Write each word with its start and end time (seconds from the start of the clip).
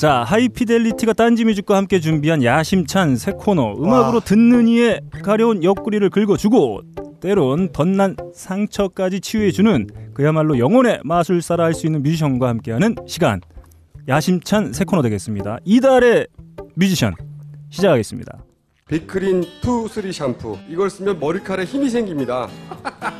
자, 0.00 0.24
하이피델리티가 0.24 1.12
딴지 1.12 1.44
뮤직과 1.44 1.76
함께 1.76 2.00
준비한 2.00 2.42
야심찬 2.42 3.16
새 3.16 3.32
코너 3.32 3.74
음악으로 3.74 4.14
와. 4.14 4.20
듣는 4.20 4.66
이의 4.66 5.02
가려운 5.22 5.62
옆구리를 5.62 6.08
긁어주고 6.08 6.80
때론 7.20 7.70
덧난 7.70 8.16
상처까지 8.34 9.20
치유해주는 9.20 9.88
그야말로 10.14 10.58
영혼의 10.58 11.00
마술사라 11.04 11.64
할 11.64 11.74
수 11.74 11.84
있는 11.84 12.02
뮤지션과 12.02 12.48
함께하는 12.48 12.94
시간 13.06 13.42
야심찬 14.08 14.72
새 14.72 14.84
코너 14.86 15.02
되겠습니다. 15.02 15.58
이달의 15.66 16.28
뮤지션 16.76 17.14
시작하겠습니다. 17.68 18.38
빅크린 18.88 19.44
투 19.60 19.86
쓰리 19.86 20.14
샴푸 20.14 20.56
이걸 20.70 20.88
쓰면 20.88 21.20
머리카락에 21.20 21.66
힘이 21.66 21.90
생깁니다. 21.90 22.48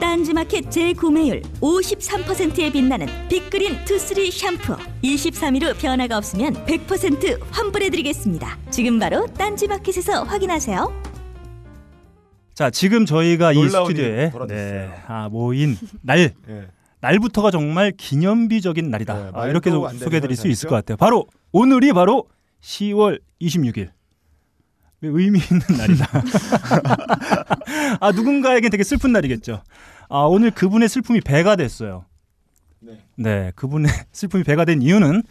딴지마켓 0.00 0.70
재구매율 0.70 1.42
53%에 1.60 2.70
빛나는 2.70 3.06
빅그린 3.28 3.84
투쓰리 3.84 4.30
샴푸 4.30 4.76
23일 5.02 5.62
후 5.64 5.74
변화가 5.78 6.16
없으면 6.18 6.54
100% 6.66 7.40
환불해드리겠습니다. 7.50 8.58
지금 8.70 8.98
바로 8.98 9.26
딴지마켓에서 9.26 10.24
확인하세요. 10.24 11.02
자 12.54 12.70
지금 12.70 13.04
저희가 13.04 13.52
이 13.52 13.68
스튜디오에 13.68 14.30
네, 14.48 14.90
아, 15.08 15.28
모인 15.28 15.76
날 16.02 16.32
네. 16.46 16.68
날부터가 17.00 17.50
정말 17.50 17.92
기념비적인 17.96 18.88
날이다. 18.90 19.14
네, 19.14 19.30
아, 19.34 19.48
이렇게 19.48 19.70
소개해드릴 19.70 20.36
수 20.36 20.48
있을 20.48 20.68
것 20.68 20.76
같아요. 20.76 20.96
바로 20.96 21.26
오늘이 21.52 21.92
바로 21.92 22.28
10월 22.62 23.20
26일. 23.42 23.90
의미 25.08 25.40
있는 25.40 25.60
날이다. 25.76 26.22
아 28.00 28.12
누군가에겐 28.12 28.70
되게 28.70 28.82
슬픈 28.84 29.12
날이겠죠. 29.12 29.62
아 30.08 30.18
오늘 30.20 30.50
그분의 30.50 30.88
슬픔이 30.88 31.20
배가 31.20 31.56
됐어요. 31.56 32.04
네. 32.80 33.00
네, 33.16 33.52
그분의 33.56 33.90
슬픔이 34.12 34.44
배가 34.44 34.64
된 34.64 34.82
이유는 34.82 35.22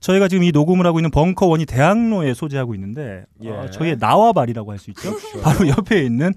저희가 0.00 0.28
지금 0.28 0.44
이 0.44 0.52
녹음을 0.52 0.86
하고 0.86 1.00
있는 1.00 1.10
벙커원이 1.10 1.66
대학로에 1.66 2.32
소재하고 2.34 2.74
있는데 2.76 3.24
예. 3.42 3.50
어, 3.50 3.70
저희의 3.70 3.96
나와발이라고 3.98 4.70
할 4.70 4.78
수 4.78 4.90
있죠. 4.90 5.14
그렇죠. 5.16 5.40
바로 5.40 5.66
옆에 5.68 6.02
있는 6.04 6.32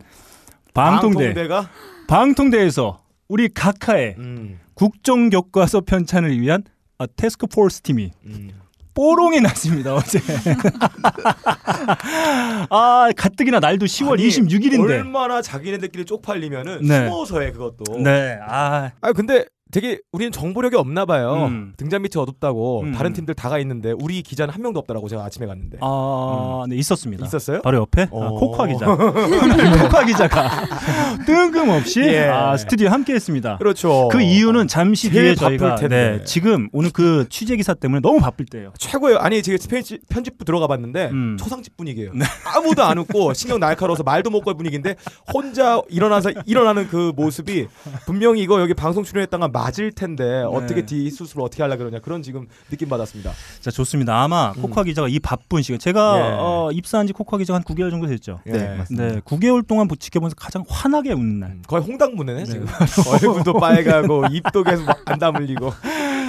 방통대. 0.74 1.26
방통대가? 1.34 1.70
방통대에서 2.08 3.02
우리 3.28 3.50
각하의 3.50 4.16
음. 4.18 4.60
국정교과서 4.74 5.82
편찬을 5.82 6.40
위한 6.42 6.64
아, 6.98 7.06
테스크포스 7.16 7.82
팀이 7.82 8.12
음. 8.26 8.50
뽀롱이 8.94 9.42
났습니다 9.42 9.96
어제. 9.96 10.20
아 12.70 13.10
가뜩이나 13.16 13.60
날도 13.60 13.86
10월 13.86 14.14
아니, 14.14 14.28
26일인데 14.28 14.90
얼마나 14.90 15.42
자기네들끼리 15.42 16.06
쪽팔리면은 16.06 16.82
네. 16.82 17.08
숨어서 17.08 17.42
해 17.42 17.52
그것도. 17.52 18.00
네. 18.00 18.38
아. 18.46 18.92
아 19.02 19.14
근데 19.14 19.46
되게 19.72 20.00
우리는 20.12 20.32
정보력이 20.32 20.76
없나 20.76 21.06
봐요. 21.06 21.46
음. 21.48 21.74
등잔 21.78 22.02
밑이 22.02 22.12
어둡다고 22.22 22.82
음. 22.82 22.92
다른 22.92 23.14
팀들 23.14 23.34
다가 23.36 23.58
있는데 23.60 23.94
우리 24.02 24.22
기자는 24.22 24.54
한 24.54 24.62
명도 24.62 24.80
없다라고 24.80 25.08
제가 25.08 25.24
아침에 25.24 25.46
갔는데. 25.48 25.78
아, 25.82 26.64
음. 26.66 26.70
네 26.70 26.76
있었습니다. 26.76 27.26
있었어요? 27.26 27.62
바로 27.62 27.78
옆에 27.80 28.04
아, 28.04 28.08
어. 28.12 28.34
코카 28.40 28.68
기자. 28.68 28.86
코카 29.84 30.06
기자가 30.06 30.68
뜬금없이 31.26 32.02
예. 32.02 32.26
아, 32.28 32.58
스튜디오에 32.58 32.90
함께했습니다. 32.90 33.58
그렇죠. 33.58 34.10
그 34.12 34.22
이유는 34.22 34.68
잠시 34.68 35.10
뒤에 35.10 35.36
저희가 35.36 35.78
네, 35.88 36.22
지금 36.26 36.68
오늘 36.74 36.92
그 36.92 37.26
취재 37.30 37.56
기사 37.56 37.74
때문에 37.74 38.02
너무 38.02 38.20
바쁠 38.20 38.46
때예요. 38.48 38.74
최고예요. 38.78 39.20
아니 39.20 39.42
제가 39.42 39.58
편집, 39.70 40.08
편집부 40.10 40.44
들어가 40.46 40.68
봤는데 40.68 41.10
음. 41.12 41.38
초상집 41.40 41.78
분위기예요. 41.78 42.12
네. 42.14 42.26
아무도 42.56 42.84
안 42.84 42.98
웃고 42.98 43.34
신경 43.34 43.60
날카로워서 43.60 44.04
말도 44.04 44.30
못 44.30 44.42
걸 44.42 44.56
분위기인데 44.56 44.96
혼자 45.32 45.80
일어나서 45.88 46.32
일어나는 46.48 46.88
그 46.88 47.12
모습이 47.16 47.68
분명히 48.08 48.42
이거 48.42 48.60
여기 48.60 48.74
방송 48.74 49.04
출연했다가 49.04 49.50
맞을 49.62 49.92
텐데 49.92 50.24
네. 50.24 50.44
어떻게 50.44 50.86
뒤 50.86 51.10
수술을 51.10 51.44
어떻게 51.44 51.62
하려 51.62 51.78
그러냐 51.78 52.00
그런 52.00 52.24
지금 52.24 52.48
느낌 52.70 52.90
받았습니다. 52.90 53.32
자 53.60 53.70
좋습니다. 53.72 54.24
아마 54.24 54.54
음. 54.58 54.62
코카 54.62 54.84
기자가 54.84 55.08
이 55.08 55.20
바쁜 55.20 55.62
시간 55.62 55.80
제가 55.80 56.18
예. 56.18 56.22
어, 56.40 56.70
입사한 56.74 57.08
지 57.08 57.14
코카 57.14 57.38
기자가 57.38 57.58
한 57.58 57.64
9개월 57.64 57.92
정도 57.92 58.08
됐죠. 58.08 58.40
네, 58.46 58.54
네, 58.54 58.78
맞습니다. 58.78 59.08
네 59.08 59.20
9개월 59.22 59.66
동안 59.68 59.88
지켜보면서 60.00 60.36
가장 60.36 60.64
환하게 60.68 61.14
웃는 61.14 61.40
날. 61.40 61.50
음, 61.52 61.62
거의 61.68 61.84
홍당무네 61.84 62.34
네. 62.34 62.44
지금 62.46 62.66
얼굴도 63.12 63.54
빨가고 63.54 64.26
입도 64.32 64.64
계속 64.64 64.88
안 65.06 65.20
다물리고. 65.20 65.72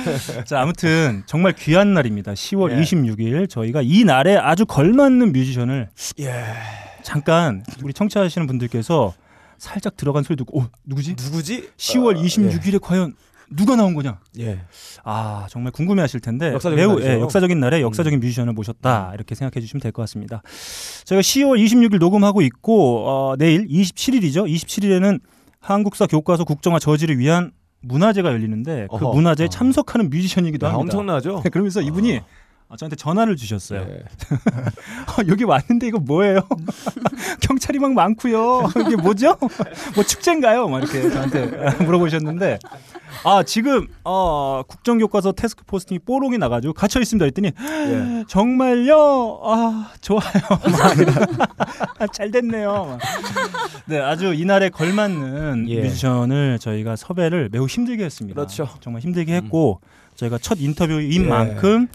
자 0.44 0.60
아무튼 0.60 1.22
정말 1.26 1.52
귀한 1.52 1.94
날입니다. 1.94 2.32
10월 2.32 2.72
예. 2.72 2.80
26일 2.80 3.48
저희가 3.48 3.82
이 3.82 4.04
날에 4.04 4.36
아주 4.36 4.66
걸맞는 4.66 5.32
뮤지션을 5.32 5.88
예. 6.20 6.44
잠깐 7.02 7.64
우리 7.82 7.92
청취하시는 7.92 8.46
분들께서 8.46 9.14
살짝 9.62 9.96
들어간 9.96 10.24
소리 10.24 10.36
듣고 10.36 10.60
어 10.60 10.68
누구지? 10.84 11.14
누구지? 11.16 11.70
10월 11.76 12.16
어, 12.18 12.20
26일에 12.20 12.74
예. 12.74 12.78
과연 12.82 13.14
누가 13.54 13.76
나온 13.76 13.94
거냐? 13.94 14.18
예. 14.40 14.60
아 15.04 15.46
정말 15.50 15.70
궁금해하실 15.70 16.18
텐데 16.18 16.52
역사적인 16.52 16.76
매우 16.76 17.00
예, 17.00 17.20
역사적인 17.20 17.60
날에 17.60 17.78
음. 17.78 17.82
역사적인 17.82 18.18
음. 18.18 18.20
뮤지션을 18.20 18.54
모셨다 18.54 19.10
음. 19.10 19.14
이렇게 19.14 19.36
생각해 19.36 19.60
주시면 19.60 19.80
될 19.80 19.92
것 19.92 20.02
같습니다. 20.02 20.42
저희가 21.04 21.20
10월 21.22 21.64
26일 21.64 21.98
녹음하고 22.00 22.42
있고 22.42 23.06
어, 23.08 23.36
내일 23.38 23.68
27일이죠. 23.68 24.50
27일에는 24.52 25.20
한국사 25.60 26.06
교과서 26.08 26.42
국정화 26.42 26.80
저지를 26.80 27.18
위한 27.18 27.52
문화제가 27.82 28.30
열리는데 28.30 28.88
그 28.90 28.96
어허. 28.96 29.12
문화제에 29.14 29.46
어. 29.46 29.48
참석하는 29.48 30.10
뮤지션이기도 30.10 30.66
야, 30.66 30.70
합니다. 30.70 30.82
엄청나죠. 30.98 31.42
네, 31.44 31.50
그러면서 31.50 31.82
이분이 31.82 32.16
어. 32.18 32.26
아, 32.72 32.76
저한테 32.76 32.96
전화를 32.96 33.36
주셨어요. 33.36 33.84
네. 33.84 33.98
어, 35.06 35.22
여기 35.28 35.44
왔는데 35.44 35.88
이거 35.88 35.98
뭐예요? 35.98 36.40
경찰이 37.42 37.78
막 37.78 37.92
많고요. 37.92 38.70
이게 38.86 38.96
뭐죠? 38.96 39.36
뭐 39.94 40.02
축제인가요? 40.02 40.68
막 40.68 40.78
이렇게 40.78 41.10
저한테 41.10 41.50
물어보셨는데 41.84 42.58
아 43.24 43.42
지금 43.42 43.88
어, 44.04 44.62
국정교과서 44.66 45.32
테스크 45.32 45.64
포스 45.66 45.84
팀이 45.84 45.98
뽀롱이 45.98 46.38
나가지고 46.38 46.72
갇혀 46.72 46.98
있습니다. 46.98 47.26
했더니 47.26 47.48
예. 47.48 48.24
정말요? 48.26 49.40
아 49.44 49.92
좋아요. 50.00 50.22
아, 51.98 52.06
잘 52.06 52.30
됐네요. 52.30 52.98
네 53.84 54.00
아주 54.00 54.32
이날에 54.32 54.70
걸맞는 54.70 55.66
예. 55.68 55.82
뮤지션을 55.82 56.58
저희가 56.58 56.96
섭외를 56.96 57.50
매우 57.52 57.66
힘들게 57.66 58.02
했습니다. 58.02 58.34
그렇죠. 58.34 58.66
정말 58.80 59.02
힘들게 59.02 59.34
했고 59.34 59.80
음. 59.82 60.16
저희가 60.16 60.38
첫 60.38 60.58
인터뷰인 60.58 61.24
예. 61.24 61.26
만큼 61.26 61.88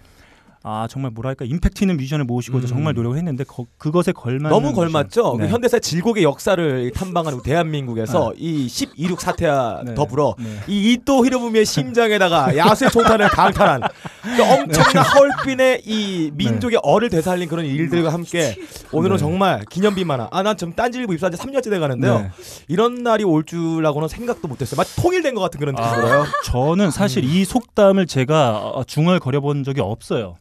아 0.70 0.86
정말 0.90 1.12
뭐랄까 1.12 1.46
임팩트 1.46 1.86
있는 1.86 1.96
뮤지션을 1.96 2.26
모시고 2.26 2.58
음. 2.58 2.66
정말 2.66 2.94
노력을 2.94 3.18
했는데 3.18 3.46
거, 3.46 3.66
그것에 3.78 4.12
걸맞는 4.12 4.50
너무 4.50 4.74
걸맞죠. 4.74 5.32
그 5.32 5.38
네. 5.38 5.48
그 5.48 5.54
현대사 5.54 5.80
질곡의 5.80 6.24
역사를 6.24 6.92
탐방하는 6.92 7.42
대한민국에서 7.42 8.34
네. 8.38 8.66
이12.26 8.66 9.18
사태와 9.18 9.84
네. 9.88 9.96
더불어 9.96 10.36
네. 10.38 10.60
이 10.68 10.92
이토 10.92 11.26
히로부미의 11.26 11.66
심장에다가 11.66 12.58
야수의 12.58 12.92
총탄을 12.92 13.30
강탈한 13.30 13.80
그 14.24 14.44
엄청난 14.44 15.06
헐빈의 15.48 15.84
이 15.86 16.32
민족의 16.34 16.82
얼을 16.84 17.10
되살린 17.12 17.48
그런 17.48 17.64
일들과 17.64 18.12
함께 18.12 18.58
오늘은 18.92 19.16
네. 19.16 19.20
정말 19.22 19.64
기념비만 19.70 20.28
아난 20.32 20.58
지금 20.58 20.74
딴지일보 20.74 21.14
입사한 21.14 21.32
지 21.32 21.38
3년째 21.38 21.70
돼 21.70 21.80
가는데요. 21.80 22.20
네. 22.20 22.32
이런 22.68 23.04
날이 23.04 23.24
올 23.24 23.46
줄라고는 23.46 24.10
생각도 24.10 24.50
못했어요. 24.50 24.76
마치 24.76 25.02
통일된 25.02 25.34
것 25.34 25.40
같은 25.40 25.62
그런 25.62 25.76
느낌이 25.76 25.96
들어요. 25.96 26.24
아, 26.24 26.26
저는 26.44 26.92
사실 26.92 27.24
음. 27.24 27.30
이 27.30 27.46
속담을 27.46 28.06
제가 28.06 28.84
중얼거려 28.86 29.40
본 29.40 29.64
적이 29.64 29.80
없어요. 29.80 30.36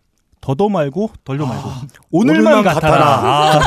더도 0.46 0.68
말고 0.68 1.10
덜도 1.24 1.44
아, 1.44 1.48
말고 1.48 1.70
오늘만, 2.12 2.54
오늘만 2.54 2.74
같아라. 2.74 3.04
아, 3.04 3.60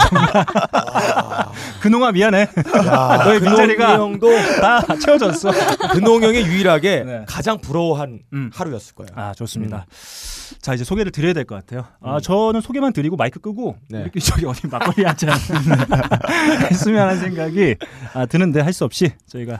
아. 0.72 1.52
근홍아 1.84 2.14
미안해. 2.14 2.48
야, 2.88 3.18
너의 3.26 3.42
빈자리가 3.42 4.00
형도 4.00 4.30
다 4.62 4.82
채워졌어. 4.98 5.52
근홍 5.92 6.24
형이 6.24 6.38
유일하게 6.38 7.04
네. 7.04 7.26
가장 7.28 7.58
부러워한 7.60 8.20
음. 8.32 8.50
하루였을 8.54 8.96
거예요. 8.96 9.10
아 9.14 9.34
좋습니다. 9.34 9.86
음. 9.90 10.58
자 10.62 10.74
이제 10.74 10.86
소개를 10.86 11.12
드려야 11.12 11.34
될 11.34 11.44
것 11.44 11.56
같아요. 11.56 11.84
아 12.02 12.16
음. 12.16 12.22
저는 12.22 12.62
소개만 12.62 12.94
드리고 12.94 13.18
마이크 13.18 13.42
끄고 13.42 13.76
네. 13.90 14.00
이렇게 14.00 14.22
저기 14.22 14.46
어디 14.46 14.66
막걸리 14.68 15.06
한잔 15.06 15.32
했으면 16.72 17.10
하는 17.10 17.20
생각이 17.20 17.76
아, 18.14 18.26
드는데 18.26 18.62
할 18.62 18.72
수 18.72 18.86
없이 18.86 19.12
저희가 19.28 19.60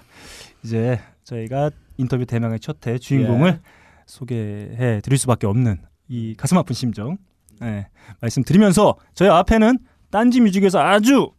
이제 0.64 1.02
저희가 1.26 1.72
인터뷰 1.98 2.26
대망의 2.26 2.62
첫 2.62 2.78
회 2.88 2.98
주인공을 2.98 3.50
예. 3.50 3.60
소개해 4.06 5.02
드릴 5.02 5.18
수밖에 5.18 5.48
없는 5.48 5.80
이 6.10 6.36
가슴 6.36 6.58
아픈 6.58 6.74
심정 6.74 7.18
네, 7.62 7.88
말씀드리면서 8.20 8.96
저희 9.14 9.30
앞에는 9.30 9.78
딴지 10.10 10.42
뮤직에서 10.42 10.80
아주 10.80 11.32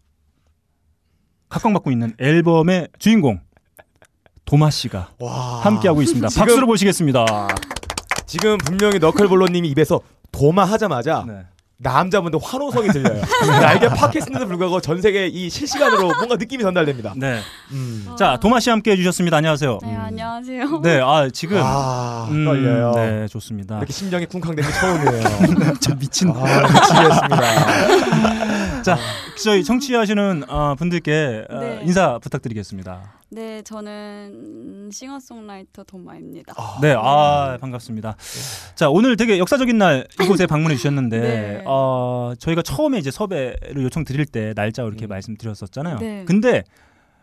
각광받고 1.49 1.91
있는 1.91 2.15
앨범의 2.19 2.89
주인공 2.99 3.41
도마 4.45 4.71
씨가 4.71 5.13
함께하고 5.63 6.03
있습니다. 6.03 6.29
지금, 6.29 6.41
박수로 6.41 6.67
보시겠습니다. 6.67 7.49
지금 8.27 8.59
분명히 8.59 8.99
너클볼로님이 8.99 9.69
입에서 9.71 10.01
도마 10.31 10.65
하자마자 10.65 11.25
네. 11.27 11.45
남자분들 11.83 12.39
환호성이 12.43 12.89
들려요. 12.89 13.21
야, 13.63 13.73
이게 13.73 13.89
팟캐스트인데도 13.89 14.47
불구하고 14.47 14.81
전 14.81 15.01
세계 15.01 15.27
이 15.27 15.49
실시간으로 15.49 16.09
뭔가 16.17 16.37
느낌이 16.37 16.63
전달됩니다. 16.63 17.15
네. 17.17 17.41
음. 17.73 18.07
자, 18.19 18.39
도마 18.41 18.61
씨 18.61 18.69
함께 18.69 18.93
해주셨습니다. 18.93 19.39
안녕하세요. 19.39 19.79
네, 19.83 19.97
안녕하세요. 19.97 20.81
네, 20.83 21.01
아, 21.03 21.29
지금. 21.33 21.59
아, 21.63 22.29
음, 22.31 22.45
떨려요. 22.45 22.93
네, 22.95 23.29
좋습니다. 23.29 23.79
이렇게 23.79 23.93
심장이 23.95 24.27
쿵쾅대는 24.27 24.71
게 24.71 24.79
처음이에요. 24.79 25.75
저 25.81 25.95
미친. 25.95 26.31
아, 26.31 26.63
미치겠습니다. 26.69 28.47
자, 28.83 28.97
저희 29.43 29.63
청취하시는 29.65 30.45
어, 30.49 30.75
분들께 30.77 31.45
어, 31.49 31.61
네. 31.61 31.81
인사 31.85 32.19
부탁드리겠습니다. 32.19 33.21
네, 33.31 33.63
저는 33.63 34.91
싱어송라이터 34.93 35.85
도마입니다. 35.85 36.55
아, 36.57 36.79
네, 36.83 36.95
아 36.99 37.59
반갑습니다. 37.61 38.17
자, 38.75 38.89
오늘 38.91 39.17
되게 39.17 39.39
역사적인 39.39 39.79
날 39.79 40.07
이곳에 40.23 40.47
방문해 40.49 40.77
주셨는데 40.77 41.21
네. 41.21 41.63
어, 41.67 42.33
저희가 42.39 42.63
처음에 42.63 42.99
이제 42.99 43.11
섭외를 43.11 43.83
요청 43.83 44.05
드릴 44.05 44.27
때 44.27 44.53
날짜 44.55 44.83
이렇게 44.83 45.07
음. 45.07 45.09
말씀드렸었잖아요. 45.09 45.99
네. 45.99 46.25
근데 46.27 46.65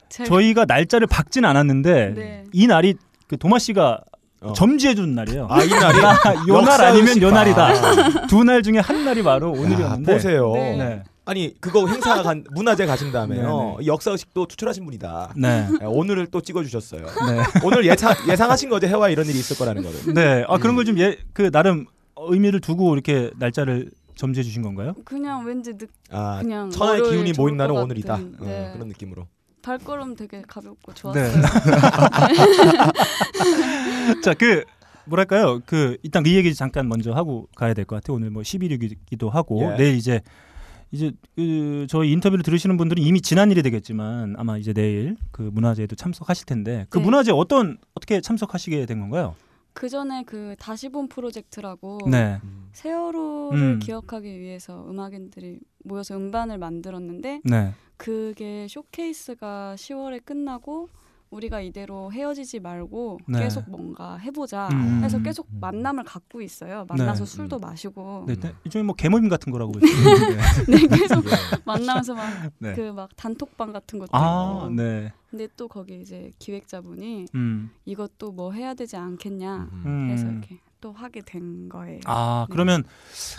제가... 0.09 0.27
저희가 0.29 0.65
날짜를 0.65 1.07
박진 1.07 1.43
않았는데 1.43 2.13
네. 2.15 2.43
이 2.53 2.67
날이 2.67 2.95
그 3.27 3.37
도마 3.37 3.59
씨가 3.59 3.99
어. 4.39 4.53
점지해 4.53 4.93
준 4.95 5.15
날이에요. 5.15 5.47
아, 5.49 5.63
이 5.63 5.69
날이 5.69 5.97
요날 6.47 6.79
아니면 6.81 7.21
요 7.21 7.31
날이다. 7.31 8.27
두 8.27 8.43
날 8.43 8.61
중에 8.61 8.77
한 8.79 9.03
날이 9.03 9.23
바로 9.23 9.51
오늘이었는데. 9.51 10.11
야, 10.11 10.15
보세요. 10.15 10.53
네. 10.53 11.03
아니 11.27 11.53
그거 11.59 11.87
행사 11.87 12.21
간 12.23 12.43
문화재 12.51 12.85
가신 12.85 13.11
다음에요 13.11 13.77
역사 13.85 14.11
의식도 14.11 14.47
추출하신 14.47 14.85
분이다. 14.85 15.33
네. 15.35 15.67
네. 15.79 15.85
오늘을 15.85 16.27
또 16.27 16.41
찍어주셨어요. 16.41 17.05
네. 17.05 17.43
오늘 17.63 17.85
예상 17.85 18.13
예상하신 18.27 18.69
거죠 18.69 18.87
해와 18.87 19.09
이런 19.09 19.25
일이 19.27 19.37
있을 19.39 19.57
거라는 19.57 19.83
거를. 19.83 20.13
네. 20.13 20.43
아 20.47 20.57
그런 20.57 20.75
걸 20.75 20.85
좀 20.85 20.97
예 20.97 21.17
그 21.33 21.51
나름 21.51 21.85
의미를 22.15 22.59
두고 22.61 22.93
이렇게 22.95 23.29
날짜를 23.37 23.91
점지해 24.15 24.43
주신 24.43 24.63
건가요? 24.63 24.93
그냥 25.05 25.45
왠지 25.45 25.77
느, 25.77 25.85
아, 26.09 26.39
그냥 26.41 26.71
천의 26.71 27.03
기운이 27.03 27.33
모인 27.37 27.57
날은 27.57 27.75
오늘이다. 27.75 28.13
어, 28.15 28.19
네. 28.39 28.69
어, 28.69 28.73
그런 28.73 28.87
느낌으로. 28.87 29.27
발걸음 29.61 30.15
되게 30.15 30.41
가볍고 30.47 30.93
좋았어요. 30.93 31.23
네. 31.23 31.41
자, 34.23 34.33
그 34.33 34.63
뭐랄까요? 35.05 35.59
그 35.65 35.97
일단 36.03 36.25
이 36.25 36.35
얘기 36.35 36.53
잠깐 36.55 36.87
먼저 36.87 37.11
하고 37.13 37.47
가야 37.55 37.73
될 37.73 37.85
것 37.85 37.97
같아요. 37.97 38.15
오늘 38.15 38.29
뭐 38.29 38.41
11일이기도 38.41 39.29
하고 39.29 39.71
예. 39.73 39.77
내일 39.77 39.95
이제 39.95 40.21
이제 40.91 41.11
그 41.35 41.85
저희 41.89 42.11
인터뷰를 42.11 42.43
들으시는 42.43 42.77
분들은 42.77 43.03
이미 43.03 43.21
지난 43.21 43.51
일이 43.51 43.61
되겠지만 43.61 44.35
아마 44.37 44.57
이제 44.57 44.73
내일 44.73 45.17
그 45.31 45.41
문화제에도 45.41 45.95
참석하실 45.95 46.45
텐데 46.45 46.85
그 46.89 46.97
네. 46.97 47.03
문화제 47.03 47.31
어떤 47.31 47.77
어떻게 47.93 48.21
참석하시게 48.21 48.85
된 48.85 48.99
건가요? 48.99 49.35
그 49.73 49.89
전에 49.89 50.23
그 50.23 50.55
다시 50.57 50.89
본 50.89 51.07
프로젝트라고 51.07 51.99
네. 52.09 52.39
세월호를 52.71 53.59
음. 53.59 53.79
기억하기 53.79 54.39
위해서 54.39 54.83
음악인들이 54.89 55.59
모여서 55.83 56.15
음반을 56.15 56.57
만들었는데 56.57 57.41
네. 57.43 57.73
그게 57.97 58.67
쇼케이스가 58.69 59.75
10월에 59.77 60.23
끝나고 60.25 60.89
우리가 61.29 61.61
이대로 61.61 62.11
헤어지지 62.11 62.59
말고 62.59 63.19
네. 63.27 63.39
계속 63.39 63.69
뭔가 63.69 64.17
해보자 64.17 64.69
음. 64.71 65.01
해서 65.03 65.21
계속 65.21 65.47
만남을 65.59 66.03
갖고 66.03 66.41
있어요. 66.41 66.85
만나서 66.87 67.25
네. 67.25 67.31
술도 67.31 67.59
마시고. 67.59 68.25
네, 68.27 68.35
네. 68.35 68.53
일종의 68.63 68.85
뭐 68.85 68.95
개모임 68.95 69.27
같은 69.27 69.51
거라고 69.51 69.73
네. 69.73 69.87
네, 70.87 70.97
계속 70.97 71.23
만나면서 71.65 72.15
막 72.15 72.51
그 72.59 72.84
막 72.84 73.09
네. 73.09 73.15
단톡방 73.15 73.73
같은 73.73 73.99
것도 73.99 74.09
아, 74.13 74.63
있고. 74.63 74.75
네. 74.75 75.13
근데 75.29 75.47
또 75.57 75.67
거기 75.67 75.99
이제 75.99 76.31
기획자분이 76.39 77.25
음. 77.35 77.71
이것도 77.85 78.31
뭐 78.31 78.53
해야 78.53 78.73
되지 78.73 78.95
않겠냐 78.95 79.69
음. 79.85 80.09
해서 80.09 80.27
이렇게 80.27 80.59
또 80.79 80.91
하게 80.93 81.21
된 81.25 81.69
거예요. 81.69 81.99
아 82.05 82.45
네. 82.47 82.53
그러면 82.53 82.83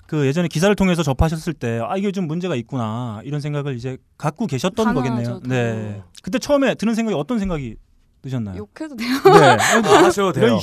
그 0.07 0.27
예전에 0.27 0.49
기사를 0.49 0.75
통해서 0.75 1.03
접하셨을 1.03 1.53
때 1.55 1.79
아 1.89 1.97
이게 1.97 2.11
좀 2.11 2.27
문제가 2.27 2.57
있구나 2.57 3.21
이런 3.25 3.41
생각을 3.41 3.77
이제 3.77 3.97
갖고 4.17 4.47
계셨던 4.47 4.85
당연하죠, 4.87 5.41
거겠네요. 5.41 5.41
네. 5.45 6.03
그때 6.23 6.39
처음에 6.41 6.75
드는 6.75 6.95
생각이 6.95 7.15
어떤 7.17 7.39
생각이 7.39 7.77
드셨나요? 8.21 8.57
욕해도 8.59 8.97
돼요? 8.97 9.09
네. 9.41 9.47
아, 9.89 10.05
하셔도 10.05 10.33
돼요. 10.33 10.59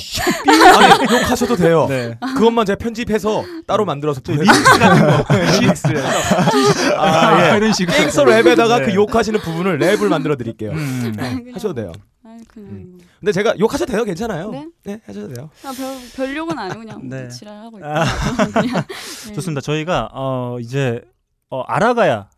아니, 0.78 1.14
욕하셔도 1.14 1.56
돼요. 1.56 1.86
네. 1.88 2.18
그것만 2.34 2.66
제가 2.66 2.76
편집해서 2.76 3.42
따로 3.66 3.86
만들어서 3.86 4.20
리믹스 4.28 4.78
같은 4.78 5.06
거. 5.24 5.34
리믹스를 5.60 6.04
아, 6.98 6.98
아, 6.98 7.52
예. 7.52 7.56
이런 7.56 7.72
식으로. 7.72 7.96
갱서 7.96 8.24
랩에다가 8.24 8.80
네. 8.80 8.84
그 8.86 8.94
욕하시는 8.94 9.40
부분을 9.40 9.78
랩을 9.78 10.08
만들어 10.08 10.36
드릴게요. 10.36 10.72
음. 10.72 11.14
네. 11.16 11.44
하셔도 11.54 11.72
돼요. 11.72 11.92
음. 12.58 12.98
근데 13.20 13.32
제가 13.32 13.58
욕하셔도 13.58 13.92
돼요, 13.92 14.04
괜찮아요. 14.04 14.50
네, 14.50 14.68
네 14.84 15.00
하셔도 15.06 15.32
돼요. 15.32 15.50
아, 15.64 15.72
별, 15.72 15.96
별 16.14 16.36
욕은 16.36 16.58
아니고 16.58 16.80
그냥 16.80 17.08
네. 17.08 17.28
지랄하고 17.28 17.78
있고. 17.78 17.88
아. 17.88 18.04
네. 19.28 19.32
좋습니다. 19.34 19.60
저희가 19.60 20.10
어, 20.12 20.58
이제 20.60 21.02
어, 21.50 21.62
알아가야 21.62 22.28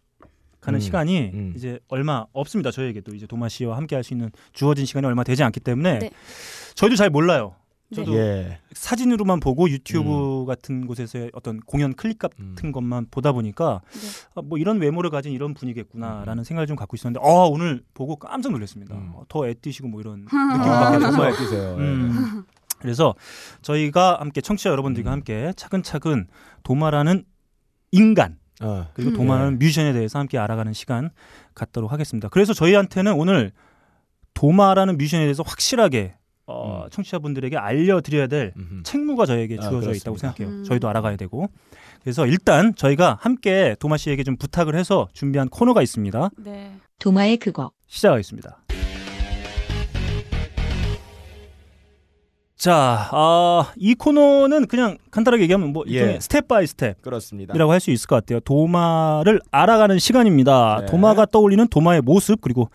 가는 0.61 0.79
음, 0.79 0.81
시간이 0.81 1.31
음. 1.33 1.53
이제 1.57 1.79
얼마 1.89 2.27
없습니다. 2.33 2.71
저에게도 2.71 3.15
이제 3.15 3.27
도마 3.27 3.49
씨와 3.49 3.77
함께 3.77 3.95
할 3.97 4.03
수 4.05 4.13
있는 4.15 4.31
주어진 4.53 4.85
시간이 4.87 5.07
얼마 5.07 5.25
되지 5.25 5.43
않기 5.43 5.61
때문에 5.61 5.99
네. 6.01 6.11
저희도 6.75 6.97
잘 6.97 7.11
몰라요. 7.11 7.55
저도 7.95 8.15
예. 8.17 8.59
사진으로만 8.73 9.41
보고 9.41 9.69
유튜브 9.71 10.43
음. 10.43 10.47
같은 10.47 10.87
곳에서의 10.87 11.31
어떤 11.33 11.61
공연 11.61 11.95
클립 11.95 12.19
같은 12.19 12.55
음. 12.63 12.73
것만 12.73 13.07
보다 13.11 13.33
보니까 13.33 13.81
네. 13.93 14.09
아, 14.35 14.43
뭐 14.43 14.59
이런 14.59 14.79
외모를 14.79 15.09
가진 15.11 15.33
이런 15.33 15.55
분이겠구나라는 15.55 16.43
음. 16.43 16.45
생각을 16.45 16.67
좀 16.67 16.77
갖고 16.77 16.97
있었는데 16.97 17.21
어, 17.27 17.47
오늘 17.47 17.83
보고 17.95 18.17
깜짝 18.17 18.53
놀랐습니다. 18.53 18.95
음. 18.95 19.13
어, 19.15 19.23
더 19.29 19.49
애띠시고 19.49 19.89
뭐 19.89 20.01
이런 20.01 20.21
느낌을 20.25 20.59
받게 20.59 20.99
돼서 20.99 21.11
정말 21.13 21.33
애띠세요. 21.33 21.77
음. 21.77 22.45
그래서 22.79 23.15
저희가 23.63 24.19
함께 24.21 24.41
청취자 24.41 24.71
여러분들과 24.71 25.11
음. 25.11 25.13
함께 25.13 25.53
차근차근 25.57 26.27
도마라는 26.65 27.25
인간 27.93 28.39
어. 28.61 28.89
그리고 28.93 29.13
도마라는 29.15 29.59
네. 29.59 29.65
뮤지션에 29.65 29.95
대해서 29.95 30.19
함께 30.19 30.37
알아가는 30.37 30.75
시간 30.75 31.11
갖도록 31.55 31.91
하겠습니다. 31.91 32.29
그래서 32.29 32.53
저희한테는 32.53 33.15
오늘 33.15 33.53
도마라는 34.35 34.99
뮤지션에 34.99 35.23
대해서 35.23 35.43
확실하게 35.43 36.18
어, 36.49 36.85
음. 36.85 36.91
청취자분들에게 36.91 37.57
알려드려야 37.57 38.27
될 38.27 38.53
음흠. 38.57 38.83
책무가 38.83 39.27
저에게 39.27 39.59
아, 39.61 39.69
주어져 39.69 39.91
아, 39.91 39.93
있다고 39.93 40.17
생각해요. 40.17 40.49
음. 40.49 40.65
저희도 40.65 40.89
알아가야 40.89 41.17
되고. 41.17 41.49
그래서 42.03 42.27
일단 42.27 42.75
저희가 42.75 43.19
함께 43.21 43.77
도마 43.79 43.99
씨에게 43.99 44.23
좀 44.25 44.37
부탁을 44.37 44.75
해서 44.75 45.09
준비한 45.13 45.49
코너가 45.49 45.83
있습니다. 45.83 46.31
네. 46.39 46.73
도마의 46.99 47.37
그거. 47.37 47.71
시작하겠습니다. 47.87 48.59
자, 52.57 53.09
아, 53.13 53.73
이 53.77 53.95
코너는 53.95 54.67
그냥 54.67 54.99
간단하게 55.13 55.45
얘기하면 55.45 55.73
뭐 55.73 55.85
예. 55.89 56.19
step 56.19 56.49
by 56.49 56.67
step 56.67 57.03
그렇습니다. 57.03 57.55
이라고 57.55 57.71
할 57.71 57.79
수 57.79 57.93
있을 57.93 58.09
것 58.09 58.17
같아요. 58.17 58.41
도마를 58.41 59.41
알아가는 59.53 59.99
시간입니다. 60.01 60.79
네. 60.81 60.87
도마가 60.87 61.27
떠올리는 61.27 61.65
도마의 61.69 62.01
모습 62.01 62.41
그리고 62.41 62.69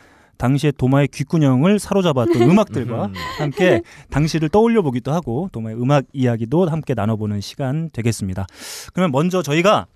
당시에 0.44 0.72
도마의 0.72 1.08
귓구녕을 1.08 1.80
사로잡았던 1.80 2.42
음악들과 2.42 3.06
음. 3.06 3.14
함께 3.40 3.82
당시를 4.10 4.50
떠올려 4.50 4.82
보기도 4.82 5.14
하고 5.14 5.48
도마의 5.54 5.82
음악 5.82 6.04
이야기도 6.12 6.68
함께 6.68 6.94
나눠보는 6.94 7.40
시간 7.40 7.90
되겠습니다. 7.92 8.46
그러면 8.94 9.14
먼저 9.14 9.42
저희가 9.42 9.88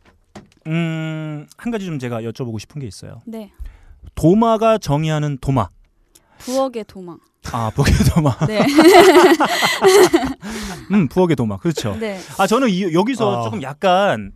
음, 0.68 1.48
한 1.58 1.72
가지 1.72 1.86
좀 1.86 2.00
제가 2.00 2.22
여쭤보고 2.22 2.60
싶은 2.60 2.80
게 2.80 2.88
있어요. 2.88 3.22
네. 3.26 3.52
도마가 4.16 4.78
정의하는 4.78 5.38
도마. 5.42 5.68
부엌의 6.38 6.86
도마. 6.88 7.18
아, 7.52 7.70
부엌의 7.76 7.94
도마. 8.14 8.38
네. 8.48 8.62
음, 10.94 11.10
부엌의 11.10 11.36
도마. 11.36 11.58
그렇죠. 11.58 11.94
네. 11.98 12.20
아, 12.38 12.48
저는 12.48 12.70
이, 12.70 12.94
여기서 12.94 13.42
어. 13.42 13.44
조금 13.44 13.62
약간 13.64 14.32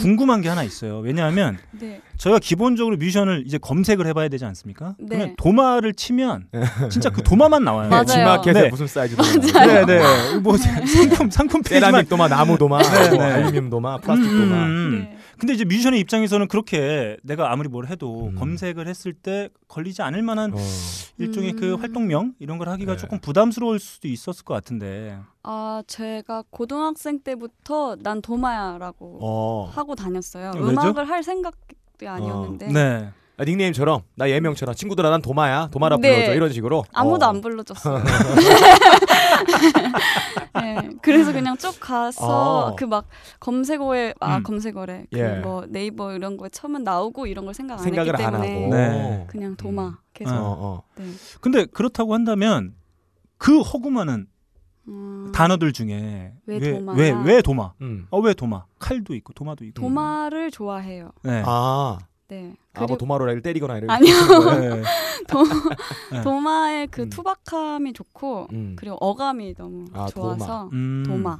궁금한 0.00 0.40
게 0.40 0.48
하나 0.48 0.62
있어요. 0.62 0.98
왜냐하면 1.00 1.58
네. 1.78 2.00
저희가 2.16 2.38
기본적으로 2.38 2.96
뮤지션을 2.96 3.44
이제 3.46 3.58
검색을 3.58 4.06
해봐야 4.06 4.28
되지 4.28 4.44
않습니까? 4.46 4.94
네. 4.98 5.06
그러면 5.08 5.34
도마를 5.36 5.92
치면 5.94 6.46
진짜 6.90 7.10
그 7.10 7.22
도마만 7.22 7.62
나와요. 7.62 7.90
맞아요. 7.90 8.04
지마켓에 8.06 8.62
네. 8.62 8.68
무슨 8.68 8.86
사이즈 8.86 9.16
도마? 9.16 9.66
네, 9.66 9.84
네. 9.84 10.38
뭐 10.42 10.56
상품 10.56 11.30
상품 11.30 11.62
세라믹 11.62 12.08
도마, 12.08 12.28
나무 12.28 12.56
도마, 12.56 12.82
네, 12.82 13.10
네. 13.10 13.18
알루미늄 13.20 13.68
도마, 13.68 13.98
플라스틱 13.98 14.30
음, 14.30 14.48
도마. 14.48 15.16
근데 15.38 15.52
이제 15.52 15.64
뮤지션의 15.64 16.00
입장에서는 16.00 16.48
그렇게 16.48 17.16
내가 17.22 17.52
아무리 17.52 17.68
뭘 17.68 17.86
해도 17.86 18.28
음. 18.28 18.34
검색을 18.36 18.88
했을 18.88 19.12
때 19.12 19.50
걸리지 19.68 20.02
않을 20.02 20.22
만한 20.22 20.54
어. 20.54 20.56
일종의 21.18 21.52
그 21.52 21.74
음. 21.74 21.80
활동명 21.80 22.34
이런 22.38 22.58
걸 22.58 22.68
하기가 22.68 22.92
네. 22.92 22.98
조금 22.98 23.20
부담스러울 23.20 23.78
수도 23.78 24.08
있었을 24.08 24.44
것 24.44 24.54
같은데. 24.54 25.18
아, 25.42 25.82
제가 25.86 26.44
고등학생 26.50 27.20
때부터 27.20 27.96
난 27.96 28.22
도마야라고 28.22 29.18
어. 29.22 29.70
하고 29.72 29.94
다녔어요. 29.94 30.52
왜죠? 30.54 30.68
음악을 30.68 31.08
할 31.08 31.22
생각이 31.22 31.56
아니었는데. 32.06 32.66
어. 32.66 32.72
네. 32.72 33.12
아, 33.38 33.44
닉네임처럼 33.44 34.02
나 34.14 34.30
예명처럼 34.30 34.74
친구들아 34.74 35.10
난 35.10 35.20
도마야 35.20 35.68
도마라 35.70 35.98
네. 35.98 36.14
불러줘 36.14 36.34
이런 36.34 36.52
식으로 36.52 36.84
아무도 36.92 37.26
어. 37.26 37.28
안 37.28 37.40
불러줬어요. 37.42 38.02
네, 40.54 40.88
그래서 41.02 41.32
그냥 41.32 41.58
쭉 41.58 41.74
가서 41.78 42.68
어. 42.68 42.76
그막 42.76 43.06
검색어에 43.40 44.14
아 44.20 44.38
음. 44.38 44.42
검색어래 44.42 45.06
그 45.12 45.18
예. 45.18 45.42
그뭐 45.42 45.66
네이버 45.68 46.14
이런 46.14 46.38
거에 46.38 46.48
처음 46.48 46.82
나오고 46.82 47.26
이런 47.26 47.44
걸 47.44 47.52
생각 47.52 47.78
안 47.78 47.84
했기 47.84 48.12
때문에 48.12 48.68
네. 48.68 49.26
그냥 49.28 49.54
도마 49.56 49.88
음. 49.88 49.94
계속. 50.14 50.34
어, 50.34 50.38
어. 50.38 50.82
네. 50.96 51.04
근데 51.42 51.66
그렇다고 51.66 52.14
한다면 52.14 52.74
그 53.36 53.60
허구만은 53.60 54.28
음... 54.88 55.32
단어들 55.34 55.72
중에 55.72 56.32
왜 56.46 56.58
도마? 56.58 56.92
왜, 56.94 57.10
왜 57.10 57.42
도마? 57.42 57.72
음. 57.82 58.06
어, 58.10 58.20
왜 58.20 58.32
도마? 58.32 58.64
칼도 58.78 59.14
있고 59.16 59.32
도마도 59.34 59.64
있고. 59.66 59.80
도마를 59.82 60.50
좋아해요. 60.50 61.10
네. 61.22 61.42
아. 61.44 61.98
네. 62.28 62.54
아, 62.74 62.86
뭐 62.86 62.96
도마로 62.96 63.40
때리거나 63.40 63.78
이런 63.78 63.90
아니요. 63.90 64.14
네. 64.60 64.82
도, 65.28 65.44
네. 66.12 66.22
도 66.22 66.40
마의 66.40 66.88
그 66.88 67.02
음. 67.02 67.10
투박함이 67.10 67.92
좋고 67.92 68.48
음. 68.52 68.74
그리고 68.76 68.96
어감이 68.96 69.54
너무 69.54 69.84
아, 69.92 70.06
좋아서 70.06 70.46
도마. 70.46 70.68
음. 70.72 71.04
도마. 71.06 71.38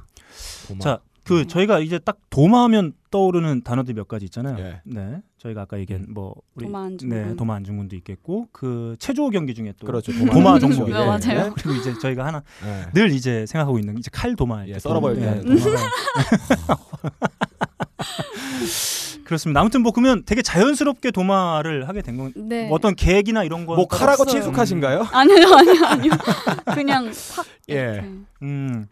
도마. 0.68 0.80
자, 0.80 1.00
그 1.24 1.40
음. 1.40 1.48
저희가 1.48 1.80
이제 1.80 1.98
딱 1.98 2.18
도마하면 2.30 2.92
떠오르는 3.10 3.62
단어들 3.64 3.94
몇 3.94 4.06
가지 4.06 4.26
있잖아요. 4.26 4.56
예. 4.60 4.80
네. 4.84 5.20
저희가 5.38 5.62
아까 5.62 5.78
얘기한 5.80 6.04
음. 6.04 6.14
뭐 6.14 6.34
우리 6.54 6.66
도마 6.66 6.84
안중근. 6.84 7.28
네, 7.28 7.34
도마 7.36 7.54
안중근도 7.56 7.96
있겠고 7.96 8.46
그 8.52 8.94
체조 9.00 9.28
경기 9.30 9.54
중에 9.54 9.72
또 9.80 9.86
그렇죠. 9.86 10.12
도마, 10.12 10.32
도마 10.32 10.58
종목이 10.60 10.92
네, 10.92 10.98
맞아요. 10.98 11.18
네. 11.18 11.50
그리고 11.54 11.72
이제 11.72 11.98
저희가 11.98 12.24
하나 12.24 12.42
네. 12.62 12.86
늘 12.94 13.10
이제 13.10 13.44
생각하고 13.46 13.80
있는 13.80 13.98
이제 13.98 14.08
칼 14.12 14.36
도마 14.36 14.68
예, 14.68 14.78
썰어버릴 14.78 15.20
때. 15.20 15.40
네, 15.42 15.56
그렇습니다. 19.26 19.60
아무튼 19.60 19.82
뭐 19.82 19.90
그러면 19.90 20.22
되게 20.24 20.40
자연스럽게 20.40 21.10
도마를 21.10 21.88
하게 21.88 22.00
된 22.00 22.16
건, 22.16 22.32
네. 22.36 22.66
뭐 22.68 22.76
어떤 22.76 22.94
계획이나 22.94 23.42
이런 23.42 23.66
거. 23.66 23.74
뭐 23.74 23.86
칼하고 23.88 24.24
친숙하신가요? 24.24 25.00
음. 25.00 25.06
아니요, 25.10 25.48
아니요, 25.52 25.84
아니요. 25.84 26.12
그냥 26.74 27.10
팍. 27.34 27.44
예. 27.70 28.04
음, 28.42 28.86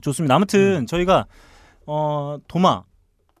좋습니다. 0.00 0.36
아무튼 0.36 0.82
음. 0.82 0.86
저희가 0.86 1.26
어 1.86 2.38
도마 2.46 2.82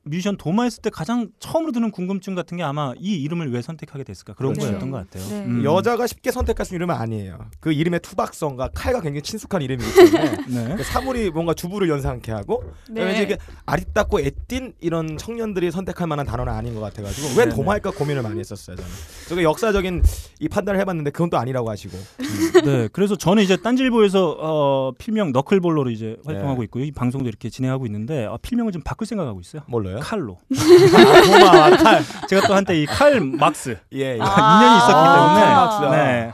뮤지션 0.04 0.36
도마 0.36 0.64
했을 0.64 0.82
때 0.82 0.90
가장 0.90 1.28
처음으로 1.38 1.72
드는 1.72 1.90
궁금증 1.90 2.34
같은 2.34 2.56
게 2.56 2.62
아마 2.62 2.92
이 2.98 3.22
이름을 3.22 3.52
왜 3.52 3.62
선택하게 3.62 4.04
됐을까 4.04 4.34
그런 4.34 4.52
그렇죠. 4.52 4.68
거였던 4.70 4.90
것 4.90 4.98
같아요. 4.98 5.28
네. 5.30 5.44
음. 5.46 5.64
여자가 5.64 6.06
쉽게 6.06 6.30
선택할 6.30 6.66
수 6.66 6.74
있는 6.74 6.84
이름은 6.84 6.94
아니에요. 6.94 7.38
그 7.60 7.72
이름의 7.72 8.00
투박성과 8.00 8.70
칼과 8.74 9.00
굉장히 9.00 9.22
친숙한 9.22 9.62
이름이기 9.62 9.94
때문에 9.94 10.36
네. 10.48 10.74
그 10.76 10.84
사물이 10.84 11.30
뭔가 11.30 11.54
주부를 11.54 11.88
연상케 11.88 12.32
하고 12.32 12.64
네. 12.90 13.22
이제 13.22 13.38
아리따고 13.64 14.20
애띤 14.20 14.74
이런 14.80 15.16
청년들이 15.16 15.70
선택할 15.70 16.06
만한 16.06 16.26
단어는 16.26 16.52
아닌 16.52 16.74
것 16.74 16.80
같아가지고 16.80 17.28
왜 17.38 17.44
네, 17.44 17.44
네. 17.46 17.56
도마일까 17.56 17.92
고민을 17.92 18.22
많이 18.22 18.38
했었어요. 18.38 18.76
저는. 18.76 18.90
저게 19.28 19.42
역사적인 19.42 20.02
이 20.40 20.48
판단을 20.48 20.80
해봤는데 20.80 21.10
그건 21.10 21.30
또 21.30 21.38
아니라고 21.38 21.70
하시고. 21.70 21.96
음. 21.96 22.52
네, 22.64 22.88
그래서 22.92 23.16
저는 23.16 23.42
이제 23.42 23.56
딴질보에서 23.56 24.36
어, 24.38 24.92
필명 24.98 25.32
너클볼러로 25.32 25.90
이제 25.90 26.16
활동하고 26.26 26.60
네. 26.60 26.64
있고요. 26.64 26.84
이 26.84 26.92
방송도 26.92 27.28
이렇게 27.28 27.48
진행하고 27.48 27.86
있는데 27.86 28.26
어, 28.26 28.38
필명을 28.40 28.72
좀 28.72 28.82
바꿀 28.82 29.06
생각하고 29.06 29.40
있어요. 29.40 29.62
뭘로요? 29.68 29.93
칼로. 30.00 30.38
아, 30.50 31.22
도마, 31.22 31.76
칼. 31.76 32.02
제가 32.28 32.46
또 32.46 32.54
한때 32.54 32.80
이 32.80 32.86
칼 32.86 33.20
막스 33.20 33.78
예, 33.94 34.16
예. 34.16 34.18
아~ 34.20 34.60
인연이 34.60 34.76
있었기 34.78 34.92
때문에 34.92 35.42
아~ 35.42 35.90
네. 35.90 36.32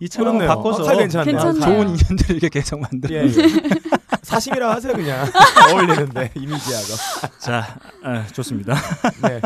이처럼 0.00 0.38
바꿔서 0.38 0.88
아, 0.88 0.96
괜찮네요. 0.96 1.38
좋은 1.54 1.88
인연들을 1.88 2.36
이렇게 2.36 2.48
계속 2.60 2.80
만들어. 2.80 3.14
예, 3.14 3.24
예. 3.24 3.32
사심이라 4.22 4.74
하세요 4.74 4.92
그냥 4.92 5.26
어울리는데 5.72 6.32
이미지하고. 6.34 6.86
자, 7.38 7.78
아, 8.04 8.26
좋습니다. 8.32 8.74
네. 9.22 9.40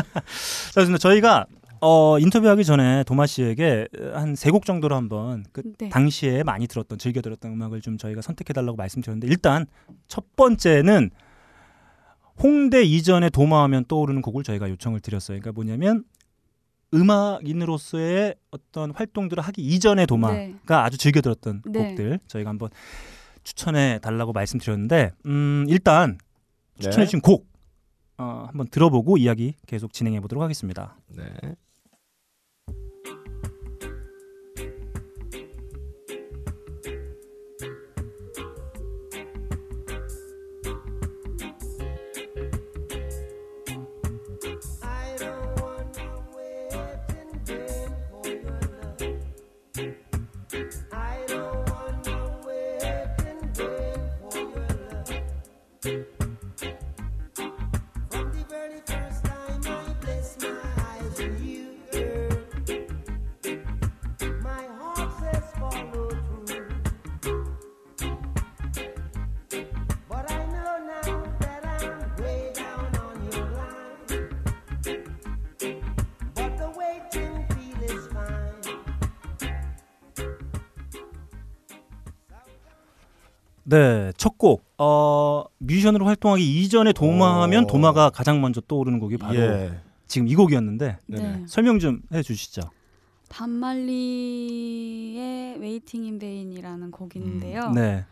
자, 0.74 0.82
근데 0.84 0.98
저희가 0.98 1.46
어, 1.82 2.18
인터뷰하기 2.18 2.64
전에 2.64 3.04
도마 3.04 3.26
씨에게 3.26 3.86
한 4.12 4.34
세 4.34 4.50
곡 4.50 4.64
정도로 4.66 4.96
한번 4.96 5.44
그 5.52 5.62
네. 5.78 5.88
당시에 5.88 6.42
많이 6.42 6.66
들었던 6.66 6.98
즐겨 6.98 7.20
들었던 7.22 7.52
음악을 7.52 7.80
좀 7.80 7.96
저희가 7.96 8.20
선택해 8.20 8.52
달라고 8.52 8.76
말씀드렸는데 8.76 9.28
일단 9.28 9.66
첫 10.08 10.24
번째는 10.36 11.10
홍대 12.42 12.82
이전에 12.82 13.30
도마하면 13.30 13.84
떠오르는 13.86 14.22
곡을 14.22 14.42
저희가 14.42 14.70
요청을 14.70 15.00
드렸어요. 15.00 15.38
그러니까 15.38 15.52
뭐냐면 15.52 16.04
음악인으로서의 16.92 18.34
어떤 18.50 18.90
활동들을 18.90 19.42
하기 19.42 19.62
이전의 19.62 20.06
도마가 20.06 20.34
네. 20.34 20.54
아주 20.68 20.98
즐겨 20.98 21.20
들었던 21.20 21.62
네. 21.66 21.88
곡들 21.88 22.18
저희가 22.26 22.50
한번 22.50 22.70
추천해 23.44 23.98
달라고 24.00 24.32
말씀드렸는데 24.32 25.12
음, 25.26 25.66
일단 25.68 26.18
추천해 26.78 27.06
주신 27.06 27.20
곡 27.20 27.48
어, 28.18 28.44
한번 28.48 28.68
들어보고 28.68 29.16
이야기 29.16 29.54
계속 29.66 29.92
진행해 29.92 30.20
보도록 30.20 30.42
하겠습니다. 30.42 30.98
네. 31.16 31.24
첫 84.20 84.36
곡. 84.36 84.62
어, 84.76 85.44
뮤지션으로 85.56 86.04
활동하기 86.04 86.60
이전에 86.60 86.92
도마하면 86.92 87.64
오. 87.64 87.66
도마가 87.66 88.10
가장 88.10 88.42
먼저 88.42 88.60
떠오르는 88.60 89.00
곡이 89.00 89.16
바로 89.16 89.34
예. 89.34 89.80
지금 90.08 90.28
이 90.28 90.34
곡이었는데 90.34 90.98
네. 91.06 91.44
설명 91.46 91.78
좀 91.78 92.02
해주시죠. 92.12 92.60
밥 93.30 93.48
말리의 93.48 93.88
Waiting 95.58 96.04
in 96.04 96.18
Vain이라는 96.18 96.90
곡인데요. 96.90 97.68
음. 97.68 97.72
네. 97.72 98.04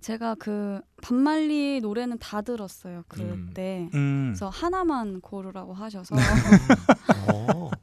제가 0.00 0.36
그 0.36 0.80
밥 1.02 1.31
말리 1.31 1.80
노래는 1.82 2.16
다 2.18 2.40
들었어요 2.40 3.04
그때. 3.06 3.90
음. 3.92 3.98
음. 3.98 4.28
그래서 4.28 4.48
하나만 4.48 5.20
고르라고 5.20 5.74
하셔서. 5.74 6.16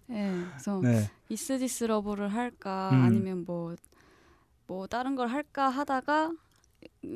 네, 0.07 0.33
그래서 0.49 0.81
네. 0.81 1.07
Is 1.29 1.47
This 1.47 1.83
Love를 1.83 2.33
할까 2.33 2.89
음. 2.93 3.03
아니면 3.03 3.43
뭐뭐 3.45 3.75
뭐 4.65 4.87
다른 4.87 5.15
걸 5.15 5.27
할까 5.27 5.69
하다가 5.69 6.31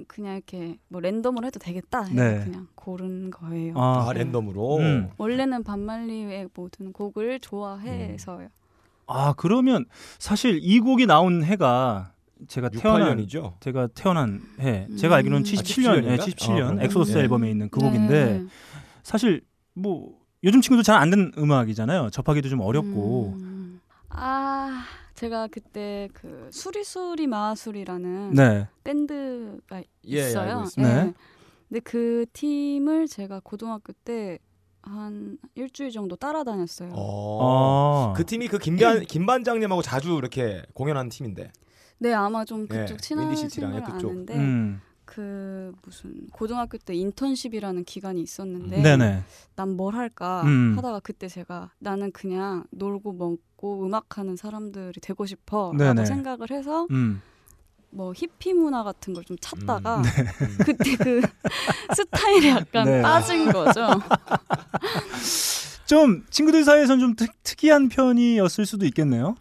그냥 0.07 0.35
이렇게 0.35 0.77
뭐 0.87 1.01
랜덤으로 1.01 1.45
해도 1.47 1.59
되겠다 1.59 2.03
해서 2.03 2.13
네. 2.13 2.43
그냥 2.43 2.67
고른 2.75 3.29
거예요. 3.31 3.73
아, 3.77 4.07
아 4.09 4.13
랜덤으로. 4.13 4.77
음. 4.77 5.09
원래는 5.17 5.63
밥 5.63 5.89
말리의 5.89 6.49
모든 6.53 6.93
곡을 6.93 7.39
좋아해서요. 7.39 8.47
아 9.07 9.33
그러면 9.35 9.85
사실 10.19 10.59
이 10.61 10.79
곡이 10.79 11.05
나온 11.05 11.43
해가 11.43 12.13
제가 12.47 12.69
태어난 12.69 13.17
6년이죠? 13.17 13.59
제가 13.59 13.87
태어난 13.87 14.41
해. 14.59 14.87
음. 14.89 14.97
제가 14.97 15.15
알기로는 15.17 15.43
77년, 15.43 16.09
아, 16.09 16.15
77년 16.17 16.79
아, 16.79 16.83
엑소더스 16.83 17.13
네. 17.13 17.19
앨범에 17.21 17.49
있는 17.51 17.69
그 17.69 17.79
네. 17.79 17.85
곡인데 17.85 18.43
사실 19.03 19.41
뭐 19.73 20.13
요즘 20.43 20.61
친구들 20.61 20.83
잘 20.83 20.97
안 20.97 21.09
듣는 21.09 21.31
음악이잖아요. 21.37 22.09
접하기도 22.09 22.49
좀 22.49 22.61
어렵고. 22.61 23.33
음. 23.39 23.81
아 24.09 24.83
제가 25.23 25.47
그때 25.47 26.09
그 26.13 26.49
수리수리 26.51 27.27
마술이라는 27.27 28.33
네. 28.33 28.67
밴드가 28.83 29.81
예, 30.07 30.29
있어요. 30.29 30.65
예, 30.77 30.81
네. 30.81 31.13
근데 31.69 31.79
그 31.81 32.25
팀을 32.33 33.07
제가 33.07 33.41
고등학교 33.43 33.93
때 34.03 34.39
한 34.83 35.37
일주일 35.55 35.91
정도 35.91 36.15
따라다녔어요. 36.15 36.91
어. 36.93 38.11
아. 38.11 38.13
그 38.15 38.25
팀이 38.25 38.47
그 38.49 38.59
김반 38.59 39.01
김반장님하고 39.01 39.81
자주 39.81 40.17
이렇게 40.17 40.61
공연하는 40.73 41.09
팀인데. 41.09 41.51
네, 41.99 42.13
아마 42.13 42.43
좀 42.43 42.67
예, 42.71 42.79
그쪽 42.79 42.95
예, 42.95 42.97
친하신 42.97 43.71
걸 43.71 43.83
아는데 43.83 44.35
음. 44.35 44.81
그 45.13 45.71
무슨 45.83 46.27
고등학교 46.31 46.77
때 46.79 46.95
인턴십이라는 46.95 47.83
기간이 47.83 48.21
있었는데 48.21 48.95
음. 48.95 49.23
난뭘 49.55 49.95
할까 49.95 50.41
음. 50.43 50.73
하다가 50.75 51.01
그때 51.01 51.27
제가 51.27 51.71
나는 51.77 52.11
그냥 52.11 52.63
놀고 52.71 53.13
먹고 53.13 53.85
음악하는 53.85 54.35
사람들이 54.35 54.99
되고 55.01 55.25
싶어라고 55.27 56.05
생각을 56.05 56.49
해서 56.49 56.87
음. 56.89 57.21
뭐 57.91 58.11
히피 58.15 58.53
문화 58.53 58.83
같은 58.83 59.13
걸 59.13 59.23
좀 59.23 59.37
찾다가 59.39 59.97
음. 59.97 60.01
네. 60.01 60.25
그때 60.65 60.95
그 60.95 61.21
스타일에 61.95 62.49
약간 62.49 62.85
네. 62.85 63.01
빠진 63.03 63.51
거죠. 63.51 63.87
좀 65.85 66.25
친구들 66.31 66.63
사이에선 66.63 66.99
좀 66.99 67.15
특, 67.15 67.31
특이한 67.43 67.89
편이었을 67.89 68.65
수도 68.65 68.87
있겠네요. 68.87 69.35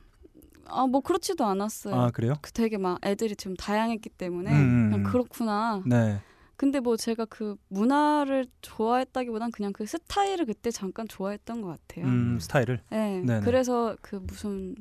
아, 0.72 0.86
뭐 0.86 1.00
그렇지도 1.00 1.44
않았어요. 1.44 1.94
아, 1.94 2.10
그래요? 2.10 2.34
그 2.40 2.52
되게 2.52 2.78
막 2.78 2.98
애들이 3.04 3.36
좀 3.36 3.54
다양했기 3.54 4.08
때문에 4.10 4.50
음, 4.50 4.56
음 4.56 4.90
그냥 4.90 5.00
음. 5.00 5.10
그렇구나. 5.10 5.82
네. 5.86 6.20
근데 6.56 6.80
뭐 6.80 6.96
제가 6.96 7.24
그 7.24 7.56
문화를 7.68 8.46
좋아했다기보단 8.60 9.50
그냥 9.50 9.72
그 9.72 9.84
스타일을 9.84 10.46
그때 10.46 10.70
잠깐 10.70 11.08
좋아했던 11.08 11.60
것 11.60 11.68
같아요. 11.68 12.06
음, 12.06 12.38
스타일을. 12.40 12.80
네. 12.90 13.20
네네. 13.24 13.40
그래서 13.40 13.96
그 14.00 14.16
무슨 14.16 14.76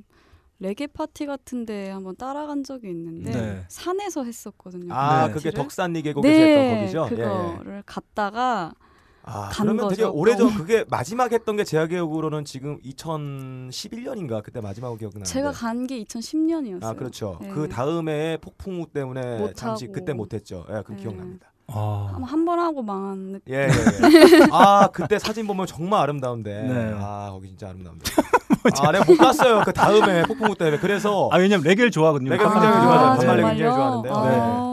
레게 0.59 0.85
파티 0.85 1.25
같은데 1.25 1.89
한번 1.89 2.15
따라간 2.15 2.63
적이 2.63 2.89
있는데 2.89 3.31
네. 3.31 3.65
산에서 3.67 4.23
했었거든요. 4.23 4.93
아 4.93 5.27
네. 5.27 5.33
그게 5.33 5.49
덕산리 5.49 6.03
계곡에서 6.03 6.31
네, 6.31 6.55
했던 6.55 6.77
거기죠? 6.77 7.09
그거를 7.09 7.77
예. 7.77 7.83
갔다가 7.85 8.73
아, 9.23 9.49
그러면 9.53 9.85
거죠. 9.87 9.95
되게 9.95 10.03
오래전 10.07 10.53
그게 10.55 10.83
마지막 10.89 11.31
했던 11.31 11.55
게 11.55 11.63
제가 11.63 11.87
기억으로는 11.87 12.43
지금 12.45 12.79
2011년인가 12.81 14.41
그때 14.43 14.61
마지막 14.61 14.97
기억나는데 14.97 15.25
제가 15.29 15.51
간 15.51 15.85
게 15.87 16.03
2010년이었어요. 16.03 16.83
아 16.83 16.93
그렇죠. 16.93 17.37
네. 17.41 17.49
그 17.49 17.67
다음에 17.67 18.37
폭풍우 18.37 18.87
때문에 18.93 19.53
잠시 19.55 19.87
그때 19.87 20.13
못했죠. 20.13 20.65
예, 20.69 20.81
그 20.85 20.93
네. 20.93 21.01
기억납니다. 21.01 21.47
아. 21.67 22.11
한번 22.25 22.59
하고 22.59 22.81
망한 22.83 23.17
느낌. 23.33 23.53
예, 23.53 23.59
예, 23.61 23.63
예. 23.67 24.47
아 24.51 24.89
그때 24.91 25.17
사진 25.19 25.47
보면 25.47 25.65
정말 25.65 26.01
아름다운데. 26.01 26.63
네. 26.63 26.91
아 26.95 27.29
거기 27.31 27.47
진짜 27.47 27.69
아름다운데. 27.69 28.03
아 28.83 28.91
내가 28.91 29.05
못 29.05 29.17
갔어요. 29.17 29.61
그 29.65 29.71
다음에 29.73 30.23
폭풍우 30.23 30.55
때문에. 30.55 30.77
그래서 30.79 31.29
아 31.31 31.37
왜냐면 31.37 31.63
레게를 31.63 31.89
좋아하거든요. 31.91 32.29
레게 32.29 32.43
굉장히 32.43 32.67
아, 32.67 32.81
좋아하죠. 32.81 33.27
밥 33.27 33.33
말리 33.33 33.41
굉장히 33.55 33.75
좋아하는데요. 33.75 34.13
아. 34.13 34.29
네. 34.29 34.70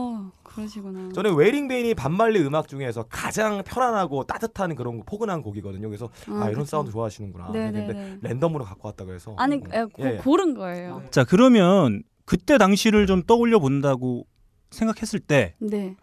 그러시구나. 0.58 1.10
저는 1.12 1.34
웨링베인이 1.34 1.94
반말리 1.94 2.40
음악 2.40 2.68
중에서 2.68 3.04
가장 3.04 3.62
편안하고 3.64 4.24
따뜻한 4.24 4.74
그런 4.74 5.02
포근한 5.04 5.42
곡이거든요. 5.42 5.88
그래서 5.88 6.10
아, 6.26 6.44
아 6.44 6.50
이런 6.50 6.60
그쵸. 6.60 6.66
사운드 6.66 6.90
좋아하시는구나. 6.90 7.46
근데 7.52 8.18
랜덤으로 8.22 8.64
갖고 8.64 8.88
왔다 8.88 9.04
그래서 9.04 9.34
아니 9.38 9.56
어. 9.56 9.60
에, 9.72 9.84
고, 9.84 10.04
예. 10.04 10.16
고른 10.16 10.54
거예요. 10.54 11.02
자 11.10 11.24
그러면 11.24 12.02
그때 12.24 12.58
당시를 12.58 13.06
좀 13.06 13.22
떠올려 13.22 13.58
본다고 13.58 14.26
생각했을 14.70 15.20
때, 15.20 15.54
네. 15.58 15.96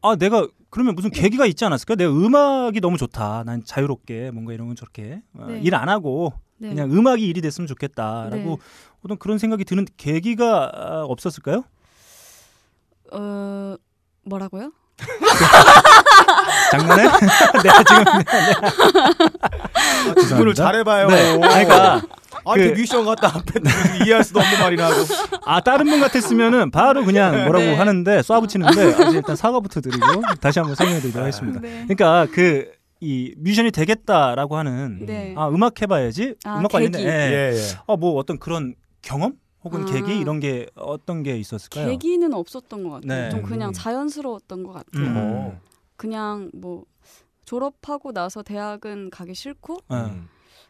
아 0.00 0.16
내가 0.16 0.48
그러면 0.70 0.94
무슨 0.94 1.10
계기가 1.10 1.44
있지 1.46 1.64
않았을까? 1.64 1.96
내 1.96 2.06
음악이 2.06 2.80
너무 2.80 2.96
좋다. 2.96 3.42
난 3.44 3.62
자유롭게 3.64 4.30
뭔가 4.30 4.52
이런 4.52 4.68
건 4.68 4.76
저렇게 4.76 5.20
어, 5.34 5.46
네. 5.48 5.60
일안 5.60 5.88
하고 5.88 6.32
네. 6.58 6.68
그냥 6.68 6.90
음악이 6.92 7.26
일이 7.26 7.40
됐으면 7.40 7.66
좋겠다라고 7.66 8.36
네. 8.36 8.56
어떤 9.02 9.18
그런 9.18 9.38
생각이 9.38 9.64
드는 9.64 9.86
계기가 9.96 10.70
아, 10.74 11.04
없었을까요? 11.04 11.64
어 13.12 13.76
뭐라고요? 14.24 14.72
장난해? 16.70 17.04
네 17.08 17.10
지금 17.88 18.04
네. 20.14 20.22
질문을 20.26 20.54
잘해봐요. 20.54 21.08
네. 21.08 21.38
그러니까 21.38 22.02
아, 22.44 22.54
그 22.54 22.60
뮤지션 22.60 23.04
같다 23.04 23.28
앞에 23.28 23.60
이해할 24.04 24.24
수도 24.24 24.40
없는 24.40 24.58
말이나 24.60 24.90
하고. 24.90 25.04
아 25.44 25.60
다른 25.60 25.86
분 25.86 26.00
같았으면은 26.00 26.70
바로 26.70 27.04
그냥 27.04 27.44
뭐라고 27.44 27.64
네. 27.64 27.74
하는데 27.74 28.20
쏴붙이는데 28.20 29.00
아, 29.00 29.10
일단 29.10 29.36
사과부터 29.36 29.80
드리고 29.80 30.22
다시 30.40 30.58
한번 30.58 30.74
설명해드리도록 30.76 31.22
하겠습니다. 31.22 31.60
네. 31.60 31.86
그러니까 31.88 32.26
그 32.32 32.80
이 33.00 33.34
뮤지션이 33.38 33.70
되겠다라고 33.70 34.58
하는 34.58 35.06
네. 35.06 35.34
아 35.36 35.48
음악 35.48 35.80
해봐야지 35.80 36.34
아, 36.44 36.58
음악 36.58 36.70
관련된 36.70 37.02
예. 37.02 37.08
예, 37.08 37.52
예. 37.56 37.60
아뭐 37.86 38.16
어떤 38.16 38.38
그런 38.38 38.74
경험 39.00 39.32
혹은 39.64 39.82
아. 39.82 39.84
계기 39.84 40.18
이런 40.18 40.40
게 40.40 40.66
어떤 40.74 41.22
게 41.22 41.36
있었을까요? 41.36 41.86
계기는 41.86 42.32
없었던 42.32 42.82
것 42.82 42.90
같아요. 42.90 43.22
네. 43.22 43.30
좀 43.30 43.42
그냥 43.42 43.72
자연스러웠던 43.72 44.62
것 44.62 44.72
같아요. 44.72 45.04
음. 45.04 45.60
그냥 45.96 46.50
뭐 46.54 46.84
졸업하고 47.44 48.12
나서 48.12 48.42
대학은 48.42 49.10
가기 49.10 49.34
싫고 49.34 49.78
음. 49.90 50.28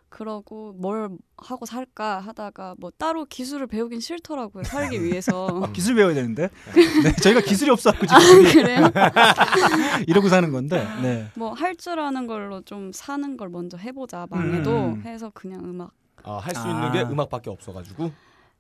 그러고 0.09 0.73
뭘 0.77 1.09
하고 1.37 1.65
살까 1.65 2.19
하다가 2.19 2.75
뭐 2.79 2.91
따로 2.91 3.25
기술을 3.25 3.69
배우긴 3.69 4.01
싫더라고요 4.01 4.65
살기 4.65 5.05
위해서 5.05 5.47
아, 5.63 5.71
기술 5.73 5.95
배워야 5.95 6.15
되는데 6.15 6.49
네, 7.05 7.15
저희가 7.23 7.41
기술이 7.41 7.71
없어갖고 7.71 8.07
지금 8.07 8.21
아, 8.21 8.53
그래요 8.53 8.91
이러고 10.09 10.29
사는 10.29 10.51
건데 10.51 10.85
네. 11.01 11.31
뭐할 11.37 11.77
줄 11.77 12.01
아는 12.01 12.27
걸로 12.27 12.61
좀 12.63 12.91
사는 12.93 13.37
걸 13.37 13.51
먼저 13.51 13.77
해보자 13.77 14.27
망해도 14.29 14.71
음. 14.71 15.03
해서 15.05 15.31
그냥 15.33 15.61
음악 15.65 15.93
아, 16.25 16.39
할수 16.39 16.63
아. 16.63 16.71
있는 16.71 16.93
게 16.93 17.03
음악밖에 17.03 17.49
없어가지고 17.49 18.11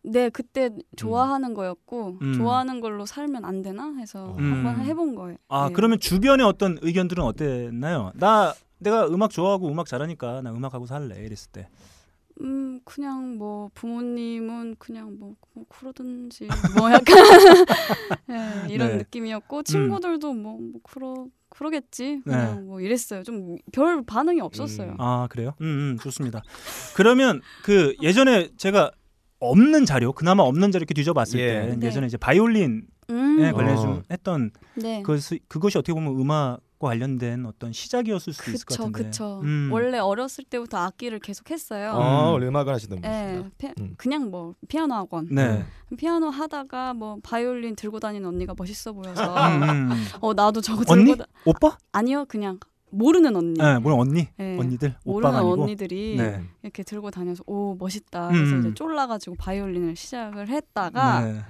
네 0.03 0.31
그때 0.31 0.71
좋아하는 0.97 1.51
음. 1.51 1.55
거였고 1.55 2.19
음. 2.23 2.35
좋아하는 2.35 2.81
걸로 2.81 3.07
살면 3.07 3.45
안 3.45 3.63
되나 3.63 3.95
해서 3.99 4.35
음. 4.39 4.65
한번 4.67 4.85
해본 4.85 5.15
거예요. 5.15 5.37
아 5.49 5.69
네. 5.69 5.75
그러면 5.75 6.01
주변의 6.01 6.47
어떤 6.47 6.79
의견들은 6.81 7.23
어땠나요? 7.23 8.13
나 8.15 8.55
내가 8.79 9.07
음악 9.09 9.31
좋아하고 9.31 9.69
음악 9.69 9.87
잘하니까 9.87 10.43
나 10.43 10.51
음악하고 10.53 10.87
살래 10.87 11.17
이랬을 11.17 11.51
때. 11.53 11.69
음 12.43 12.81
그냥 12.85 13.37
뭐 13.37 13.71
부모님은 13.75 14.77
그냥 14.79 15.19
뭐, 15.19 15.35
뭐 15.53 15.65
그러든지 15.69 16.49
뭐 16.79 16.91
약간 16.91 17.05
네, 18.27 18.67
이런 18.71 18.89
네. 18.93 18.97
느낌이었고 18.97 19.59
음. 19.59 19.65
친구들도 19.65 20.33
뭐, 20.33 20.59
뭐 20.59 20.81
그러 20.83 21.27
그러겠지 21.51 22.23
그냥 22.25 22.55
네. 22.57 22.61
뭐 22.63 22.81
이랬어요 22.81 23.23
좀 23.25 23.59
별 23.73 24.03
반응이 24.03 24.41
없었어요. 24.41 24.93
음. 24.93 24.97
아 25.01 25.27
그래요? 25.31 25.53
음, 25.61 25.67
음 25.67 25.99
좋습니다. 26.01 26.43
그러면 26.95 27.43
그 27.63 27.95
예전에 28.01 28.49
제가 28.57 28.93
없는 29.41 29.87
자료 29.87 30.13
그나마 30.13 30.43
없는 30.45 30.71
자료 30.71 30.81
이렇게 30.81 30.95
뒤져봤을 30.95 31.41
예. 31.41 31.47
때 31.47 31.77
네. 31.77 31.87
예전에 31.87 32.07
이제 32.07 32.17
바이올린 32.17 32.83
에 33.09 33.13
음. 33.13 33.53
관련해서 33.53 33.91
어. 33.91 34.03
했던 34.11 34.53
네. 34.75 35.03
그, 35.03 35.19
그것이 35.49 35.79
어떻게 35.79 35.93
보면 35.93 36.21
음악 36.21 36.61
과 36.81 36.89
관련된 36.89 37.45
어떤 37.45 37.73
시작이었을 37.73 38.33
수도 38.33 38.45
그쵸, 38.45 38.55
있을 38.55 38.65
것 38.65 38.79
같은데. 38.79 38.99
그렇죠. 38.99 39.41
음. 39.43 39.69
원래 39.71 39.99
어렸을 39.99 40.45
때부터 40.45 40.79
악기를 40.79 41.19
계속 41.19 41.51
했어요. 41.51 41.93
어, 41.93 42.37
음. 42.37 42.43
음악을 42.43 42.73
하시던 42.73 43.03
네, 43.03 43.35
분이시죠. 43.37 43.51
네, 43.59 43.75
음. 43.81 43.95
그냥 43.99 44.31
뭐 44.31 44.55
피아노 44.67 44.95
학원. 44.95 45.29
네. 45.31 45.63
피아노 45.99 46.31
하다가 46.31 46.95
뭐 46.95 47.19
바이올린 47.23 47.77
들고 47.77 48.01
다니는 48.01 48.27
언니가 48.27 48.55
멋있어 48.57 48.95
보여서 48.95 49.35
음, 49.49 49.63
음. 49.63 49.91
어 50.21 50.33
나도 50.33 50.63
저거 50.63 50.83
언니? 50.89 51.05
들고 51.05 51.23
다... 51.23 51.29
오빠? 51.45 51.77
아니요, 51.93 52.25
그냥 52.27 52.59
모르는 52.91 53.35
언니. 53.37 53.55
네, 53.59 53.79
모르는 53.79 54.01
언니. 54.01 54.29
네. 54.37 54.59
언니들. 54.59 54.95
모르는 55.05 55.35
아니고. 55.37 55.63
언니들이 55.63 56.17
네. 56.17 56.43
이렇게 56.63 56.83
들고 56.83 57.11
다녀서 57.11 57.43
오 57.47 57.75
멋있다. 57.79 58.29
그래서 58.29 58.55
음. 58.55 58.61
이제 58.61 58.75
쫄라가지고 58.75 59.37
바이올린을 59.37 59.97
시작을 59.97 60.49
했다가 60.49 61.21
네. 61.25 61.41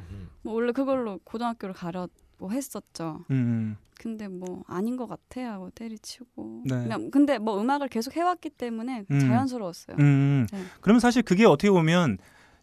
뭐 0.42 0.54
원래 0.54 0.72
그걸로 0.72 1.18
고등학교를 1.24 1.74
가려고 1.74 2.10
했었죠. 2.50 3.24
음. 3.30 3.76
근데 3.98 4.28
뭐 4.28 4.62
아닌 4.66 4.96
것 4.96 5.06
같아 5.06 5.42
하고 5.52 5.68
때리치고 5.70 6.62
네. 6.64 6.74
그냥 6.82 7.10
근데 7.10 7.38
뭐 7.38 7.60
음악을 7.60 7.88
계속 7.88 8.16
해왔기 8.16 8.50
때문에 8.50 9.04
음. 9.10 9.20
자연스러웠어요. 9.20 9.96
음. 9.98 10.46
네. 10.50 10.62
그러면 10.80 11.00
사실 11.00 11.22
그게 11.22 11.44
어떻게 11.44 11.70
보면 11.70 12.16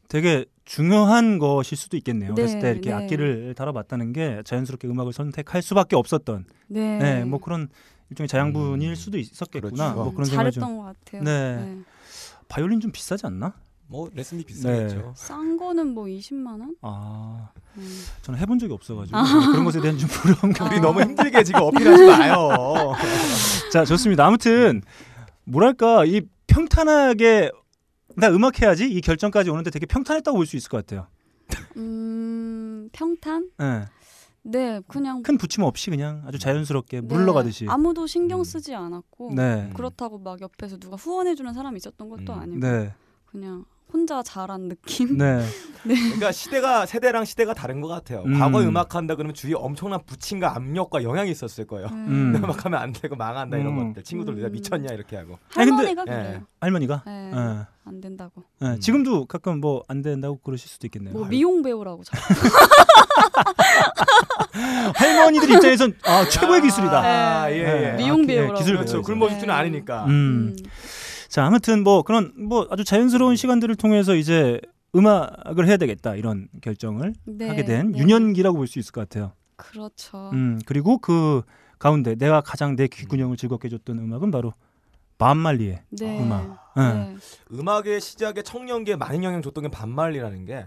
되게 0.10 0.46
중요한 0.66 1.38
것일 1.38 1.78
수도 1.78 1.96
있겠네요. 1.98 2.34
네, 2.34 2.42
어렸을 2.42 2.60
때 2.60 2.72
이렇게 2.72 2.90
네. 2.90 2.96
악기를 2.96 3.54
다뤄봤다는 3.56 4.14
게 4.14 4.42
자연스럽게 4.46 4.88
음악을 4.88 5.14
선택할 5.14 5.62
수밖에 5.62 5.96
없었던. 5.96 6.46
네. 6.70 6.98
네 6.98 7.24
뭐 7.26 7.40
그런 7.40 7.68
일종의 8.10 8.28
자양분일 8.28 8.90
음. 8.90 8.96
수도 8.96 9.18
있었겠구나. 9.18 9.94
그렇죠. 9.94 10.04
뭐 10.04 10.12
그런 10.14 10.26
잘했던 10.26 10.78
것 10.78 10.84
같아요. 10.84 11.24
네. 11.24 11.56
네. 11.58 11.78
바이올린 12.48 12.80
좀 12.80 12.92
비싸지 12.92 13.26
않나? 13.26 13.54
뭐 13.90 14.10
레슨비 14.14 14.44
비싸겠죠. 14.46 14.96
네. 14.98 15.04
싼 15.16 15.56
거는 15.58 15.94
뭐 15.94 16.06
20만 16.06 16.48
원? 16.60 16.76
아, 16.82 17.50
음. 17.78 18.04
저는 18.22 18.40
해본 18.40 18.60
적이 18.60 18.74
없어가지고 18.74 19.18
아. 19.18 19.24
그런 19.52 19.64
것에 19.66 19.80
대한 19.82 19.98
좀 19.98 20.10
부러움. 20.10 20.54
아. 20.60 20.66
우리 20.66 20.80
너무 20.82 21.02
힘들게 21.02 21.44
지금 21.44 21.62
어필하지 21.62 22.06
마요. 22.06 22.94
자, 23.72 23.86
좋습니다. 23.86 24.26
아무튼 24.26 24.82
뭐랄까 25.46 26.04
이 26.06 26.22
평탄하게 26.48 27.52
나 28.18 28.30
음악 28.30 28.62
해야지 28.62 28.90
이 28.90 29.00
결정까지 29.02 29.50
오는데 29.50 29.70
되게 29.70 29.86
평탄했다고 29.86 30.38
볼 30.38 30.46
수 30.46 30.58
있을 30.58 30.70
것 30.70 30.86
같아요. 30.86 31.08
음, 31.78 32.90
평탄? 32.92 33.50
네. 33.58 33.86
네, 34.50 34.82
그냥 34.88 35.24
큰 35.24 35.38
부침 35.38 35.64
없이 35.64 35.90
그냥 35.90 36.24
아주 36.26 36.40
자연스럽게 36.40 37.02
네, 37.02 37.08
물러가듯이 37.08 37.66
아무도 37.68 38.08
신경 38.08 38.40
음. 38.40 38.44
쓰지 38.44 38.74
않았고 38.74 39.34
네. 39.36 39.70
그렇다고 39.76 40.20
막 40.20 40.40
옆에서 40.40 40.78
누가 40.78 40.96
후원해주는 40.96 41.54
사람이 41.54 41.78
있었던 41.78 42.10
것도 42.10 42.34
음. 42.34 42.40
아니고 42.40 42.60
네. 42.60 42.94
그냥 43.26 43.66
혼자 43.92 44.22
자란 44.22 44.68
느낌. 44.68 45.18
네. 45.18 45.38
네. 45.86 45.96
그러니까 45.96 46.32
시대가 46.34 46.86
세대랑 46.86 47.24
시대가 47.26 47.54
다른 47.54 47.80
것 47.82 47.88
같아요. 47.88 48.24
음. 48.26 48.38
과거 48.38 48.60
음악 48.62 48.96
한다 48.96 49.16
그러면 49.16 49.34
주위에 49.34 49.54
엄청난 49.56 50.02
부침과 50.06 50.56
압력과 50.56 51.04
영향이 51.04 51.32
있었을 51.32 51.66
거예요. 51.66 51.88
음. 51.92 52.34
음악 52.44 52.66
하면 52.66 52.80
안 52.82 52.92
되고 52.92 53.16
망한다 53.16 53.58
이런 53.58 53.78
음. 53.78 53.88
것들. 53.90 54.04
친구들 54.04 54.34
음. 54.34 54.38
내가 54.38 54.50
미쳤냐 54.50 54.94
이렇게 54.94 55.16
하고. 55.16 55.38
할머니가 55.54 55.88
아니, 55.90 55.96
근데, 55.96 56.12
그래요. 56.24 56.42
할머니가. 56.60 57.04
네. 57.06 57.32
네. 57.34 57.60
안 57.86 58.02
된다고. 58.02 58.44
네. 58.60 58.68
음. 58.72 58.80
지금도 58.80 59.26
가끔 59.26 59.62
뭐 59.62 59.84
안 59.88 60.02
된다고 60.02 60.38
그러실 60.40 60.68
수도 60.70 60.88
있겠네요. 60.88 61.14
뭐 61.14 61.26
미용 61.26 61.62
배우라고 61.62 62.04
할머니들 64.96 65.50
입장에선 65.52 65.94
아 66.04 66.28
최고의 66.28 66.62
기술이다. 66.62 67.00
아, 67.02 67.52
예, 67.52 67.92
예. 67.94 67.98
미용 67.98 68.24
아, 68.24 68.28
배우라고. 68.28 68.58
기술 68.60 68.76
그렇죠. 68.76 69.02
굶어 69.02 69.30
죽지는 69.30 69.54
않으니까. 69.54 70.06
음. 71.28 71.30
자, 71.30 71.46
아무튼 71.46 71.84
뭐 71.84 72.02
그런 72.04 72.34
뭐 72.38 72.68
아주 72.70 72.84
자연스러운 72.84 73.36
시간들을 73.36 73.76
통해서 73.76 74.16
이제 74.16 74.60
음악을 74.96 75.68
해야 75.68 75.78
되겠다 75.78 76.16
이런 76.16 76.48
결정을 76.62 77.14
네, 77.26 77.48
하게 77.48 77.66
된 77.66 77.92
네. 77.92 78.00
유년기라고 78.00 78.58
볼 78.58 78.68
수 78.68 78.80
있을 78.80 78.92
것 78.92 79.02
같아요. 79.02 79.34
그렇죠. 79.56 80.30
음 80.34 80.60
그리고 80.66 80.98
그 80.98 81.42
가운데 81.80 82.16
내가 82.16 82.42
가장 82.42 82.76
내 82.76 82.88
귀근형을 82.88 83.38
즐겁게 83.38 83.68
해줬던 83.68 84.00
음악은 84.00 84.32
바로 84.32 84.54
반말리의 85.18 85.82
네. 85.90 86.20
음악. 86.22 86.74
네. 86.76 87.16
음악의 87.52 88.00
시작에 88.02 88.42
청년기에 88.44 88.96
많은 88.96 89.24
영향 89.24 89.42
줬던 89.42 89.64
게 89.64 89.70
반말리라는 89.70 90.46
게 90.46 90.66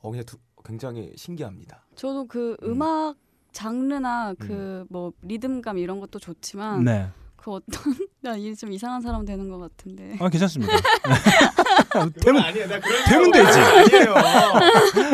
어, 0.00 0.10
그냥 0.10 0.24
두, 0.26 0.36
굉장히 0.64 1.12
신기합니다. 1.16 1.84
저도 1.94 2.26
그 2.26 2.56
음. 2.62 2.82
악 2.82 3.16
장르나 3.52 4.34
그뭐 4.34 5.08
음. 5.08 5.12
리듬감 5.22 5.78
이런 5.78 5.98
것도 6.00 6.18
좋지만 6.18 6.84
네. 6.84 7.08
그 7.46 7.52
어떤 7.52 7.70
나 8.20 8.36
이제 8.36 8.52
좀 8.56 8.72
이상한 8.72 9.00
사람 9.00 9.24
되는 9.24 9.48
것 9.48 9.58
같은데. 9.58 10.16
아 10.18 10.28
괜찮습니다. 10.28 10.72
되면 12.20 12.42
아니에요. 12.42 12.66
되면 13.08 13.30
되지. 13.30 13.58
아니에요. 13.60 14.14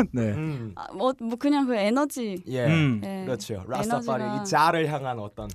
네. 0.12 0.22
음. 0.32 0.72
아, 0.74 0.90
뭐, 0.94 1.12
뭐 1.20 1.36
그냥 1.36 1.66
그 1.66 1.74
에너지. 1.74 2.42
예. 2.48 2.64
음. 2.64 3.00
네. 3.02 3.26
그렇죠. 3.26 3.62
라스타파리 3.68 4.24
이 4.40 4.44
자를 4.46 4.90
향한 4.90 5.18
어떤 5.18 5.50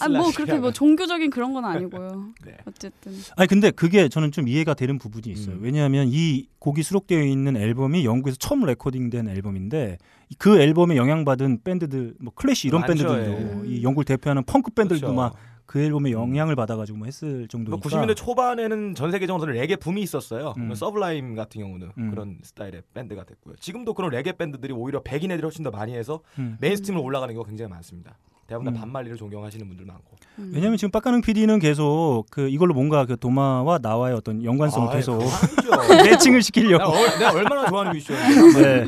아뭐 0.00 0.30
그렇게 0.30 0.54
뭐 0.60 0.70
종교적인 0.70 1.30
그런 1.30 1.52
건 1.54 1.64
아니고요. 1.64 2.28
네. 2.46 2.56
어쨌든. 2.66 3.14
아니 3.36 3.48
근데 3.48 3.72
그게 3.72 4.08
저는 4.08 4.30
좀 4.30 4.46
이해가 4.46 4.74
되는 4.74 4.98
부분이 4.98 5.26
있어요. 5.26 5.56
음. 5.56 5.60
왜냐하면 5.60 6.06
이 6.08 6.46
곡이 6.60 6.84
수록되어 6.84 7.20
있는 7.24 7.56
앨범이 7.56 8.04
영국에서 8.04 8.36
처음 8.38 8.64
레코딩된 8.64 9.28
앨범인데 9.28 9.98
그 10.38 10.60
앨범에 10.60 10.96
영향받은 10.96 11.64
밴드들 11.64 12.14
뭐 12.20 12.32
클래시 12.32 12.68
이런 12.68 12.82
많죠, 12.82 13.08
밴드들도 13.08 13.66
예. 13.66 13.68
이 13.68 13.82
영국을 13.82 14.04
대표하는 14.04 14.44
펑크 14.44 14.70
밴드들도 14.70 15.08
그렇죠. 15.08 15.14
막 15.14 15.34
그 15.72 15.80
앨범에 15.80 16.10
음. 16.10 16.12
영향을 16.12 16.54
받아가지고 16.54 16.98
뭐 16.98 17.06
했을 17.06 17.48
정도니까. 17.48 17.88
90년대 17.88 18.14
초반에는 18.14 18.94
전 18.94 19.10
세계적으로 19.10 19.50
레게 19.52 19.76
붐이 19.76 20.02
있었어요. 20.02 20.52
음. 20.58 20.74
Sublime 20.74 21.34
같은 21.34 21.62
경우는 21.62 21.92
음. 21.96 22.10
그런 22.10 22.36
스타일의 22.42 22.82
밴드가 22.92 23.24
됐고요. 23.24 23.56
지금도 23.56 23.94
그런 23.94 24.10
레게 24.10 24.32
밴드들이 24.32 24.74
오히려 24.74 25.02
백인 25.02 25.30
애들이 25.30 25.46
훨씬 25.46 25.64
더 25.64 25.70
많이 25.70 25.94
해서 25.94 26.20
음. 26.38 26.58
mainstream으로 26.60 27.02
올라가는 27.02 27.32
경우가 27.32 27.48
굉장히 27.48 27.70
많습니다. 27.70 28.18
대부분 28.46 28.74
다 28.74 28.80
음. 28.80 28.80
밥 28.82 28.90
말리를 28.90 29.16
존경하시는 29.16 29.66
분들 29.66 29.86
많고. 29.86 30.14
음. 30.40 30.50
왜냐하면 30.52 30.76
지금 30.76 30.90
빡가능 30.90 31.22
PD는 31.22 31.58
계속 31.58 32.24
그 32.30 32.50
이걸로 32.50 32.74
뭔가 32.74 33.06
그 33.06 33.16
도마와 33.16 33.78
나와의 33.78 34.14
어떤 34.14 34.44
연관성 34.44 34.82
을 34.82 34.88
아, 34.90 34.92
계속 34.92 35.20
매칭을 36.04 36.42
시키려고. 36.42 36.92
내가, 36.92 37.18
내가 37.18 37.32
얼마나 37.32 37.66
좋아하는 37.66 37.92
뮤지션. 37.96 38.16
네. 38.60 38.84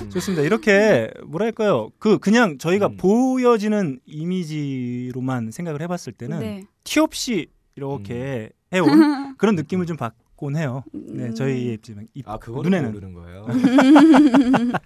음. 0.00 0.10
좋습니다. 0.10 0.42
이렇게 0.42 1.10
뭐랄까요? 1.26 1.90
그 1.98 2.18
그냥 2.18 2.58
저희가 2.58 2.86
음. 2.86 2.96
보여지는 2.96 4.00
이미지로만 4.06 5.50
생각을 5.50 5.80
해봤을 5.82 6.12
때는 6.16 6.40
네. 6.40 6.64
티 6.84 7.00
없이 7.00 7.48
이렇게 7.76 8.50
음. 8.72 8.76
해온 8.76 8.86
그런 9.38 9.54
느낌을 9.56 9.86
좀 9.86 9.96
받곤 9.96 10.56
해요. 10.56 10.84
네, 10.92 11.32
저희 11.34 11.78
입, 12.14 12.28
아, 12.28 12.38
눈에는 12.44 12.92
모르는 12.92 13.14
거예요. 13.14 13.46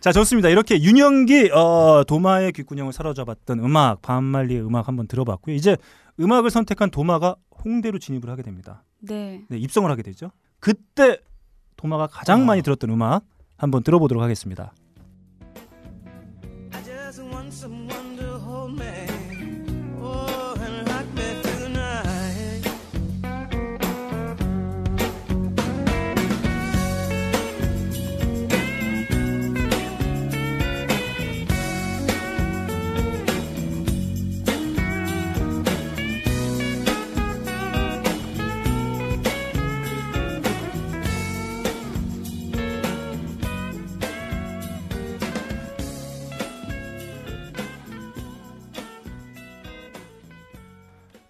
자, 0.00 0.12
좋습니다. 0.12 0.48
이렇게 0.48 0.80
윤영기 0.80 1.50
어, 1.50 2.04
도마의 2.06 2.52
귓구녕을 2.52 2.92
사로잡았던 2.92 3.58
음악 3.58 4.02
반말리의 4.02 4.64
음악 4.64 4.88
한번 4.88 5.08
들어봤고요. 5.08 5.54
이제 5.54 5.76
음악을 6.20 6.50
선택한 6.50 6.90
도마가 6.90 7.36
홍대로 7.64 7.98
진입을 7.98 8.30
하게 8.30 8.42
됩니다. 8.42 8.84
네. 9.00 9.42
네 9.48 9.58
입성을 9.58 9.90
하게 9.90 10.02
되죠. 10.02 10.30
그때 10.60 11.18
도마가 11.76 12.06
가장 12.06 12.42
어. 12.42 12.44
많이 12.44 12.62
들었던 12.62 12.90
음악 12.90 13.24
한번 13.56 13.82
들어보도록 13.82 14.22
하겠습니다. 14.22 14.72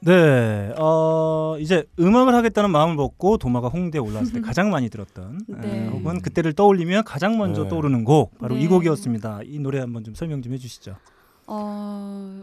네, 0.07 0.73
어, 0.79 1.57
이제 1.59 1.85
음악을 1.99 2.33
하겠다는 2.33 2.71
마음을 2.71 2.95
먹고 2.95 3.39
도마가 3.39 3.67
홍대에 3.67 4.01
올라왔을 4.01 4.35
때 4.35 4.41
가장 4.41 4.71
많이 4.71 4.89
들었던 4.89 5.41
네. 5.49 5.89
어, 5.89 5.91
혹은 5.91 6.23
그때를 6.23 6.53
떠올리면 6.53 7.03
가장 7.03 7.37
먼저 7.39 7.65
네. 7.65 7.69
떠오르는 7.69 8.05
곡 8.05 8.39
바로 8.39 8.55
네. 8.55 8.63
이 8.63 8.69
곡이었습니다. 8.69 9.41
이 9.45 9.59
노래 9.59 9.81
한번 9.81 10.05
좀 10.05 10.15
설명 10.15 10.43
좀 10.43 10.53
해주시죠. 10.53 10.97
어, 11.49 12.43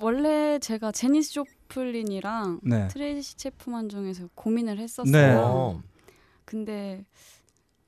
원래 0.00 0.58
제가 0.58 0.92
제니스 0.92 1.32
조플린이랑 1.32 2.60
네. 2.62 2.88
트레이시 2.88 3.38
채프먼 3.38 3.88
중에서 3.88 4.28
고민을 4.34 4.78
했었어요. 4.78 5.80
네. 5.80 5.88
근데 6.44 7.06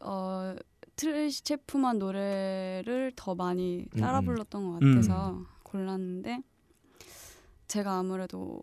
어, 0.01 0.55
트레이시 0.97 1.45
채프먼 1.45 1.99
노래를 1.99 3.13
더 3.17 3.35
많이 3.35 3.85
따라 4.01 4.21
음. 4.21 4.25
불렀던 4.25 4.65
것 4.65 4.81
같아서 4.81 5.31
음. 5.33 5.47
골랐는데 5.63 6.41
제가 7.69 7.99
아무래도 7.99 8.63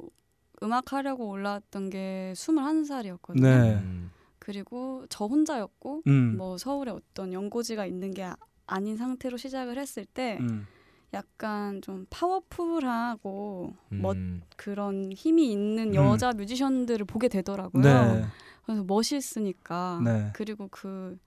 음악 0.64 0.94
하려고 0.94 1.28
올라왔던 1.28 1.90
게 1.90 2.34
21살이었거든요. 2.36 3.42
네. 3.42 3.74
음. 3.76 4.12
그리고 4.40 5.06
저 5.10 5.26
혼자였고 5.26 6.04
음. 6.08 6.38
뭐 6.38 6.58
서울에 6.58 6.92
어떤 6.92 7.34
연고지가 7.34 7.86
있는 7.86 8.14
게 8.14 8.24
아, 8.24 8.80
닌 8.80 8.96
상태로 8.98 9.38
시작을 9.38 9.78
했을 9.78 10.06
때 10.06 10.38
음. 10.40 10.66
약간 11.14 11.82
좀 11.82 12.06
파워풀하고 12.10 13.74
멋 13.90 14.16
음. 14.16 14.42
그런 14.56 15.12
힘이 15.12 15.52
있는 15.52 15.90
음. 15.90 15.96
여자 15.96 16.32
뮤지션들을 16.32 17.06
보게 17.06 17.28
되더라고요. 17.28 17.84
네. 17.84 18.26
그래서 18.66 18.84
멋있으니까 18.84 20.00
네. 20.04 20.30
그리고 20.34 20.68
그 20.72 21.18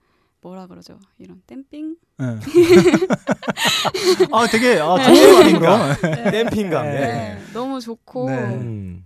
뭐라 0.41 0.67
그러죠? 0.67 0.99
이런 1.17 1.41
댐핑? 1.47 1.95
네. 2.17 2.25
아 4.31 4.47
되게 4.47 4.79
아, 4.79 4.97
좋은 5.01 5.39
말인가? 5.39 5.95
네. 6.01 6.31
댐핑감. 6.31 6.85
네. 6.85 6.99
네. 6.99 7.41
너무 7.53 7.79
좋고 7.79 8.29
네. 8.29 8.55
음. 8.55 9.05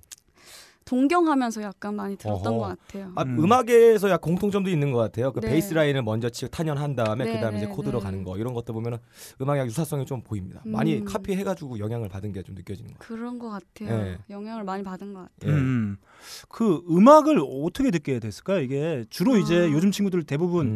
동경하면서 0.90 1.62
약간 1.62 1.96
많이 1.96 2.18
들었던 2.18 2.52
어허. 2.54 2.58
것 2.58 2.68
같아요. 2.88 3.12
아, 3.16 3.22
음. 3.22 3.52
악에서 3.52 4.10
약 4.10 4.22
공통점도 4.22 4.72
있는 4.72 4.92
것 4.92 4.98
같아요. 4.98 5.32
그 5.32 5.40
네. 5.40 5.50
베이스 5.50 5.76
라인을 5.76 6.02
먼저 6.02 6.30
치고 6.30 6.50
탄연한 6.50 6.96
다음에 6.96 7.26
네, 7.26 7.34
그다음에 7.34 7.58
이제 7.58 7.68
네, 7.68 7.72
코드로 7.72 8.00
네. 8.00 8.06
가는 8.06 8.24
거 8.24 8.38
이런 8.38 8.56
것들 8.56 8.74
보면은 8.74 8.98
음악의 9.40 9.68
유사성이 9.68 10.06
좀 10.08 10.24
보입니다. 10.24 10.64
음. 10.66 10.72
많이 10.72 11.06
카피해가지고 11.06 11.78
영향을 11.78 12.10
받은 12.10 12.34
게 12.34 12.40
좀 12.40 12.56
느껴지는 12.56 12.94
것 12.94 13.00
같아요. 13.00 13.18
그런 13.18 13.38
것 13.38 13.50
같아요. 13.50 14.04
네. 14.04 14.18
영향을 14.30 14.64
많이 14.64 14.82
받은 14.82 15.14
것 15.14 15.28
같아요. 15.38 15.54
음. 15.54 15.98
그 16.48 16.82
음악을 16.90 17.40
어떻게 17.66 17.92
듣게 17.92 18.20
됐을까요? 18.20 18.62
이게 18.62 19.06
주로 19.10 19.34
아. 19.36 19.38
이제 19.38 19.70
요즘 19.72 19.92
친구들 19.92 20.24
대부분 20.24 20.68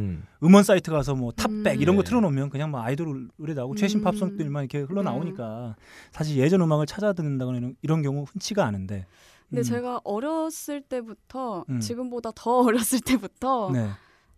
음원 0.41 0.61
사이트 0.63 0.91
가서 0.91 1.15
뭐 1.15 1.31
top백 1.31 1.77
음. 1.77 1.81
이런 1.81 1.95
거 1.95 2.03
네. 2.03 2.09
틀어놓으면 2.09 2.49
그냥 2.49 2.69
뭐 2.69 2.81
아이돌 2.81 3.29
노래 3.37 3.53
나오고 3.53 3.75
최신 3.75 4.01
음. 4.01 4.03
팝송들만 4.03 4.65
이렇게 4.65 4.81
흘러나오니까 4.81 5.75
사실 6.11 6.37
예전 6.37 6.61
음악을 6.61 6.85
찾아 6.85 7.13
듣는다거나 7.13 7.57
이런, 7.57 7.75
이런 7.81 8.01
경우 8.03 8.25
흔치가 8.31 8.65
않은데. 8.65 9.07
근데 9.53 9.61
음. 9.61 9.63
제가 9.63 10.01
어렸을 10.03 10.81
때부터 10.81 11.63
음. 11.69 11.79
지금보다 11.79 12.31
더 12.33 12.61
어렸을 12.65 12.99
때부터 13.01 13.69
네. 13.71 13.89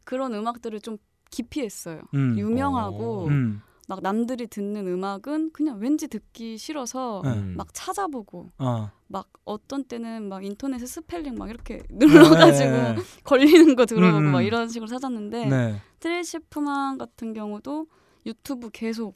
그런 0.04 0.34
음악들을 0.34 0.82
좀 0.82 0.98
깊이 1.32 1.62
했어요. 1.62 2.02
음. 2.14 2.38
유명하고 2.38 3.28
음. 3.28 3.62
막 3.88 4.02
남들이 4.02 4.48
듣는 4.48 4.88
음악은 4.88 5.52
그냥 5.54 5.80
왠지 5.80 6.10
듣기 6.10 6.58
싫어서 6.58 7.22
네. 7.24 7.36
막 7.56 7.70
찾아보고 7.72 8.52
어. 8.58 8.92
막 9.08 9.30
어떤 9.46 9.86
때는 9.86 10.28
막 10.28 10.44
인터넷에 10.44 10.86
스펠링 10.86 11.36
막 11.36 11.50
이렇게 11.50 11.82
눌러가지고 11.90 12.70
네. 12.70 12.96
걸리는 13.24 13.76
거 13.78 13.86
들어보고 13.86 14.20
막 14.20 14.40
음. 14.40 14.44
이런 14.44 14.68
식으로 14.68 14.88
찾았는데 14.88 15.46
네. 15.46 15.82
트레이시 16.02 16.44
채프먼 16.44 16.98
같은 16.98 17.34
경우도 17.34 17.88
유튜브 18.26 18.70
계속 18.70 19.16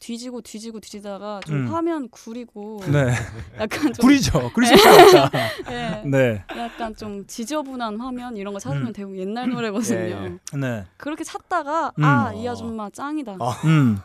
뒤지고 0.00 0.40
뒤지고 0.40 0.80
뒤지다가 0.80 1.40
좀 1.46 1.56
음. 1.56 1.72
화면 1.72 2.08
구리고 2.08 2.80
네. 2.90 3.12
약간 3.60 3.92
좀 3.92 3.92
구리죠. 4.00 4.50
구리실 4.54 4.78
수가 4.78 5.24
없다. 5.24 5.30
네. 5.68 6.02
네. 6.06 6.44
약간 6.56 6.96
좀 6.96 7.26
지저분한 7.26 8.00
화면 8.00 8.36
이런 8.36 8.54
거 8.54 8.58
찾으면 8.58 8.88
음. 8.88 8.92
대부분 8.94 9.18
옛날 9.18 9.50
노래거든요. 9.50 9.98
예, 9.98 10.10
예. 10.10 10.56
네. 10.56 10.84
그렇게 10.96 11.22
찾다가 11.22 11.92
음. 11.98 12.02
아이 12.04 12.48
아줌마 12.48 12.88
짱이다. 12.88 13.36
어. 13.38 13.50
음. 13.66 13.98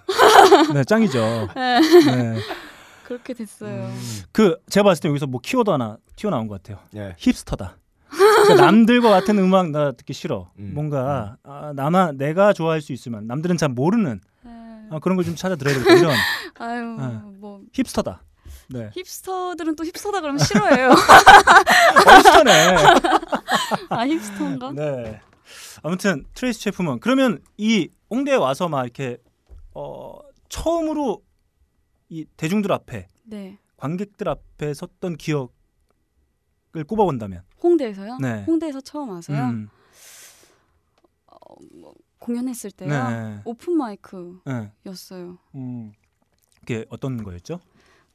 네, 0.73 0.83
짱이죠. 0.83 1.47
네. 1.55 1.79
네. 1.79 2.39
그렇게 3.05 3.33
됐어요. 3.33 3.85
음. 3.85 4.21
그 4.33 4.57
제가 4.69 4.83
봤을 4.83 5.01
때 5.01 5.09
여기서 5.09 5.27
뭐 5.27 5.39
키워드 5.41 5.69
하나 5.69 5.97
튀어나온 6.17 6.47
것 6.47 6.61
같아요. 6.61 6.83
예. 6.95 7.15
힙스터다. 7.17 7.77
그러니까 8.09 8.65
남들과 8.65 9.09
같은 9.09 9.37
음악 9.39 9.71
나 9.71 9.93
듣기 9.93 10.11
싫어. 10.13 10.51
음. 10.59 10.71
뭔가 10.73 11.37
아, 11.43 11.71
나만 11.73 12.17
내가 12.17 12.51
좋아할 12.51 12.81
수 12.81 12.91
있으면 12.91 13.27
남들은 13.27 13.55
잘 13.57 13.69
모르는 13.69 14.19
아, 14.91 14.99
그런 14.99 15.15
걸 15.17 15.25
좀 15.25 15.35
찾아 15.35 15.55
들어야 15.55 15.75
되겠다. 15.75 15.93
이런. 15.95 16.15
아유, 16.59 16.95
네. 16.99 17.19
뭐 17.39 17.61
hipster다. 17.73 18.23
네. 18.69 18.89
hipster들은 18.95 19.75
또 19.75 19.83
hipster다 19.85 20.21
그러면 20.21 20.39
싫어해요. 20.43 20.89
hipster네. 22.17 22.75
아 23.89 24.07
hipster인가? 24.07 24.71
네. 24.73 25.21
아무튼 25.83 26.25
트레이시 26.33 26.59
채프먼 26.61 26.99
그러면 26.99 27.39
이 27.57 27.89
홍대에 28.09 28.35
와서 28.35 28.67
막 28.67 28.83
이렇게 28.83 29.17
어 29.73 30.17
처음으로 30.49 31.21
이 32.09 32.25
대중들 32.37 32.71
앞에 32.71 33.07
네. 33.23 33.59
관객들 33.77 34.29
앞에 34.29 34.73
섰던 34.73 35.17
기억을 35.17 35.49
꼽아본다면 36.87 37.43
홍대에서요? 37.61 38.17
네. 38.21 38.43
홍대에서 38.47 38.81
처음 38.81 39.09
와서요. 39.09 39.37
음. 39.43 39.69
어, 41.27 41.37
뭐 41.73 41.93
공연했을 42.25 42.71
때요. 42.71 42.89
네. 42.89 43.41
open 43.45 43.77
mic였어요. 43.77 45.37
네. 45.53 45.59
음, 45.59 45.93
그게 46.59 46.85
어떤 46.89 47.23
거였죠? 47.23 47.59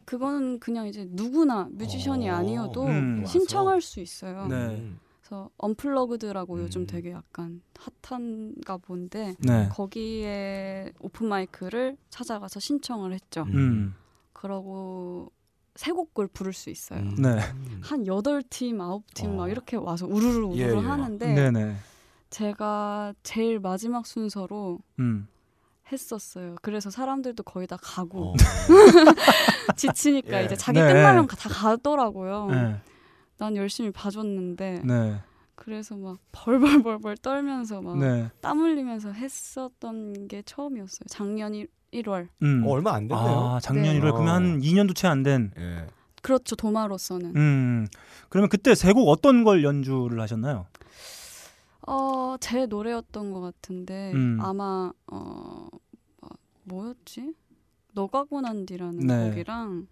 그거는 0.04 0.58
그냥 0.58 0.88
이제 0.88 1.06
누구나 1.08 1.68
뮤지션이 1.70 2.28
어, 2.28 2.34
아니어도 2.34 2.86
음. 2.86 3.24
신청할 3.24 3.80
수 3.80 4.00
있어요. 4.00 4.48
네. 4.48 4.92
그래서 5.20 5.48
언플러그드라고 5.58 6.54
음. 6.54 6.62
요즘 6.62 6.86
되게 6.86 7.12
약간 7.12 7.62
hot한가 8.02 8.78
본데 8.78 9.36
네. 9.38 9.68
거기에 9.70 10.92
open 10.98 11.28
mic를 11.28 11.96
찾아가서 12.08 12.58
신청을 12.58 13.12
했죠. 13.12 13.44
음. 13.44 13.94
그러고 14.32 15.30
세 15.76 15.92
곡을 15.92 16.26
부를 16.26 16.52
수 16.52 16.70
있어요. 16.70 16.98
음. 16.98 17.14
네. 17.14 17.38
한 17.80 18.04
여덟 18.08 18.42
팀, 18.42 18.80
아홉 18.80 19.04
팀 19.14 19.27
막 19.27 19.40
어. 19.40 19.48
이렇게 19.48 19.76
와서 19.76 20.06
우르르 20.06 20.46
우르르 20.46 20.56
예, 20.56 20.72
예. 20.72 20.76
하는데 20.76 21.34
네네. 21.34 21.76
제가 22.30 23.12
제일 23.22 23.58
마지막 23.60 24.06
순서로 24.06 24.78
음. 24.98 25.26
했었어요. 25.92 26.54
그래서 26.62 26.88
사람들도 26.90 27.42
거의 27.42 27.66
다 27.66 27.76
가고 27.80 28.30
어. 28.30 28.34
지치니까 29.76 30.40
예. 30.40 30.44
이제 30.46 30.54
자기 30.56 30.80
네. 30.80 30.92
끝나면 30.92 31.26
다 31.26 31.48
가더라고요. 31.48 32.46
네. 32.46 32.80
난 33.38 33.56
열심히 33.56 33.90
봐줬는데 33.90 34.82
네. 34.84 35.20
그래서 35.56 35.96
막 35.96 36.18
벌벌벌벌 36.32 37.16
떨면서 37.18 37.82
막땀 37.82 38.00
네. 38.00 38.30
흘리면서 38.42 39.12
했었던 39.12 40.28
게 40.28 40.42
처음이었어요. 40.46 41.06
작년 41.08 41.54
1, 41.54 42.08
월 42.08 42.28
음. 42.42 42.62
어, 42.64 42.70
얼마 42.70 42.94
안 42.94 43.08
됐네요. 43.08 43.26
아, 43.56 43.60
작년 43.60 43.94
네. 43.94 44.00
1월 44.00 44.12
그러면 44.12 44.28
한 44.28 44.60
2년도 44.60 44.94
채 44.94 45.08
안 45.08 45.22
된. 45.22 45.50
예. 45.58 45.86
그렇죠. 46.22 46.54
도마로서는. 46.56 47.34
음. 47.36 47.86
그러면 48.28 48.48
그때 48.48 48.74
세 48.74 48.92
곡 48.92 49.08
어떤 49.08 49.42
걸 49.42 49.64
연주를 49.64 50.20
하셨나요? 50.20 50.66
어, 51.90 52.36
제 52.38 52.66
노래였던 52.66 53.32
것 53.32 53.40
같은데 53.40 54.12
음. 54.14 54.38
아마 54.40 54.92
어, 55.10 55.68
어 56.22 56.28
뭐였지? 56.62 57.34
너가 57.94 58.22
고난 58.22 58.64
뒤라는 58.64 59.06
네. 59.06 59.30
곡이랑 59.30 59.88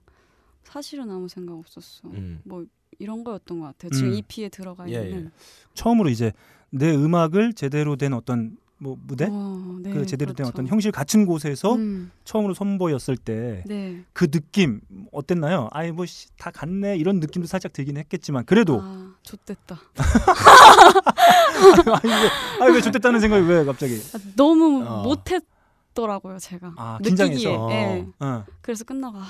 사실은 0.63 1.11
아무 1.11 1.27
생각 1.27 1.55
없었어. 1.57 2.09
음. 2.11 2.41
뭐 2.45 2.65
이런 3.01 3.25
거였던 3.25 3.59
것 3.59 3.67
같아요. 3.67 3.91
지금 3.91 4.11
음. 4.11 4.15
EP에 4.15 4.49
들어가 4.49 4.89
예, 4.89 5.09
있는. 5.09 5.25
예. 5.27 5.31
처음으로 5.75 6.09
이제 6.09 6.33
내 6.71 6.95
음악을 6.95 7.55
제대로 7.55 7.97
된 7.97 8.13
어떤 8.13 8.57
뭐 8.81 8.97
무대 9.07 9.27
어, 9.29 9.79
네, 9.83 9.93
그 9.93 10.07
제대로 10.07 10.33
그렇죠. 10.33 10.35
된 10.35 10.47
어떤 10.47 10.67
형실 10.69 10.93
갖춘 10.93 11.27
곳에서 11.27 11.75
음. 11.75 12.13
처음으로 12.25 12.55
선보였을 12.55 13.17
때그 13.17 13.63
네. 13.67 14.05
그 14.13 14.31
느낌 14.31 14.81
어땠나요? 15.13 15.69
아이 15.73 15.91
뭐 15.91 16.07
다 16.39 16.51
갔네 16.53 16.97
이런 16.97 17.19
느낌도 17.19 17.49
살짝 17.49 17.73
들긴 17.73 17.97
했겠지만 17.97 18.45
그래도 18.45 18.81
아, 18.83 19.13
좋댔다. 19.23 19.81
아니 22.61 22.75
왜, 22.75 22.81
좋댔다는 22.81 23.21
생각이 23.21 23.47
왜 23.47 23.65
갑자기? 23.65 24.01
아, 24.15 24.19
너무 24.37 24.85
어. 24.87 25.03
못했더라고요 25.03 26.39
제가. 26.39 26.73
아, 26.77 26.99
긴장해서. 27.03 27.67
네. 27.69 28.07
어. 28.21 28.45
그래서 28.61 28.85
끝나고 28.85 29.19
아, 29.19 29.25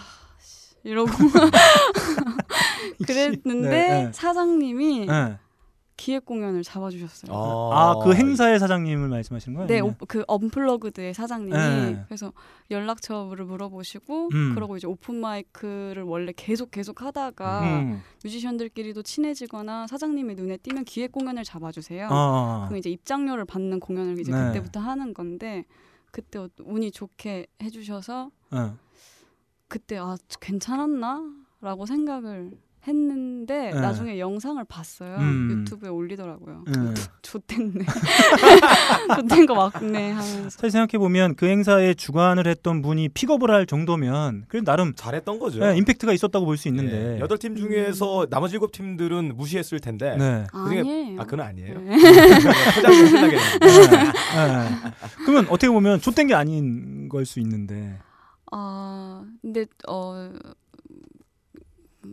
이러고 0.84 1.10
그랬는데 3.06 3.68
네, 3.68 4.04
네. 4.04 4.10
사장님이 4.12 5.06
네. 5.06 5.38
기획 5.98 6.24
공연을 6.24 6.62
잡아주셨어요. 6.62 7.36
아, 7.36 7.98
그 8.02 8.14
행사의 8.14 8.60
사장님을 8.60 9.08
말씀하시는 9.08 9.54
거예요? 9.56 9.66
네, 9.66 9.80
오, 9.80 9.92
그 10.06 10.24
언플러그드의 10.28 11.12
사장님이 11.12 11.52
네. 11.52 12.04
그래서 12.06 12.32
연락처를 12.70 13.44
물어보시고 13.44 14.28
음. 14.32 14.54
그러고 14.54 14.76
이제 14.76 14.86
오픈 14.86 15.16
마이크를 15.16 16.04
원래 16.04 16.32
계속 16.34 16.70
계속 16.70 17.02
하다가 17.02 17.62
음. 17.62 18.02
뮤지션들끼리도 18.22 19.02
친해지거나 19.02 19.88
사장님의 19.88 20.36
눈에 20.36 20.56
띄면 20.58 20.84
기획 20.84 21.10
공연을 21.10 21.42
잡아주세요. 21.42 22.08
아. 22.10 22.66
그럼 22.68 22.78
이제 22.78 22.88
입장료를 22.90 23.44
받는 23.44 23.80
공연을 23.80 24.20
이제 24.20 24.30
네. 24.30 24.46
그때부터 24.46 24.78
하는 24.80 25.12
건데 25.12 25.64
그때 26.12 26.46
운이 26.60 26.92
좋게 26.92 27.48
해주셔서 27.60 28.30
네. 28.52 28.72
그때 29.66 29.98
아 29.98 30.16
괜찮았나라고 30.40 31.86
생각을 31.86 32.52
했는데 32.88 33.70
네. 33.72 33.80
나중에 33.80 34.18
영상을 34.18 34.62
봤어요. 34.64 35.16
음. 35.18 35.48
유튜브에 35.66 35.88
올리더라고요. 35.90 36.64
네. 36.66 36.94
좋댔네. 37.22 37.84
좋댄 39.16 39.46
거 39.46 39.54
맞네 39.54 40.10
하면서. 40.12 40.50
사실 40.50 40.70
생각해 40.72 40.98
보면 40.98 41.34
그 41.36 41.46
행사에 41.46 41.94
주관을 41.94 42.46
했던 42.46 42.82
분이 42.82 43.10
픽업을 43.10 43.50
할 43.50 43.66
정도면 43.66 44.44
그래 44.48 44.62
나름 44.64 44.94
잘했던 44.96 45.38
거죠. 45.38 45.60
네, 45.60 45.76
임팩트가 45.76 46.12
있었다고 46.12 46.44
볼 46.46 46.56
수 46.56 46.66
있는데 46.68 47.14
네. 47.14 47.20
여덟 47.20 47.38
팀 47.38 47.54
중에서 47.54 48.22
음. 48.22 48.26
나머지 48.30 48.54
일곱 48.54 48.72
팀들은 48.72 49.36
무시했을 49.36 49.78
텐데. 49.80 50.16
네. 50.16 50.44
그중에 50.50 50.80
아니에요. 50.80 51.20
아 51.20 51.24
그건 51.24 51.40
아니에요. 51.46 51.80
네. 51.80 51.96
네. 51.98 53.38
그러면 55.24 55.46
어떻게 55.50 55.68
보면 55.68 56.00
좆된 56.00 56.26
게 56.26 56.34
아닌 56.34 57.08
걸 57.08 57.24
수 57.28 57.40
있는데. 57.40 57.98
아 58.50 59.22
근데 59.42 59.66
어 59.86 60.30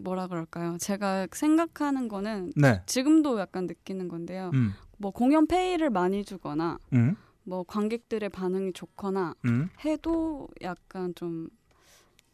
뭐라 0.03 0.27
그럴까요? 0.27 0.77
제가 0.79 1.27
생각하는 1.31 2.07
거는 2.07 2.53
네. 2.55 2.81
지금도 2.85 3.39
약간 3.39 3.67
느끼는 3.67 4.07
건데요. 4.07 4.51
음. 4.53 4.73
뭐 4.97 5.11
공연 5.11 5.47
페이를 5.47 5.89
많이 5.89 6.23
주거나 6.23 6.77
음. 6.93 7.15
뭐 7.43 7.63
관객들의 7.63 8.29
반응이 8.29 8.73
좋거나 8.73 9.35
음. 9.45 9.69
해도 9.83 10.47
약간 10.61 11.13
좀 11.15 11.49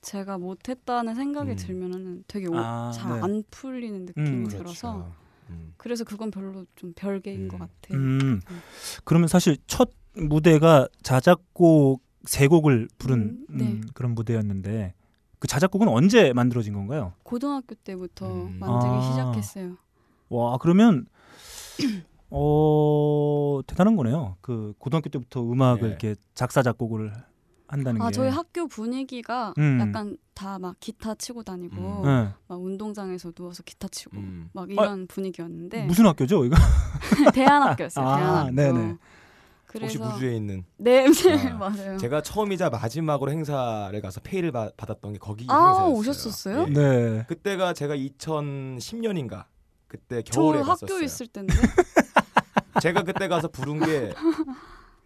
제가 0.01 0.37
못했다는 0.37 1.15
생각이 1.15 1.51
음. 1.51 1.55
들면은 1.55 2.23
되게 2.27 2.47
아, 2.53 2.91
잘안 2.93 3.37
네. 3.37 3.43
풀리는 3.51 4.05
느낌이 4.05 4.29
음. 4.29 4.47
들어서 4.47 4.93
그렇죠. 4.93 5.15
음. 5.49 5.73
그래서 5.77 6.03
그건 6.03 6.31
별로 6.31 6.65
좀 6.75 6.93
별개인 6.95 7.47
것 7.47 7.59
같아요. 7.59 7.99
그러면 9.03 9.27
사실 9.27 9.57
첫 9.67 9.91
무대가 10.13 10.87
자작곡 11.03 12.01
세 12.23 12.47
곡을 12.47 12.87
부른 12.97 13.45
네. 13.49 13.81
그런 13.93 14.13
무대였는데 14.13 14.93
그 15.41 15.47
자작곡은 15.47 15.87
언제 15.87 16.33
만들어진 16.33 16.73
건가요? 16.75 17.13
고등학교 17.23 17.73
때부터 17.73 18.27
음. 18.27 18.57
만들기 18.59 18.95
아. 18.95 19.01
시작했어요. 19.01 19.75
와 20.29 20.57
그러면 20.59 21.07
어 22.29 23.59
대단한 23.65 23.95
거네요. 23.95 24.37
그 24.41 24.73
고등학교 24.77 25.09
때부터 25.09 25.41
음악을 25.41 25.81
네. 25.81 25.87
이렇게 25.87 26.15
작사 26.35 26.61
작곡을 26.61 27.11
한다는 27.67 28.01
아, 28.03 28.07
게. 28.07 28.11
저희 28.11 28.29
학교 28.29 28.67
분위기가 28.67 29.53
음. 29.57 29.79
약간 29.81 30.15
다 30.35 30.59
막 30.59 30.75
기타 30.79 31.15
치고 31.15 31.41
다니고 31.43 31.75
음. 31.75 32.05
네. 32.05 32.29
막 32.47 32.61
운동장에서 32.61 33.31
누워서 33.31 33.63
기타 33.63 33.87
치고 33.87 34.17
음. 34.17 34.49
막 34.53 34.69
이런 34.71 35.03
아, 35.03 35.05
분위기였는데 35.09 35.85
무슨 35.85 36.05
학교죠 36.05 36.45
이거? 36.45 36.55
대안학교였어요. 37.33 38.07
아, 38.07 38.17
대안학교. 38.17 38.51
네네. 38.55 38.97
혹시 39.79 39.97
무주에 39.97 40.35
있는 40.35 40.65
네, 40.77 41.05
네 41.07 41.47
아, 41.49 41.53
맞아요. 41.57 41.97
제가 41.97 42.21
처음이자 42.21 42.69
마지막으로 42.69 43.31
행사를 43.31 44.01
가서 44.01 44.19
페이를 44.21 44.51
바, 44.51 44.69
받았던 44.75 45.13
게 45.13 45.19
거기 45.19 45.45
아, 45.49 45.53
행사였어요. 45.55 45.93
오셨었어요? 45.93 46.65
네. 46.67 46.73
네. 46.73 47.25
그때가 47.27 47.73
제가 47.73 47.95
2010년인가 47.95 49.45
그때 49.87 50.21
겨울에 50.23 50.59
저 50.59 50.65
갔었어요. 50.65 50.95
학교 50.95 51.03
있을 51.05 51.27
텐데. 51.27 51.53
제가 52.81 53.03
그때 53.03 53.27
가서 53.27 53.47
부른 53.49 53.79
게 53.85 54.13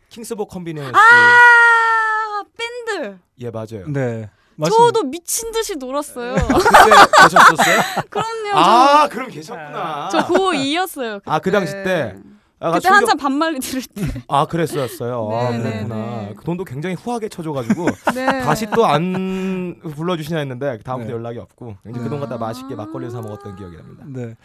킹스보 0.10 0.48
컨비네스. 0.48 0.92
아 0.94 2.44
밴드. 2.58 3.18
예 3.40 3.50
맞아요. 3.50 3.88
네. 3.88 4.30
맞습니다. 4.58 4.86
저도 4.94 5.04
미친 5.04 5.52
듯이 5.52 5.76
놀았어요. 5.76 6.36
그때 6.36 7.24
계셨었어요? 7.24 7.82
그럼요. 8.10 8.50
아, 8.58 9.02
저, 9.04 9.10
그럼 9.10 9.30
계셨구나. 9.30 10.10
저 10.12 10.28
고2였어요. 10.28 11.22
아, 11.26 11.40
그 11.40 11.52
당시 11.52 11.74
때. 11.74 12.16
아, 12.60 12.72
그때. 12.72 12.88
한참 12.88 13.18
반말리 13.18 13.60
들을 13.60 13.82
때. 13.84 14.02
아 14.28 14.46
그랬었어요. 14.46 15.28
네, 15.30 15.36
아 15.38 15.50
네, 15.52 15.58
그랬구나. 15.62 15.96
네, 15.96 16.34
그 16.38 16.44
돈도 16.46 16.64
굉장히 16.64 16.96
후하게 16.96 17.28
쳐줘가지고 17.30 17.86
네. 18.16 18.26
다시 18.42 18.66
또 18.68 18.86
안 18.86 19.80
불러주시나 19.96 20.40
했는데 20.40 20.78
다음부터 20.80 21.10
네. 21.12 21.16
연락이 21.16 21.40
없고 21.40 21.76
이제 21.90 22.00
그돈 22.00 22.20
갖다 22.22 22.38
맛있게 22.38 22.76
막걸리 22.76 23.10
사 23.10 23.22
먹었던 23.22 23.56
기억이 23.56 23.76
납니다. 23.78 24.04
네. 24.08 24.36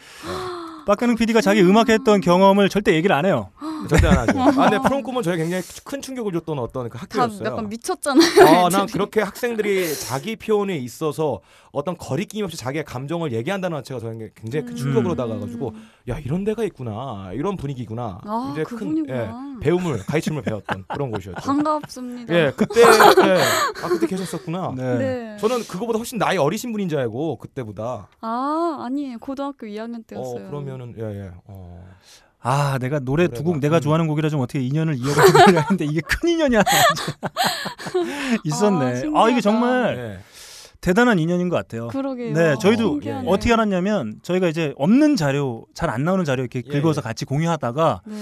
박가능 0.87 1.15
PD가 1.15 1.41
자기 1.41 1.61
음악했던 1.63 2.21
경험을 2.23 2.69
절대 2.69 2.95
얘기를 2.95 3.15
안 3.15 3.27
해요. 3.27 3.51
절대 3.89 4.09
안 4.09 4.17
하죠. 4.19 4.33
아, 4.41 4.51
근데 4.51 4.79
프롬 4.79 5.03
꿈은 5.03 5.23
저희 5.23 5.37
굉장히 5.37 5.63
큰 5.85 6.01
충격을 6.03 6.33
줬던 6.33 6.59
어떤 6.59 6.89
그 6.89 6.99
학교였어요. 6.99 7.47
약간 7.47 7.69
미쳤잖아요. 7.69 8.47
아, 8.65 8.69
난 8.71 8.87
그렇게 8.87 9.21
학생들이 9.21 9.95
자기 9.95 10.37
표현에 10.37 10.77
있어서 10.79 11.41
어떤 11.73 11.97
거리낌 11.97 12.45
없이 12.45 12.57
자기의 12.57 12.85
감정을 12.85 13.33
얘기한다는 13.33 13.79
자체가 13.79 14.01
저에게 14.01 14.31
굉장히 14.35 14.67
큰 14.67 14.77
충격으로 14.77 15.13
음. 15.13 15.17
다가가지고 15.17 15.73
야 16.09 16.19
이런 16.19 16.45
데가 16.45 16.65
있구나 16.65 17.31
이런 17.33 17.57
분위기구나 17.57 18.21
아, 18.25 18.51
이제 18.53 18.65
큰 18.65 19.09
예, 19.09 19.31
배움을 19.61 19.99
가르침을 20.05 20.43
배웠던 20.43 20.85
그런 20.89 21.11
곳이었죠. 21.11 21.41
반갑습니다. 21.41 22.35
예 22.35 22.53
그때 22.57 22.81
예, 22.81 23.85
아 23.85 23.89
그때 23.89 24.07
계셨었구나. 24.07 24.73
네. 24.77 24.99
네. 24.99 25.37
저는 25.39 25.63
그거보다 25.65 25.99
훨씬 25.99 26.19
나이 26.19 26.37
어리신 26.39 26.73
분인 26.73 26.89
줄 26.89 26.99
알고 26.99 27.37
그때보다. 27.39 28.09
아 28.21 28.79
아니에요 28.81 29.19
고등학교 29.19 29.67
2학년 29.67 30.07
때였어요. 30.07 30.47
어, 30.47 30.51
그러면은 30.51 30.95
예예. 30.99 31.21
예. 31.27 31.31
어. 31.47 31.85
아, 32.43 32.79
내가 32.79 33.01
노래 33.01 33.29
두 33.29 33.43
곡 33.43 33.61
내가 33.61 33.81
좋아하는 33.81 34.07
곡이라 34.07 34.31
좀 34.31 34.41
어떻게 34.41 34.61
인연을 34.61 34.97
이어가려고 34.97 35.39
했는데 35.61 35.85
이게 35.85 36.01
큰 36.01 36.31
인연이야. 36.31 36.63
있었네. 38.45 39.03
아, 39.15 39.25
아, 39.25 39.29
이게 39.29 39.41
정말 39.41 39.97
네. 39.97 40.19
대단한 40.81 41.19
인연인 41.19 41.49
것 41.49 41.57
같아요. 41.57 41.89
그러게요. 41.89 42.33
네, 42.35 42.55
저희도 42.61 43.01
신 43.03 43.13
어떻게 43.29 43.53
알았냐면 43.53 44.21
저희가 44.23 44.49
이제 44.49 44.73
없는 44.77 45.17
자료, 45.17 45.67
잘 45.75 45.91
안 45.91 46.05
나오는 46.05 46.25
자료 46.25 46.43
이렇게 46.43 46.63
예, 46.65 46.71
긁어서 46.71 47.01
예. 47.01 47.03
같이 47.03 47.25
공유하다가 47.25 48.03
네. 48.07 48.15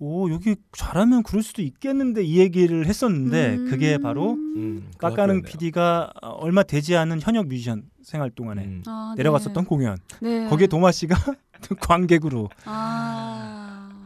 오 0.00 0.28
여기 0.30 0.56
잘하면 0.76 1.22
그럴 1.22 1.42
수도 1.42 1.62
있겠는데 1.62 2.22
이 2.24 2.38
얘기를 2.38 2.86
했었는데 2.86 3.54
음~ 3.56 3.70
그게 3.70 3.96
바로 3.98 4.32
음, 4.32 4.90
깎가는 4.98 5.42
PD가 5.42 6.12
얼마 6.20 6.62
되지 6.64 6.96
않은 6.96 7.20
현역 7.20 7.46
뮤지션 7.48 7.84
생활 8.02 8.30
동안에 8.30 8.62
음. 8.64 8.82
아, 8.86 9.12
네. 9.16 9.22
내려갔었던 9.22 9.62
네. 9.64 9.68
공연. 9.68 9.96
네. 10.20 10.48
거기에 10.48 10.66
도마 10.66 10.90
씨가 10.92 11.14
관객으로. 11.80 12.48
아. 12.64 13.53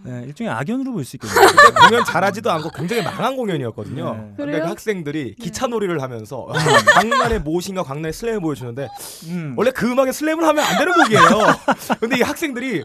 네, 0.08 0.24
일종의 0.26 0.52
악연으로 0.52 0.92
볼 0.92 1.04
수 1.04 1.16
있겠네요. 1.16 1.38
공연 1.88 2.04
잘하지도 2.04 2.50
않고 2.50 2.70
굉장히 2.70 3.02
망한 3.02 3.36
공연이었거든요. 3.36 4.14
네. 4.14 4.32
그러니까 4.36 4.68
학생들이 4.70 5.34
네. 5.38 5.44
기차놀이를 5.44 6.00
하면서 6.02 6.46
음. 6.46 6.54
광란의 6.94 7.40
모신과 7.40 7.82
광란의 7.82 8.12
슬램을 8.12 8.40
보여주는데 8.40 8.88
음. 9.28 9.54
원래 9.56 9.70
그 9.70 9.90
음악에 9.90 10.12
슬램을 10.12 10.44
하면 10.44 10.64
안 10.64 10.78
되는 10.78 10.92
곡이에요. 10.92 11.20
근데 12.00 12.18
이 12.18 12.22
학생들이 12.22 12.84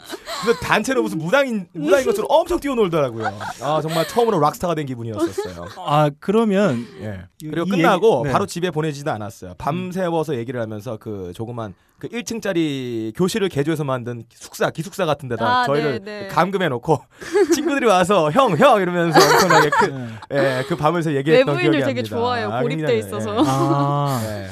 단체로 0.62 1.02
무슨 1.04 1.18
무당인 1.18 1.68
무당인 1.74 2.06
것처럼 2.06 2.28
엄청 2.30 2.60
뛰어놀더라고요. 2.60 3.26
아 3.62 3.80
정말 3.82 4.08
처음으로 4.08 4.40
락스타가 4.40 4.76
된 4.76 4.86
기분이었었어요. 4.86 5.68
아 5.86 6.10
그러면 6.20 6.86
예. 7.02 7.22
그리고 7.40 7.66
끝나고 7.68 8.18
얘기, 8.20 8.28
네. 8.28 8.32
바로 8.32 8.46
집에 8.46 8.72
보내지도 8.72 9.12
않았어요. 9.12 9.56
밤새워서 9.58 10.36
얘기를 10.36 10.62
하면서 10.62 10.98
그 10.98 11.32
조그만 11.36 11.74
그 12.04 12.10
1층짜리 12.10 13.14
교실을 13.16 13.48
개조해서 13.48 13.86
만든 13.86 14.26
숙사 14.36 14.70
기숙사 14.72 15.06
같은 15.06 15.30
데다 15.30 15.62
아, 15.62 15.66
저희를 15.66 16.02
네, 16.04 16.24
네. 16.24 16.28
감금해 16.28 16.68
놓고 16.68 17.00
친구들이 17.56 17.86
와서 17.86 18.30
형 18.30 18.58
형 18.58 18.82
이러면서 18.82 19.18
엄청나게 19.24 19.70
그, 19.70 19.86
네. 19.86 20.60
예, 20.60 20.64
그 20.68 20.76
밤에서 20.76 21.14
얘기했던 21.16 21.56
기억이 21.56 21.68
납니다. 21.70 21.86
되게 21.88 22.04
좋아해요. 22.04 22.52
아, 22.52 22.62
고립돼 22.62 22.98
있어서. 22.98 23.42
아. 23.48 24.20
네. 24.28 24.48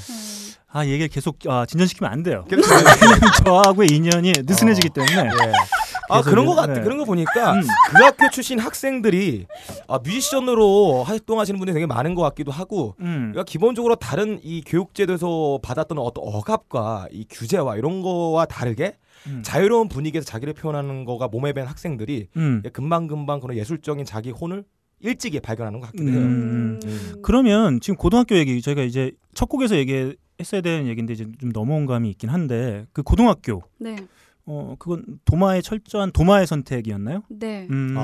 아 0.71 0.85
얘기를 0.85 1.09
계속 1.09 1.37
아, 1.49 1.65
진전시키면 1.65 2.09
안 2.09 2.23
돼요. 2.23 2.45
저하고의 3.43 3.89
인연이 3.91 4.31
느슨해지기 4.45 4.87
어. 4.87 4.93
때문에. 4.93 5.23
네. 5.23 5.51
아 6.11 6.21
그런 6.21 6.45
거 6.45 6.55
같아. 6.55 6.73
네. 6.73 6.81
그런 6.81 6.97
거 6.97 7.05
보니까 7.05 7.53
음. 7.53 7.61
그 7.89 8.03
학교 8.03 8.29
출신 8.29 8.59
학생들이 8.59 9.47
아, 9.87 9.99
뮤지션으로 9.99 11.03
활동하시는 11.03 11.57
분들이 11.59 11.73
되게 11.73 11.85
많은 11.85 12.15
것 12.15 12.21
같기도 12.23 12.51
하고. 12.51 12.95
음. 12.99 13.31
그러니까 13.31 13.43
기본적으로 13.43 13.95
다른 13.95 14.39
이 14.43 14.61
교육제도에서 14.65 15.59
받았던 15.61 15.97
어떤 15.97 16.23
억압과 16.27 17.07
이 17.11 17.25
규제와 17.29 17.77
이런 17.77 18.01
거와 18.01 18.45
다르게 18.45 18.97
음. 19.27 19.41
자유로운 19.43 19.87
분위기에서 19.87 20.25
자기를 20.25 20.53
표현하는 20.53 21.05
거가 21.05 21.27
몸에 21.27 21.53
밴 21.53 21.65
학생들이 21.67 22.27
음. 22.37 22.63
금방 22.73 23.07
금방 23.07 23.39
그런 23.39 23.57
예술적인 23.57 24.05
자기 24.05 24.31
혼을 24.31 24.63
일찍이 24.99 25.39
발견하는 25.39 25.79
것 25.79 25.87
같기도 25.87 26.11
해요. 26.11 26.19
음. 26.19 26.79
음. 26.83 27.13
그러면 27.23 27.79
지금 27.81 27.97
고등학교 27.97 28.35
얘기 28.35 28.61
저희가 28.61 28.83
이제 28.83 29.11
첫 29.33 29.49
곡에서 29.49 29.75
얘기했어야 29.77 30.61
되는 30.61 30.87
얘기인데 30.87 31.13
이제 31.13 31.25
좀 31.39 31.51
넘어온 31.51 31.85
감이 31.85 32.09
있긴 32.11 32.29
한데 32.29 32.85
그 32.93 33.01
고등학교. 33.03 33.63
네. 33.79 33.95
어 34.45 34.75
그건 34.79 35.03
도마의 35.25 35.61
철저한 35.61 36.11
도마의 36.11 36.47
선택이었나요? 36.47 37.21
네. 37.29 37.67
음. 37.69 37.95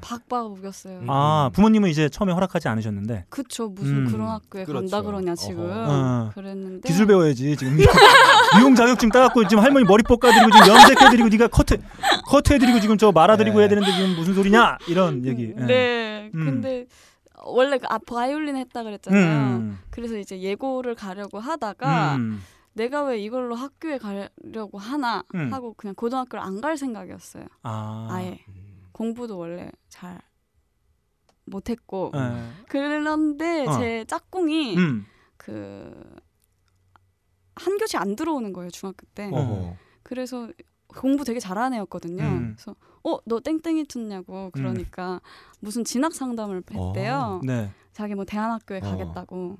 박박 0.00 0.46
우겼어요. 0.52 1.02
아 1.08 1.50
부모님은 1.52 1.90
이제 1.90 2.08
처음에 2.08 2.32
허락하지 2.32 2.68
않으셨는데. 2.68 3.26
그쵸 3.28 3.68
무슨 3.68 4.06
음. 4.06 4.12
그런 4.12 4.28
학교에 4.28 4.64
그렇죠. 4.64 4.88
간다 4.88 5.02
그러냐 5.02 5.34
지금. 5.34 5.68
어. 5.68 6.30
그랬는데. 6.34 6.86
기술 6.88 7.06
배워야지 7.06 7.56
지금. 7.56 7.76
미용 8.56 8.74
자격증 8.74 9.08
따갖고 9.08 9.48
지금 9.48 9.62
할머니 9.62 9.84
머리 9.84 10.02
볶아드리고 10.04 10.50
지금 10.52 10.68
염색해드리고 10.68 11.28
네가 11.28 11.48
커트 11.48 11.78
커트해드리고 12.26 12.80
지금 12.80 12.96
저 12.96 13.10
말아드리고 13.10 13.56
네. 13.56 13.62
해야 13.62 13.68
되는데 13.68 13.92
지금 13.92 14.14
무슨 14.16 14.34
소리냐 14.34 14.78
이런 14.88 15.24
얘기. 15.26 15.52
네. 15.56 15.66
네. 15.66 16.30
음. 16.34 16.44
근데 16.44 16.86
원래 17.42 17.78
그 17.78 17.86
아, 17.88 17.98
바이올린 17.98 18.56
했다 18.56 18.84
그랬잖아요. 18.84 19.56
음. 19.56 19.78
그래서 19.90 20.16
이제 20.16 20.40
예고를 20.40 20.94
가려고 20.94 21.40
하다가. 21.40 22.16
음. 22.72 22.74
내가 22.74 23.02
왜 23.04 23.18
이걸로 23.20 23.54
학교에 23.54 23.98
가려고 23.98 24.78
하나 24.78 25.22
음. 25.34 25.52
하고 25.52 25.74
그냥 25.74 25.94
고등학교를 25.94 26.42
안 26.44 26.60
갈 26.60 26.76
생각이었어요. 26.76 27.44
아. 27.62 28.18
예 28.22 28.44
공부도 28.92 29.38
원래 29.38 29.70
잘 29.88 30.20
못했고 31.46 32.10
네. 32.14 32.50
그런데 32.68 33.66
어. 33.66 33.72
제 33.78 34.04
짝꿍이 34.06 34.76
음. 34.76 35.06
그 35.36 36.18
한 37.56 37.76
교시 37.76 37.98
안 37.98 38.16
들어오는 38.16 38.54
거예요 38.54 38.70
중학교 38.70 39.04
때. 39.14 39.28
어허. 39.30 39.76
그래서 40.02 40.48
공부 40.86 41.24
되게 41.24 41.38
잘하는 41.40 41.76
애였거든요. 41.76 42.22
음. 42.24 42.54
그래서 42.56 42.74
어 43.02 43.18
너 43.26 43.40
땡땡이 43.40 43.86
쳤냐고 43.86 44.50
그러니까 44.52 45.14
음. 45.14 45.20
무슨 45.60 45.84
진학 45.84 46.14
상담을 46.14 46.62
했대요. 46.70 47.18
어. 47.18 47.40
네. 47.44 47.70
자기 47.92 48.14
뭐 48.14 48.24
대한학교에 48.24 48.78
어. 48.78 48.80
가겠다고. 48.80 49.58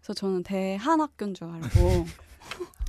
그래서 0.00 0.14
저는 0.14 0.44
대한학교인 0.44 1.34
줄 1.34 1.48
알고 1.48 1.60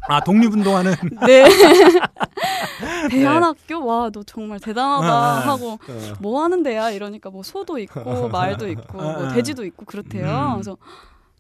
아 0.08 0.20
독립운동하는. 0.24 0.94
네. 1.28 1.46
대한학교? 3.10 3.86
와너 3.86 4.24
정말 4.26 4.60
대단하다 4.60 5.08
아, 5.08 5.40
하고 5.40 5.78
아, 5.88 6.14
뭐 6.20 6.44
하는 6.44 6.64
데야? 6.64 6.90
이러니까 6.90 7.30
뭐 7.30 7.44
소도 7.44 7.78
있고 7.78 8.30
말도 8.30 8.70
있고 8.70 8.98
뭐 8.98 9.30
돼지도 9.30 9.66
있고 9.66 9.86
그렇대요. 9.86 10.26
음. 10.26 10.54
그래서 10.54 10.78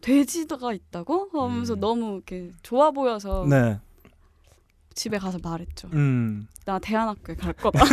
돼지가 0.02 0.74
있다고? 0.74 1.30
하면서 1.34 1.74
음. 1.74 1.80
너무 1.80 2.16
이렇게 2.16 2.52
좋아 2.62 2.92
보여서 2.92 3.46
네. 3.48 3.80
집에 4.94 5.18
가서 5.18 5.40
말했죠. 5.42 5.90
음. 5.94 6.48
나 6.66 6.78
대한학교에 6.80 7.36
갈 7.36 7.54
거다. 7.54 7.84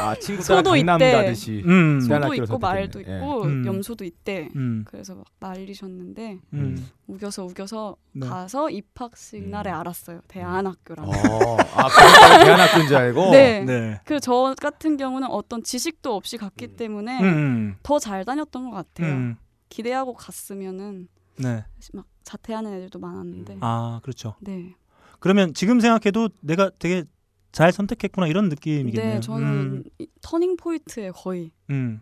아 0.00 0.14
친구가 0.20 0.62
강남 0.62 0.98
가듯이 0.98 1.62
음. 1.64 2.00
소도 2.00 2.34
있고 2.34 2.58
말도 2.58 3.00
있고 3.00 3.10
예. 3.10 3.48
음. 3.48 3.66
염소도 3.66 4.04
있대. 4.04 4.50
음. 4.54 4.84
그래서 4.86 5.14
막 5.14 5.24
말리셨는데 5.40 6.38
음. 6.52 6.88
우겨서 7.06 7.44
우겨서 7.44 7.96
네. 8.12 8.26
가서 8.26 8.70
입학식 8.70 9.48
날에 9.48 9.70
음. 9.70 9.76
알았어요. 9.76 10.20
대한학교라고. 10.28 11.10
어. 11.10 11.56
아 11.56 11.88
그러니까 11.88 12.44
대한학교인 12.44 12.86
줄 12.88 12.96
알고. 12.96 13.30
네. 13.30 13.64
네. 13.64 14.00
그저 14.04 14.54
같은 14.60 14.96
경우는 14.96 15.28
어떤 15.28 15.62
지식도 15.62 16.14
없이 16.14 16.36
갔기 16.36 16.76
때문에 16.76 17.74
더잘 17.82 18.24
다녔던 18.24 18.70
것 18.70 18.76
같아요. 18.76 19.34
기대하고 19.70 20.12
갔으면은 20.14 21.08
네. 21.36 21.64
막 21.94 22.04
자퇴하는 22.22 22.74
애들도 22.74 22.98
많았는데. 22.98 23.56
아 23.60 24.00
그렇죠. 24.02 24.34
네. 24.40 24.74
그러면 25.22 25.54
지금 25.54 25.78
생각해도 25.78 26.30
내가 26.40 26.70
되게 26.80 27.04
잘 27.52 27.70
선택했구나 27.70 28.26
이런 28.26 28.48
느낌이겠네요. 28.48 29.14
네, 29.14 29.20
저는 29.20 29.46
음. 29.46 30.06
turning 30.20 30.56
point에 30.56 31.12
거의 31.12 31.52
음. 31.70 32.00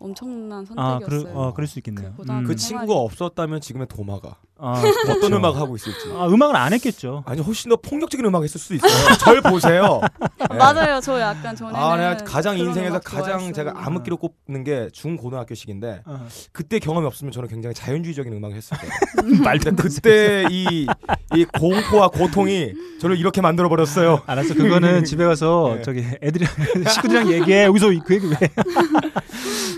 엄청난 0.00 0.64
선택이었어요. 0.64 0.96
아, 0.96 0.98
그러, 0.98 1.40
어, 1.40 1.54
그럴 1.54 1.68
수 1.68 1.78
있겠네요. 1.78 2.14
그, 2.16 2.24
음. 2.28 2.42
그 2.42 2.56
친구가 2.56 2.92
없었다면 2.92 3.60
지금의 3.60 3.86
도마가 3.86 4.40
아, 4.56 4.72
어떤 5.04 5.18
그렇죠. 5.18 5.36
음악 5.36 5.56
하고 5.56 5.74
있을지. 5.74 6.10
아, 6.12 6.26
음악을 6.28 6.54
안 6.54 6.72
했겠죠. 6.72 7.24
아니 7.26 7.40
훨씬 7.40 7.70
더 7.70 7.76
폭력적인 7.76 8.24
음악 8.26 8.44
했을 8.44 8.60
수도 8.60 8.74
있어요. 8.74 8.90
절 9.18 9.40
보세요. 9.40 10.00
네. 10.20 10.46
맞아요. 10.56 11.00
저 11.00 11.20
약간 11.20 11.56
전에 11.56 11.76
아, 11.76 11.96
내가 11.96 12.16
가장 12.24 12.56
인생에서 12.56 13.00
가장 13.00 13.52
제가 13.52 13.72
암흑기로 13.76 14.16
꼽는 14.18 14.62
게 14.64 14.88
중고등학교 14.92 15.54
시기인데 15.54 16.02
어. 16.04 16.26
그때 16.52 16.78
경험이 16.78 17.06
없으면 17.06 17.32
저는 17.32 17.48
굉장히 17.48 17.74
자연주의적인 17.74 18.32
음악을 18.32 18.56
했을 18.56 18.76
거예요. 18.76 19.42
말도 19.42 19.74
그때 19.76 20.44
이, 20.50 20.86
이 21.34 21.44
공포와 21.58 22.08
고통이 22.08 22.74
저를 23.00 23.18
이렇게 23.18 23.40
만들어 23.40 23.68
버렸어요. 23.68 24.22
알았어. 24.26 24.54
그거는 24.54 25.04
집에 25.04 25.24
가서 25.24 25.74
네. 25.76 25.82
저기 25.82 26.04
애들이랑 26.22 26.52
식구들이랑 26.88 27.32
얘기해. 27.32 27.64
여기서 27.64 27.88
그 28.04 28.14
얘기 28.14 28.26
왜? 28.28 28.36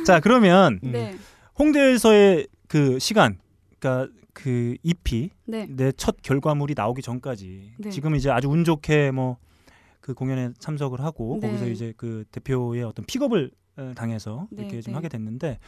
자, 0.04 0.20
그러면 0.20 0.78
네. 0.82 1.16
홍대에서의 1.58 2.46
그 2.68 2.98
시간 2.98 3.38
그러니까 3.78 4.12
그 4.36 4.76
EP 4.82 5.30
네. 5.46 5.66
내 5.66 5.92
첫 5.92 6.16
결과물이 6.22 6.74
나오기 6.76 7.00
전까지 7.02 7.72
네. 7.78 7.90
지금 7.90 8.14
이제 8.16 8.30
아주 8.30 8.48
운 8.48 8.64
좋게 8.64 9.10
뭐 9.12 9.38
그 10.06 10.14
공연에 10.14 10.50
참석을 10.60 11.00
하고 11.00 11.38
네. 11.40 11.48
거기서 11.48 11.66
이제 11.66 11.92
그 11.96 12.22
대표의 12.30 12.84
어떤 12.84 13.04
픽업을 13.06 13.50
당해서 13.96 14.46
네, 14.52 14.62
이렇게 14.62 14.80
좀 14.80 14.92
네. 14.92 14.94
하게 14.94 15.08
됐는데 15.08 15.58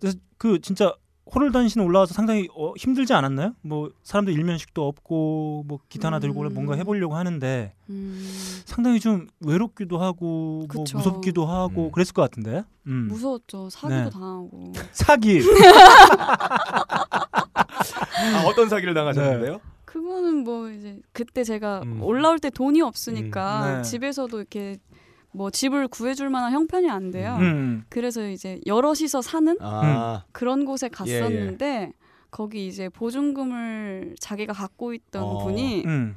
그래서 0.00 0.18
그 0.36 0.60
진짜 0.60 0.92
호를 1.32 1.52
단신 1.52 1.82
올라와서 1.82 2.12
상당히 2.12 2.48
어, 2.56 2.72
힘들지 2.76 3.12
않았나요? 3.12 3.52
뭐 3.62 3.92
사람들 4.02 4.32
일면식도 4.32 4.84
없고 4.84 5.62
뭐 5.68 5.78
기타 5.88 6.08
하나 6.08 6.18
들고 6.18 6.40
음. 6.40 6.54
뭔가 6.54 6.74
해보려고 6.74 7.14
하는데 7.14 7.72
음. 7.88 8.28
상당히 8.64 8.98
좀 8.98 9.28
외롭기도 9.46 9.98
하고 9.98 10.66
뭐 10.74 10.84
무섭기도 10.92 11.46
하고 11.46 11.86
음. 11.86 11.92
그랬을 11.92 12.14
것 12.14 12.22
같은데. 12.22 12.64
음. 12.88 13.06
무서웠죠. 13.08 13.70
사기도 13.70 14.04
네. 14.04 14.10
당하고. 14.10 14.72
사기. 14.90 15.40
아, 18.36 18.46
어떤 18.46 18.68
사기를 18.68 18.94
당하셨는데요? 18.94 19.52
네. 19.52 19.58
그거는 19.84 20.44
뭐 20.44 20.70
이제 20.70 21.00
그때 21.12 21.44
제가 21.44 21.80
음. 21.84 22.02
올라올 22.02 22.38
때 22.38 22.50
돈이 22.50 22.82
없으니까 22.82 23.66
음. 23.66 23.76
네. 23.76 23.82
집에서도 23.82 24.36
이렇게 24.36 24.76
뭐 25.32 25.50
집을 25.50 25.88
구해줄 25.88 26.30
만한 26.30 26.52
형편이 26.52 26.90
안 26.90 27.10
돼요. 27.10 27.36
음. 27.40 27.42
음. 27.42 27.84
그래서 27.88 28.28
이제 28.28 28.60
여럿이서 28.66 29.22
사는 29.22 29.56
아. 29.60 30.24
그런 30.32 30.64
곳에 30.64 30.88
갔었는데 30.88 31.66
예, 31.66 31.70
예. 31.82 31.92
거기 32.30 32.66
이제 32.66 32.88
보증금을 32.88 34.16
자기가 34.20 34.52
갖고 34.52 34.92
있던 34.92 35.22
어. 35.22 35.44
분이 35.44 35.84
음. 35.84 35.88
음. 35.90 36.16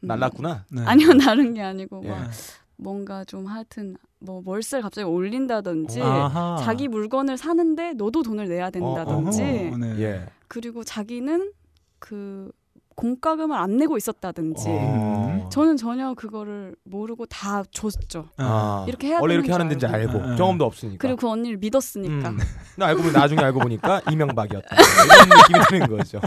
날랐구나. 0.00 0.64
네. 0.70 0.82
아니요 0.84 1.08
나른 1.14 1.54
게 1.54 1.62
아니고 1.62 2.02
예. 2.04 2.08
막 2.08 2.30
뭔가 2.76 3.24
좀 3.24 3.46
하여튼 3.46 3.96
뭐 4.18 4.42
월세를 4.44 4.82
갑자기 4.82 5.06
올린다든지 5.06 6.02
아하. 6.02 6.56
자기 6.60 6.88
물건을 6.88 7.36
사는데 7.38 7.94
너도 7.94 8.22
돈을 8.22 8.48
내야 8.48 8.70
된다든지 8.70 9.42
어, 9.72 9.76
네. 9.78 10.26
예. 10.46 10.48
그리고 10.48 10.84
자기는 10.84 11.52
그 11.98 12.50
공과금을 12.94 13.54
안 13.56 13.76
내고 13.76 13.98
있었다든지 13.98 14.64
어. 14.68 15.48
저는 15.52 15.76
전혀 15.76 16.14
그거를 16.14 16.74
모르고 16.84 17.26
다 17.26 17.62
줬죠. 17.70 18.28
아. 18.38 18.84
이렇게 18.88 19.08
해야 19.08 19.18
원래 19.20 19.34
이렇게 19.34 19.52
하는 19.52 19.68
데인지 19.68 19.84
알고 19.86 20.18
아. 20.18 20.36
경험도 20.36 20.64
없으니까. 20.64 20.98
그리고 20.98 21.16
그 21.18 21.28
언니를 21.28 21.58
믿었으니까. 21.58 22.30
음. 22.30 22.38
알고 22.80 23.02
보니 23.02 23.12
나중에 23.12 23.42
알고 23.42 23.60
보니까 23.60 24.00
이명박이었다. 24.10 24.76
이런 24.76 25.28
느낌이 25.28 25.80
드는 25.88 25.96
거죠. 25.98 26.20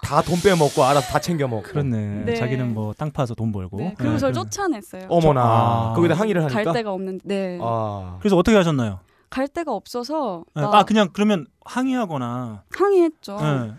다 0.00 0.22
돈 0.22 0.40
빼먹고 0.40 0.82
알아서 0.84 1.08
다 1.12 1.18
챙겨 1.18 1.46
먹고. 1.48 1.64
그렇네. 1.64 2.22
네. 2.24 2.34
자기는 2.36 2.72
뭐 2.72 2.94
땅 2.94 3.10
파서 3.10 3.34
돈 3.34 3.52
벌고. 3.52 3.76
네, 3.78 3.94
그리고 3.98 4.12
네. 4.14 4.18
저를 4.18 4.32
쫓아냈어요. 4.32 5.06
어머나. 5.08 5.42
아. 5.42 5.92
거기다 5.94 6.14
항의를 6.14 6.42
하니까. 6.44 6.62
갈 6.62 6.72
데가 6.72 6.92
없는데. 6.92 7.24
네. 7.26 7.58
아. 7.60 8.16
그래서 8.20 8.36
어떻게 8.36 8.56
하셨나요? 8.56 9.00
갈 9.30 9.48
데가 9.48 9.72
없어서. 9.72 10.44
네. 10.54 10.62
나... 10.62 10.70
아 10.72 10.84
그냥 10.84 11.08
그러면 11.12 11.46
항의하거나. 11.64 12.62
항의했죠. 12.70 13.38
네. 13.40 13.72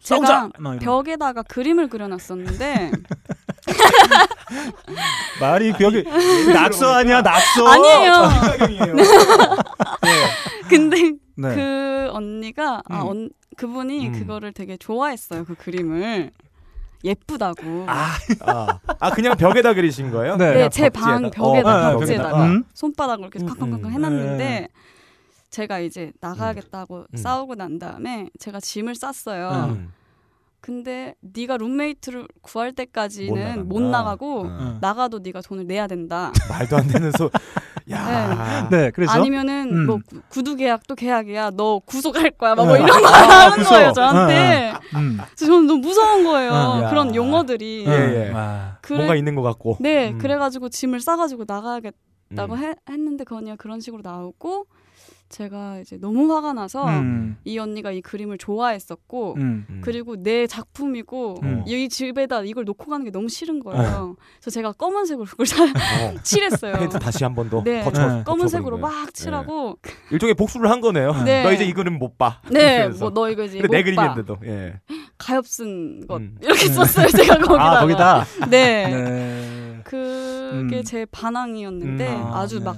제가 0.00 0.50
벽에다가 0.80 1.42
그림을 1.42 1.88
그려놨었는데 1.88 2.90
말이 5.40 5.72
벽에 5.72 6.02
낙서 6.52 6.92
아니야 6.92 7.22
낙서 7.22 7.68
아니에요. 7.68 8.12
네. 10.02 10.10
근데 10.68 11.12
네. 11.36 11.54
그 11.54 12.10
언니가 12.12 12.82
아, 12.88 12.90
음. 12.90 12.96
아 12.96 13.04
언, 13.04 13.30
그분이 13.56 14.08
음. 14.08 14.12
그거를 14.12 14.52
되게 14.52 14.76
좋아했어요 14.76 15.44
그 15.44 15.54
그림을 15.54 16.32
예쁘다고. 17.04 17.84
아, 17.88 18.14
아, 18.40 18.78
아 19.00 19.10
그냥 19.10 19.36
벽에다 19.36 19.74
그리신 19.74 20.10
거예요? 20.10 20.36
네, 20.36 20.54
네제 20.54 20.90
방 20.90 21.30
벽에다 21.30 21.90
어, 21.90 21.98
벽지에다가 21.98 22.44
음? 22.44 22.64
손바닥으로 22.74 23.28
이렇게 23.28 23.44
쾅쾅쾅 23.44 23.84
음, 23.84 23.90
해놨는데 23.90 24.38
네. 24.38 24.68
제가 25.52 25.80
이제 25.80 26.12
나가겠다고 26.20 27.06
음. 27.12 27.16
싸우고 27.16 27.54
난 27.54 27.78
다음에 27.78 28.28
제가 28.40 28.58
짐을 28.58 28.94
쌌어요. 28.94 29.68
음. 29.70 29.92
근데 30.62 31.14
네가 31.20 31.58
룸메이트를 31.58 32.26
구할 32.40 32.72
때까지는 32.72 33.68
못, 33.68 33.80
못 33.80 33.82
나가고 33.82 34.46
어. 34.46 34.78
나가도 34.80 35.18
네가 35.18 35.42
돈을 35.42 35.66
내야 35.66 35.86
된다. 35.86 36.32
말도 36.48 36.76
안 36.76 36.88
되는 36.88 37.12
소. 37.12 37.30
야. 37.90 38.68
네. 38.70 38.76
네, 38.76 38.90
그래서 38.92 39.12
아니면은 39.12 39.70
음. 39.72 39.86
뭐 39.86 39.98
구두 40.28 40.56
계약도 40.56 40.94
계약이야. 40.94 41.50
너 41.50 41.80
구속할 41.80 42.30
거야. 42.30 42.54
막뭐 42.54 42.74
네. 42.74 42.84
이런 42.84 43.02
거 43.02 43.08
아, 43.08 43.50
하는 43.50 43.64
거예요 43.64 43.92
저한테. 43.92 44.34
네. 44.34 44.72
음. 44.94 45.18
그래서 45.18 45.52
저는 45.52 45.66
너무 45.66 45.80
무서운 45.80 46.24
거예요. 46.24 46.52
야. 46.52 46.88
그런 46.88 47.14
용어들이. 47.14 47.84
예, 47.86 47.90
예. 47.90 48.32
그래, 48.80 48.96
뭔가 48.96 49.16
있는 49.16 49.34
것 49.34 49.42
같고. 49.42 49.76
네, 49.80 50.12
음. 50.12 50.18
그래가지고 50.18 50.70
짐을 50.70 51.00
싸가지고 51.00 51.44
나가겠다고 51.46 52.54
음. 52.54 52.58
해, 52.58 52.74
했는데 52.88 53.24
그 53.24 53.36
언니가 53.36 53.56
그런 53.56 53.80
식으로 53.80 54.00
나오고. 54.02 54.66
제가 55.28 55.78
이제 55.78 55.96
너무 55.98 56.30
화가 56.30 56.52
나서 56.52 56.86
음. 56.86 57.38
이 57.44 57.58
언니가 57.58 57.90
이 57.90 58.02
그림을 58.02 58.36
좋아했었고 58.36 59.34
음. 59.38 59.64
음. 59.70 59.80
그리고 59.82 60.22
내 60.22 60.46
작품이고 60.46 61.40
음. 61.42 61.64
이 61.66 61.88
집에다 61.88 62.42
이걸 62.42 62.64
놓고 62.66 62.90
가는 62.90 63.02
게 63.02 63.10
너무 63.10 63.30
싫은 63.30 63.60
거예요. 63.60 63.82
어. 63.82 64.16
그래서 64.40 64.50
제가 64.50 64.72
검은색으로 64.72 65.24
그걸 65.24 65.46
어. 65.46 66.14
칠했어요. 66.22 66.74
페인트 66.74 66.98
다시 66.98 67.24
한 67.24 67.34
번 67.34 67.48
더. 67.48 67.62
네. 67.64 67.82
네. 67.82 68.22
검은색으로 68.26 68.76
막 68.76 69.14
칠하고 69.14 69.78
네. 69.80 69.92
일종의 70.10 70.34
복수를 70.34 70.68
한 70.70 70.82
거네요. 70.82 71.12
네. 71.24 71.42
너 71.44 71.52
이제 71.52 71.64
이 71.64 71.72
그림 71.72 71.98
못 71.98 72.18
봐. 72.18 72.42
네. 72.50 72.88
뭐 72.88 73.08
너 73.08 73.30
이거 73.30 73.44
이제 73.44 73.62
내 73.70 73.82
그림인데도. 73.82 74.36
예. 74.44 74.80
가엾 75.16 75.48
쓴것 75.48 76.20
음. 76.20 76.36
이렇게 76.42 76.66
썼어요. 76.66 77.08
제가 77.08 77.36
거기다가. 77.38 77.78
아, 77.78 77.80
거기다. 77.80 78.24
네. 78.50 78.88
네. 78.88 79.80
그게 79.84 80.76
음. 80.78 80.82
제 80.84 81.06
반항이었는데 81.06 82.08
아, 82.32 82.46
주 82.46 82.58
네. 82.58 82.64
막 82.66 82.76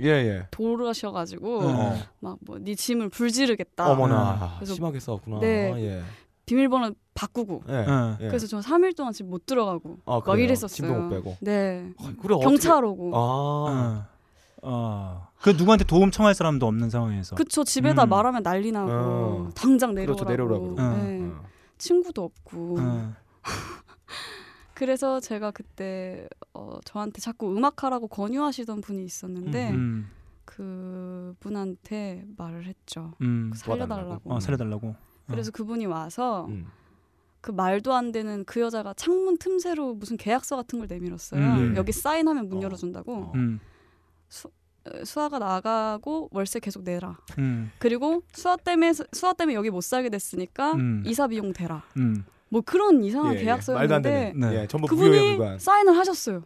예, 0.00 0.06
예. 0.08 0.46
돌으셔가지고 0.50 1.60
어. 1.62 1.96
막뭐 2.20 2.58
네 2.60 2.74
짐을 2.74 3.08
불지르겠다. 3.10 3.90
어머나 3.92 4.54
그래서 4.58 4.74
심하게 4.74 5.00
싸웠구나. 5.00 5.40
네. 5.40 5.72
아, 5.72 5.78
예. 5.78 6.02
비밀번호 6.46 6.92
바꾸고. 7.14 7.62
예, 7.68 7.86
예. 8.20 8.26
그래서 8.28 8.46
저 8.46 8.58
3일 8.58 8.96
동안 8.96 9.12
집 9.12 9.24
못 9.24 9.46
들어가고 9.46 9.98
아, 10.04 10.20
막 10.26 10.38
이랬었어요. 10.40 10.68
짐도 10.68 10.94
못 10.94 11.08
빼고. 11.10 11.36
네. 11.40 11.90
아, 11.98 12.12
그래, 12.20 12.36
경찰 12.42 12.84
오고. 12.84 13.12
아. 13.14 14.06
아. 14.62 15.28
그 15.40 15.50
누구한테 15.50 15.84
도움 15.84 16.10
청할 16.10 16.34
사람도 16.34 16.66
없는 16.66 16.90
상황에서. 16.90 17.36
그쵸 17.36 17.64
집에다 17.64 18.04
음. 18.04 18.08
말하면 18.08 18.42
난리 18.42 18.72
나고 18.72 18.90
어. 18.90 19.48
당장 19.54 19.94
내려오라고. 19.94 20.24
그렇죠, 20.24 20.30
내려오라고. 20.30 20.74
네. 21.02 21.20
어. 21.30 21.42
친구도 21.78 22.24
없고. 22.24 22.78
어. 24.74 24.76
그래서 24.76 25.20
제가 25.20 25.52
그때 25.52 26.28
어, 26.52 26.78
저한테 26.84 27.20
자꾸 27.20 27.56
음악하라고 27.56 28.08
권유하시던 28.08 28.80
분이 28.80 29.04
있었는데 29.04 29.70
음. 29.70 29.74
음. 29.74 30.10
그 30.44 31.34
분한테 31.40 32.24
말을 32.36 32.66
했죠. 32.66 33.14
음. 33.22 33.50
그 33.52 33.58
살려달라고. 33.58 34.32
어, 34.32 34.40
살려달라고. 34.40 34.94
그래서 35.26 35.48
어. 35.48 35.52
그분이 35.52 35.86
와서 35.86 36.46
음. 36.46 36.66
그 37.40 37.50
말도 37.50 37.94
안 37.94 38.12
되는 38.12 38.44
그 38.44 38.60
여자가 38.60 38.94
창문 38.94 39.38
틈새로 39.38 39.94
무슨 39.94 40.16
계약서 40.16 40.56
같은 40.56 40.78
걸 40.78 40.88
내밀었어요. 40.88 41.40
음. 41.40 41.76
여기 41.76 41.92
사인하면 41.92 42.48
문 42.48 42.58
어. 42.58 42.62
열어준다고. 42.62 43.14
어. 43.14 43.32
음. 43.34 43.60
수, 44.28 44.50
수아가 45.04 45.38
나가고 45.38 46.28
월세 46.30 46.60
계속 46.60 46.82
내라. 46.82 47.18
그리고 47.78 48.22
수아 48.32 48.56
때문에 48.56 48.92
수아 49.12 49.32
때문에 49.32 49.54
여기 49.54 49.70
못 49.70 49.82
살게 49.82 50.10
됐으니까 50.10 50.74
이사 51.06 51.26
비용 51.26 51.54
대라. 51.54 51.84
뭐 52.54 52.60
그런 52.64 53.02
이상한 53.02 53.34
예, 53.34 53.40
예. 53.40 53.44
계약서였는데 53.46 54.32
예, 54.36 54.38
네. 54.38 54.66
전부 54.68 54.86
그분이 54.86 55.38
사인을 55.58 55.96
하셨어요. 55.98 56.44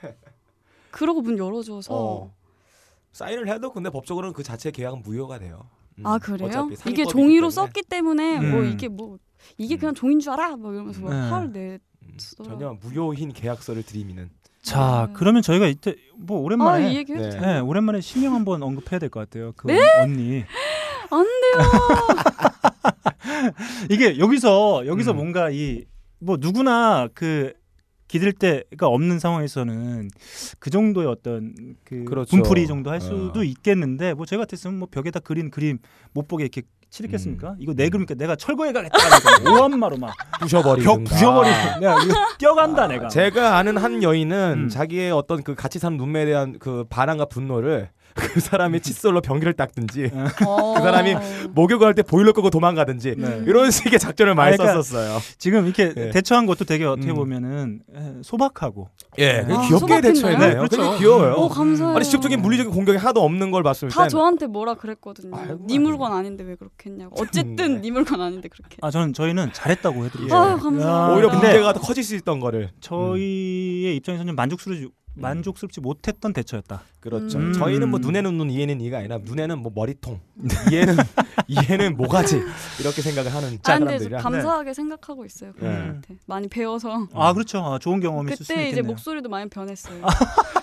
그러고 0.90 1.20
문 1.20 1.36
열어줘서 1.36 1.94
어. 1.94 2.34
사인을 3.12 3.46
해도 3.46 3.70
근데 3.70 3.90
법적으로는 3.90 4.32
그 4.32 4.42
자체 4.42 4.70
계약은 4.70 5.02
무효가 5.02 5.38
돼요. 5.38 5.68
음. 5.98 6.06
아 6.06 6.16
그래요? 6.16 6.70
이게 6.86 7.04
종이로 7.04 7.50
썼기 7.50 7.82
때문에 7.82 8.36
뭐 8.38 8.44
음. 8.44 8.50
뭐 8.52 8.62
이게 8.62 8.88
뭐 8.88 9.18
이게 9.58 9.76
그냥 9.76 9.92
음. 9.92 9.94
종인 9.94 10.18
줄 10.18 10.32
알아? 10.32 10.56
뭐 10.56 10.72
이러면서 10.72 11.02
막 11.02 11.10
네. 11.10 11.28
화를 11.28 11.52
내. 11.52 11.78
음, 12.04 12.16
전혀 12.42 12.74
무효인 12.80 13.34
계약서를 13.34 13.82
들이미는. 13.82 14.30
자, 14.62 15.08
네. 15.08 15.12
그러면 15.14 15.42
저희가 15.42 15.66
이때 15.66 15.94
뭐 16.16 16.40
오랜만에 16.40 16.86
아, 16.86 17.04
네. 17.04 17.04
네, 17.38 17.58
오랜만에 17.60 18.00
신명 18.00 18.34
한번 18.34 18.62
언급해야 18.62 18.98
될 18.98 19.10
것 19.10 19.20
같아요. 19.20 19.52
그 19.56 19.66
네? 19.66 19.78
언니. 20.00 20.42
안 21.10 21.22
돼요. 21.22 21.70
이게 23.90 24.18
여기서 24.18 24.86
여기서 24.86 25.12
음. 25.12 25.16
뭔가 25.16 25.50
이 25.50 25.84
뭐 26.20 26.36
누구나 26.38 27.08
그 27.14 27.52
기댈 28.06 28.32
데가 28.32 28.86
없는 28.88 29.18
상황에서는 29.18 30.10
그 30.58 30.70
정도의 30.70 31.06
어떤 31.06 31.54
그 31.84 32.04
그렇죠. 32.04 32.30
분풀이 32.30 32.66
정도 32.66 32.90
할 32.90 32.96
어. 32.96 33.00
수도 33.00 33.40
어. 33.40 33.44
있겠는데 33.44 34.14
뭐 34.14 34.26
제가 34.26 34.42
같았으면 34.42 34.78
뭐 34.78 34.88
벽에다 34.90 35.20
그린 35.20 35.50
그림 35.50 35.78
못 36.12 36.28
보게 36.28 36.44
이렇게 36.44 36.62
칠했겠습니까? 36.90 37.50
음. 37.50 37.56
이거 37.60 37.72
내 37.72 37.88
그림니까 37.88 38.14
내가 38.14 38.34
철거해 38.34 38.72
가겠다. 38.72 38.96
오한마로 39.48 39.96
막 39.96 40.12
부셔버리고 40.40 40.84
벽 40.96 41.04
부셔버리고 41.04 41.56
내가 41.80 42.02
이거 42.02 42.14
뛰어간다 42.36 42.84
아, 42.84 42.88
내가. 42.88 43.08
제가 43.08 43.56
아는 43.56 43.76
한 43.76 44.02
여인은 44.02 44.64
음. 44.64 44.68
자기의 44.68 45.12
어떤 45.12 45.44
그 45.44 45.54
같이 45.54 45.78
사는 45.78 45.96
룸메에 45.96 46.26
대한 46.26 46.58
그 46.58 46.84
반항과 46.90 47.26
분노를 47.26 47.90
그 48.14 48.40
사람이 48.40 48.80
칫솔로 48.80 49.20
변기를 49.20 49.52
닦든지 49.54 50.10
어. 50.46 50.74
그 50.76 50.82
사람이 50.82 51.14
목욕을 51.50 51.86
할 51.86 51.94
때 51.94 52.02
보일러 52.02 52.32
끄고 52.32 52.50
도망가든지 52.50 53.14
네. 53.18 53.42
이런 53.46 53.70
식의 53.70 53.98
작전을 53.98 54.34
많이 54.34 54.56
그러니까 54.56 54.82
썼었어요. 54.82 55.18
지금 55.38 55.66
이렇게 55.66 55.92
네. 55.94 56.10
대처한 56.10 56.46
것도 56.46 56.64
되게 56.64 56.84
어떻게 56.84 57.10
음. 57.10 57.16
보면은 57.16 57.80
소박하고 58.22 58.88
예 59.18 59.44
아, 59.48 59.66
귀엽게 59.66 60.00
대처했네요. 60.00 60.56
그렇죠. 60.56 60.76
되게 60.76 60.98
귀여워요. 60.98 61.34
오, 61.34 61.48
감사해요. 61.48 61.96
아니 61.96 62.04
직접적인 62.04 62.40
물리적인 62.42 62.72
공격이 62.72 62.98
하나도 62.98 63.22
없는 63.22 63.50
걸 63.50 63.62
봤을 63.62 63.88
때 63.88 63.94
다 63.94 64.08
저한테 64.08 64.46
뭐라 64.46 64.74
그랬거든요. 64.74 65.36
아이고, 65.36 65.66
네 65.68 65.78
물건 65.78 66.12
아닌데 66.12 66.44
왜 66.44 66.54
그렇게 66.54 66.90
했냐고. 66.90 67.14
어쨌든 67.20 67.56
네. 67.76 67.80
네 67.82 67.90
물건 67.90 68.20
아닌데 68.20 68.48
그렇게. 68.48 68.76
아 68.80 68.90
저는 68.90 69.12
저희는 69.12 69.52
잘했다고 69.52 70.04
해드리죠. 70.06 70.28
예. 70.28 70.32
아 70.38 70.56
감사합니다. 70.56 71.12
오히려 71.14 71.28
문제가 71.30 71.72
더 71.72 71.80
커질 71.80 72.02
수 72.04 72.14
있던 72.16 72.40
거를 72.40 72.70
저희의 72.80 73.92
음. 73.92 73.96
입장에서는 73.96 74.34
만족스러워 74.34 74.80
음. 74.80 74.88
만족스럽지 75.20 75.80
못했던 75.80 76.32
대처였다. 76.32 76.82
그렇죠. 77.00 77.38
음. 77.38 77.52
저희는 77.52 77.88
뭐 77.90 77.98
눈에는 77.98 78.36
눈, 78.36 78.50
이에는 78.50 78.80
이가 78.80 78.98
아니라 78.98 79.18
눈에는 79.22 79.58
뭐 79.58 79.72
머리통, 79.74 80.20
이에는 80.70 80.96
이에는 81.48 81.96
모가지 81.96 82.42
이렇게 82.80 83.02
생각을 83.02 83.32
하는 83.34 83.54
아, 83.54 83.58
사람들이라. 83.62 84.18
감사하게 84.20 84.70
네. 84.70 84.74
생각하고 84.74 85.24
있어요. 85.24 85.52
그분한테 85.52 86.14
네. 86.14 86.20
많이 86.26 86.48
배워서. 86.48 87.06
아 87.14 87.32
그렇죠. 87.32 87.58
아, 87.64 87.78
좋은 87.78 88.00
경험이 88.00 88.32
있을 88.32 88.44
수 88.44 88.52
있겠네요. 88.52 88.70
그때 88.70 88.80
이제 88.80 88.82
목소리도 88.86 89.28
많이 89.28 89.48
변했어요. 89.48 90.02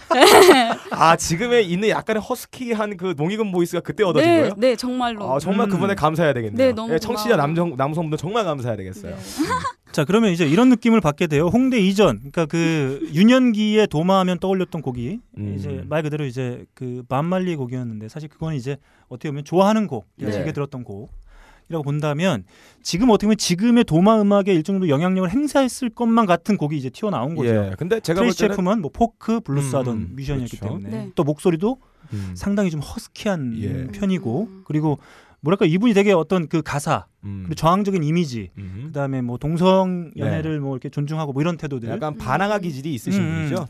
아 0.92 1.16
지금의 1.16 1.70
있는 1.70 1.90
약간의 1.90 2.22
허스키한 2.22 2.98
그 2.98 3.14
농익은 3.18 3.52
보이스가 3.52 3.82
그때 3.82 4.04
얻어진 4.04 4.30
네, 4.30 4.40
거예요? 4.40 4.54
네 4.58 4.76
정말로. 4.76 5.34
아 5.34 5.40
정말 5.40 5.68
음. 5.68 5.72
그분에 5.72 5.96
감사해야 5.96 6.34
되겠네요. 6.34 6.58
네 6.58 6.74
너무 6.74 6.94
네, 6.94 7.00
청취자 7.00 7.36
남성 7.36 7.76
남성분들 7.76 8.18
정말 8.18 8.44
감사해야 8.46 8.78
되겠어요. 8.78 9.16
네. 9.16 9.18
음. 9.18 9.46
자 9.92 10.06
그러면 10.06 10.32
이제 10.32 10.46
이런 10.46 10.70
느낌을 10.70 11.02
받게 11.02 11.28
돼요. 11.28 11.48
홍대 11.48 11.80
이전, 11.80 12.18
그러니까 12.18 12.46
그 12.46 13.10
유년기에 13.14 13.88
도마하면 13.88 14.40
떠올렸던 14.40 14.82
곡이 14.82 15.20
음. 15.38 15.56
이제 15.58 15.84
말 15.88 16.04
그대로 16.04 16.26
이제 16.26 16.66
그 16.74 17.04
밥 17.10 17.27
말리 17.27 17.56
곡이었는데 17.56 18.08
사실 18.10 18.30
그건 18.30 18.54
이제 18.54 18.78
어떻게 19.08 19.30
보면 19.30 19.44
좋아하는 19.46 19.88
곡, 19.88 20.06
네. 20.18 20.32
즐겨 20.32 20.52
들었던 20.52 20.84
곡 20.84 21.10
이라고 21.70 21.84
본다면 21.84 22.44
지금 22.82 23.10
어떻게 23.10 23.28
보면 23.28 23.38
지금의 23.38 23.84
도마 23.84 24.22
음악에 24.22 24.54
일정 24.54 24.80
정도 24.80 24.90
영향력을 24.90 25.30
행사했을 25.30 25.90
것만 25.90 26.26
같은 26.26 26.58
곡이 26.58 26.78
이제 26.78 26.90
튀어나온 26.90 27.36
거죠. 27.36 27.50
예. 27.50 27.76
근데 27.78 28.00
제가 28.00 28.20
트레이시 28.20 28.38
채프먼 28.38 28.82
뭐 28.82 28.92
포크, 28.94 29.40
블루스 29.42 29.76
음, 29.76 29.80
하던 29.80 30.16
뮤지션이었기 30.16 30.58
그렇죠. 30.58 30.78
때문에 30.78 30.90
네. 30.90 31.12
또 31.16 31.24
목소리도 31.24 31.78
음. 32.14 32.32
상당히 32.36 32.70
좀 32.70 32.80
허스키한 32.80 33.58
예. 33.62 33.88
편이고 33.88 34.50
그리고 34.66 35.00
뭐랄까 35.42 35.66
이분이 35.66 35.94
되게 35.94 36.14
어떤 36.14 36.48
그 36.48 36.62
가사 36.62 37.06
음. 37.24 37.42
그리고 37.44 37.56
저항적인 37.56 38.04
이미지 38.04 38.50
음. 38.58 38.86
그다음에 38.88 39.22
뭐 39.22 39.38
동성 39.38 40.12
연애를 40.18 40.54
네. 40.54 40.60
뭐 40.60 40.76
이렇게 40.76 40.90
존중하고 40.90 41.34
뭐 41.34 41.42
이런 41.42 41.58
태도들 41.58 41.90
약간 41.90 42.18
반항화 42.18 42.60
기질이 42.60 42.94
있으신 42.94 43.22
음. 43.22 43.48
분이죠 43.50 43.68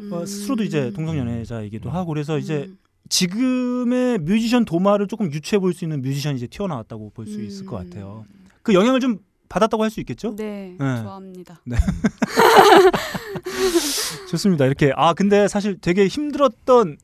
음. 0.00 0.12
어, 0.12 0.24
스스로도 0.26 0.62
이제 0.62 0.92
동성 0.94 1.18
연애자이기도 1.18 1.90
하고 1.90 2.08
그래서 2.08 2.38
이제 2.38 2.70
지금의 3.08 4.18
뮤지션 4.18 4.64
도마를 4.64 5.06
조금 5.08 5.32
유추해 5.32 5.58
볼 5.58 5.72
수 5.74 5.84
있는 5.84 6.00
뮤지션이 6.02 6.36
이제 6.36 6.46
튀어나왔다고 6.46 7.10
볼 7.10 7.26
수 7.26 7.40
있을 7.42 7.66
것 7.66 7.76
같아요. 7.76 8.24
그 8.62 8.74
영향을 8.74 9.00
좀 9.00 9.18
받았다고 9.48 9.82
할 9.82 9.90
수 9.90 10.00
있겠죠? 10.00 10.34
네, 10.36 10.76
네. 10.78 11.02
좋아합니다. 11.02 11.60
네. 11.64 11.76
좋습니다. 14.30 14.66
이렇게 14.66 14.92
아 14.96 15.14
근데 15.14 15.48
사실 15.48 15.78
되게 15.80 16.06
힘들었던 16.06 16.96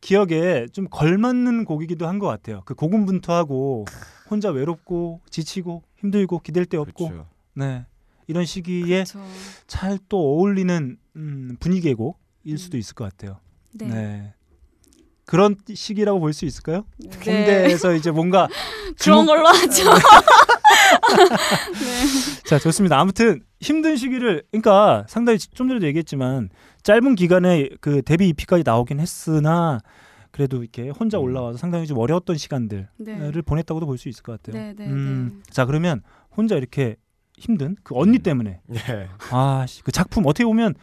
기억에 0.00 0.66
좀 0.72 0.88
걸맞는 0.88 1.64
곡이기도 1.64 2.06
한 2.06 2.18
것 2.18 2.26
같아요. 2.26 2.62
그 2.64 2.74
고군분투하고 2.74 3.86
혼자 4.30 4.50
외롭고 4.50 5.20
지치고 5.30 5.82
힘들고 5.96 6.40
기댈 6.40 6.66
데 6.66 6.76
없고 6.76 7.08
그렇죠. 7.08 7.28
네 7.54 7.84
이런 8.26 8.44
시기에 8.44 9.04
잘또 9.66 10.18
어울리는 10.18 10.96
음, 11.16 11.56
분위기의 11.60 11.94
곡일 11.94 12.14
음. 12.46 12.56
수도 12.56 12.76
있을 12.76 12.94
것 12.94 13.04
같아요. 13.04 13.38
네. 13.72 13.86
네. 13.86 14.34
그런 15.26 15.56
시기라고 15.72 16.20
볼 16.20 16.32
수 16.32 16.44
있을까요? 16.44 16.84
네. 16.98 17.10
군대에서 17.10 17.94
이제 17.94 18.10
뭔가 18.10 18.48
그런 19.00 19.26
걸로 19.26 19.46
하죠. 19.48 19.84
네. 21.74 22.42
자 22.44 22.58
좋습니다. 22.58 22.98
아무튼 22.98 23.42
힘든 23.60 23.96
시기를 23.96 24.44
그러니까 24.50 25.04
상당히 25.08 25.38
좀 25.38 25.68
전에도 25.68 25.86
얘기했지만 25.86 26.50
짧은 26.82 27.14
기간에 27.16 27.68
그 27.80 28.02
데뷔 28.02 28.28
EP까지 28.28 28.62
나오긴 28.64 29.00
했으나 29.00 29.80
그래도 30.30 30.62
이렇게 30.62 30.90
혼자 30.90 31.18
음. 31.18 31.24
올라와서 31.24 31.58
상당히 31.58 31.86
좀 31.86 31.98
어려웠던 31.98 32.36
시간들을 32.36 32.88
네. 32.98 33.30
보냈다고도 33.44 33.86
볼 33.86 33.98
수 33.98 34.08
있을 34.08 34.22
것 34.22 34.40
같아요. 34.40 34.62
네, 34.62 34.74
네, 34.76 34.86
음, 34.86 35.42
자 35.50 35.64
그러면 35.64 36.02
혼자 36.36 36.54
이렇게 36.56 36.96
힘든 37.38 37.76
그 37.82 37.94
언니 37.96 38.18
음. 38.18 38.22
때문에 38.22 38.60
네. 38.66 39.08
아그 39.30 39.90
작품 39.92 40.24
어떻게 40.26 40.44
보면 40.44 40.74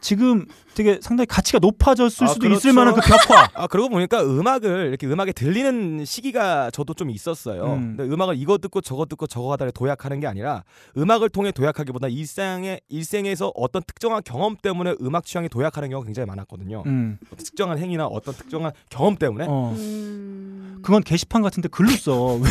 지금 0.00 0.46
되게 0.74 0.98
상당히 1.02 1.26
가치가 1.26 1.58
높아졌을 1.58 2.24
아, 2.26 2.28
수도 2.28 2.40
그렇죠. 2.40 2.58
있을 2.58 2.72
만한 2.72 2.94
그 2.94 3.00
벽화. 3.00 3.48
아 3.54 3.66
그러고 3.66 3.88
보니까 3.88 4.22
음악을 4.22 4.86
이렇게 4.88 5.06
음악에 5.06 5.32
들리는 5.32 6.04
시기가 6.04 6.70
저도 6.70 6.94
좀 6.94 7.10
있었어요. 7.10 7.64
음. 7.64 7.96
근데 7.96 8.04
음악을 8.14 8.36
이거 8.38 8.58
듣고 8.58 8.80
저거 8.80 9.04
듣고 9.06 9.26
저거 9.26 9.52
하다 9.52 9.70
도약하는 9.72 10.20
게 10.20 10.26
아니라 10.26 10.62
음악을 10.96 11.30
통해 11.30 11.50
도약하기보다 11.50 12.08
일상의 12.08 12.80
일생에서 12.88 13.52
어떤 13.56 13.82
특정한 13.82 14.22
경험 14.24 14.56
때문에 14.56 14.94
음악 15.02 15.24
취향이 15.26 15.48
도약하는 15.48 15.90
경우가 15.90 16.06
굉장히 16.06 16.26
많았거든요. 16.26 16.84
음. 16.86 17.18
특정한 17.36 17.78
행위나 17.78 18.06
어떤 18.06 18.34
특정한 18.34 18.72
경험 18.88 19.16
때문에. 19.16 19.46
어. 19.48 19.74
음... 19.76 20.78
그건 20.82 21.02
게시판 21.02 21.42
같은데 21.42 21.68
글로 21.68 21.90
써. 21.90 22.34
왜 22.40 22.48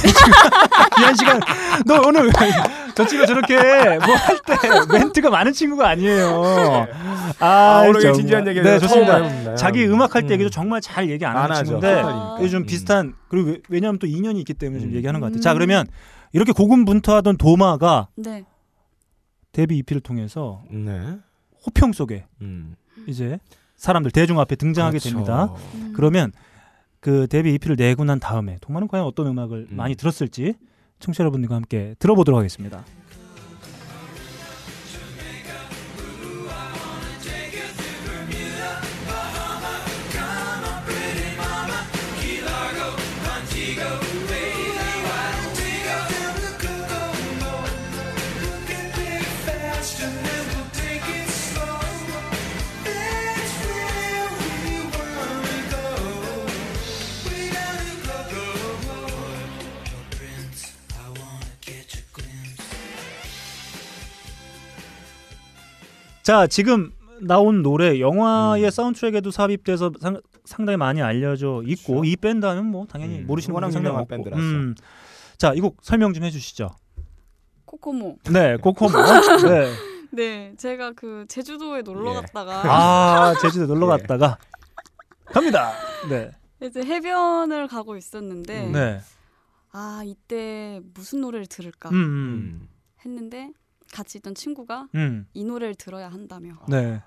귀한 0.97 1.15
시간 1.15 1.39
너 1.85 2.01
오늘 2.05 2.29
저 2.93 3.05
친구 3.05 3.25
저렇게 3.25 3.55
뭐 3.55 4.15
할 4.15 4.37
때 4.47 4.97
멘트가 4.97 5.29
많은 5.29 5.53
친구가 5.53 5.87
아니에요. 5.89 6.87
아, 7.39 7.45
아 7.45 7.87
오늘 7.87 8.13
진지한 8.13 8.47
얘기 8.47 8.61
네, 8.61 8.79
좋습니다. 8.79 9.55
자기 9.55 9.85
음악 9.85 10.15
할때 10.15 10.35
음. 10.35 10.49
정말 10.49 10.81
잘 10.81 11.09
얘기 11.09 11.25
안 11.25 11.37
하는 11.37 11.55
친구인데 11.55 12.01
아. 12.03 12.37
좀 12.49 12.65
비슷한 12.65 13.13
그리고 13.27 13.57
왜냐하면 13.69 13.99
또 13.99 14.07
인연이 14.07 14.39
있기 14.39 14.53
때문에 14.53 14.79
좀 14.81 14.89
음. 14.89 14.95
얘기하는 14.95 15.19
것 15.19 15.27
같아요. 15.27 15.41
자 15.41 15.53
그러면 15.53 15.87
이렇게 16.33 16.51
고군분투하던 16.51 17.37
도마가 17.37 18.09
네. 18.15 18.43
데뷔 19.51 19.77
EP를 19.77 20.01
통해서 20.01 20.63
네. 20.71 21.17
호평 21.65 21.93
속에 21.93 22.25
음. 22.41 22.75
이제 23.07 23.39
사람들 23.75 24.11
대중 24.11 24.39
앞에 24.39 24.55
등장하게 24.55 24.99
그렇죠. 24.99 25.09
됩니다. 25.09 25.53
음. 25.75 25.93
그러면 25.95 26.31
그 26.99 27.27
데뷔 27.27 27.53
EP를 27.53 27.75
내고 27.77 28.03
난 28.03 28.19
다음에 28.19 28.57
도마는 28.61 28.87
과연 28.87 29.05
어떤 29.05 29.27
음악을 29.27 29.67
음. 29.71 29.75
많이 29.75 29.95
들었을지 29.95 30.55
청취자 30.99 31.23
여러분들과 31.23 31.55
함께 31.55 31.95
들어보도록 31.99 32.37
하겠습니다. 32.39 32.83
자 66.27 66.45
지금 66.45 66.91
나온 67.21 67.63
노래 67.63 68.01
영화의 68.01 68.65
음. 68.65 68.69
사운드트랙에도 68.69 69.31
삽입돼서 69.31 69.93
상, 70.01 70.19
상당히 70.43 70.75
많이 70.75 71.01
알려져 71.01 71.63
있고 71.65 72.01
그렇죠. 72.01 72.03
이 72.03 72.17
밴드는 72.17 72.65
뭐 72.65 72.85
당연히 72.85 73.19
음. 73.19 73.27
모르시는 73.27 73.53
분은 73.53 73.71
상당히 73.71 73.95
없고 73.95 74.07
밴드라서. 74.09 74.41
음. 74.41 74.75
자이 75.37 75.61
곡 75.61 75.77
설명 75.81 76.11
좀 76.11 76.25
해주시죠. 76.25 76.69
코코모. 77.63 78.17
네, 78.29 78.57
코코모. 78.57 78.91
네. 79.47 79.71
네, 80.11 80.53
제가 80.57 80.91
그 80.97 81.23
제주도에 81.29 81.81
놀러 81.81 82.11
예. 82.11 82.15
갔다가 82.15 82.59
아 82.67 83.33
제주도 83.41 83.65
놀러 83.73 83.85
예. 83.85 83.91
갔다가 83.91 84.37
갑니다. 85.27 85.71
네. 86.09 86.31
이제 86.61 86.83
해변을 86.83 87.69
가고 87.69 87.95
있었는데 87.95 88.67
네. 88.67 88.99
아 89.71 90.01
이때 90.03 90.81
무슨 90.93 91.21
노래를 91.21 91.47
들을까 91.47 91.87
음. 91.87 91.95
음. 91.95 92.67
했는데 93.05 93.53
같이 93.97 94.19
있던 94.19 94.35
친구가 94.35 94.89
음. 94.93 95.25
이 95.33 95.43
노래를 95.43 95.73
들어야 95.73 96.07
한다며 96.09 96.53
네. 96.67 97.01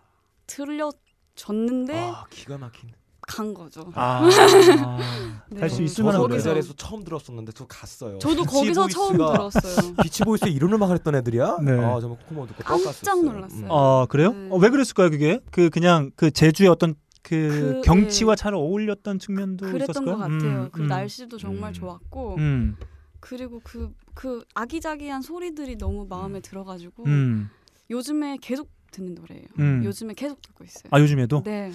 들려줬는데 0.49 1.97
아, 1.97 2.25
기가 2.31 2.59
막힌 2.59 2.91
간 3.21 3.55
거죠. 3.55 3.93
아, 3.95 4.27
네. 5.51 5.61
할수 5.61 5.83
있을 5.85 6.03
만한 6.03 6.27
그 6.27 6.41
자리에서 6.41 6.75
처음 6.75 7.05
들었었는데 7.05 7.53
저 7.53 7.65
갔어요. 7.67 8.19
저도 8.19 8.43
거기서 8.43 8.89
처음 8.89 9.19
들었어요. 9.19 9.95
비치보이스 10.03 10.47
이런 10.47 10.73
음악 10.73 10.91
했던 10.91 11.15
애들이야? 11.15 11.59
네. 11.63 11.73
아 11.79 12.01
정말 12.01 12.19
코코모 12.27 12.49
듣고 12.49 12.65
깜짝 12.65 13.25
놀랐어요. 13.25 13.69
아 13.71 14.07
그래요? 14.07 14.33
네. 14.33 14.49
어, 14.51 14.57
왜 14.57 14.69
그랬을까요 14.69 15.11
그게? 15.11 15.39
그 15.53 15.71
그냥 15.71 16.11
그 16.17 16.33
제주의 16.33 16.69
어떤 16.69 16.97
그, 17.23 17.37
그 17.37 17.81
경치와 17.85 18.35
네. 18.35 18.43
잘 18.43 18.55
어울렸던 18.55 19.21
측면도 19.21 19.67
그랬던 19.67 19.91
있었을까요? 19.91 20.17
것 20.17 20.23
같아요. 20.23 20.63
음, 20.63 20.71
그 20.73 20.83
음. 20.83 20.87
날씨도 20.89 21.39
정말 21.39 21.71
음. 21.71 21.75
좋았고 21.75 22.35
음. 22.39 22.77
그리고 23.21 23.61
그, 23.63 23.95
그 24.15 24.45
아기자기한 24.55 25.23
소리들이 25.23 25.77
너무 25.77 26.07
마음에 26.09 26.41
들어가지고 26.41 27.05
음. 27.05 27.51
요즘에 27.91 28.39
계속 28.41 28.71
듣는 28.91 29.15
노래예요. 29.15 29.47
음. 29.59 29.83
요즘에 29.85 30.15
계속 30.15 30.41
듣고 30.43 30.65
있어요. 30.65 30.85
아 30.91 31.01
요즘에도? 31.01 31.43
네. 31.45 31.71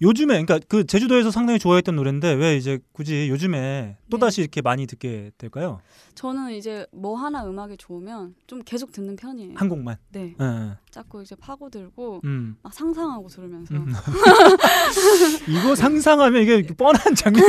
요즘에 0.00 0.42
그러니까 0.42 0.60
그 0.68 0.84
제주도에서 0.84 1.30
상당히 1.30 1.58
좋아했던 1.58 1.96
노래인데 1.96 2.32
왜 2.32 2.56
이제 2.56 2.78
굳이 2.92 3.28
요즘에 3.28 3.96
또 4.10 4.18
다시 4.18 4.36
네. 4.36 4.42
이렇게 4.42 4.60
많이 4.60 4.86
듣게 4.86 5.30
될까요? 5.38 5.80
저는 6.14 6.52
이제 6.52 6.86
뭐 6.92 7.16
하나 7.16 7.44
음악이 7.46 7.76
좋으면 7.76 8.34
좀 8.46 8.62
계속 8.64 8.92
듣는 8.92 9.16
편이에요. 9.16 9.54
한 9.56 9.68
곡만. 9.68 9.96
네. 10.10 10.34
네. 10.38 10.72
자꾸 10.90 11.22
이제 11.22 11.34
파고들고 11.34 12.20
음. 12.24 12.56
막 12.62 12.72
상상하고 12.74 13.28
들으면서. 13.28 13.74
음. 13.74 13.92
이거 15.48 15.74
상상하면 15.74 16.42
이게 16.42 16.62
뻔한 16.74 17.14
장면이. 17.14 17.46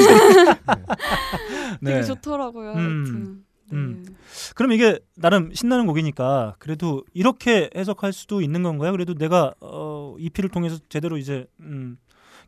네. 1.81 1.93
되게 1.93 2.03
좋더라고요. 2.03 2.71
음. 2.73 2.77
하여튼. 2.77 3.43
음. 3.73 4.03
네. 4.07 4.13
그럼 4.55 4.71
이게 4.71 4.99
나름 5.15 5.53
신나는 5.53 5.85
곡이니까 5.87 6.55
그래도 6.59 7.03
이렇게 7.13 7.69
해석할 7.75 8.13
수도 8.13 8.41
있는 8.41 8.63
건가요? 8.63 8.91
그래도 8.91 9.13
내가 9.13 9.53
어, 9.59 10.15
EP를 10.19 10.49
통해서 10.49 10.77
제대로 10.89 11.17
이제 11.17 11.45
음, 11.59 11.97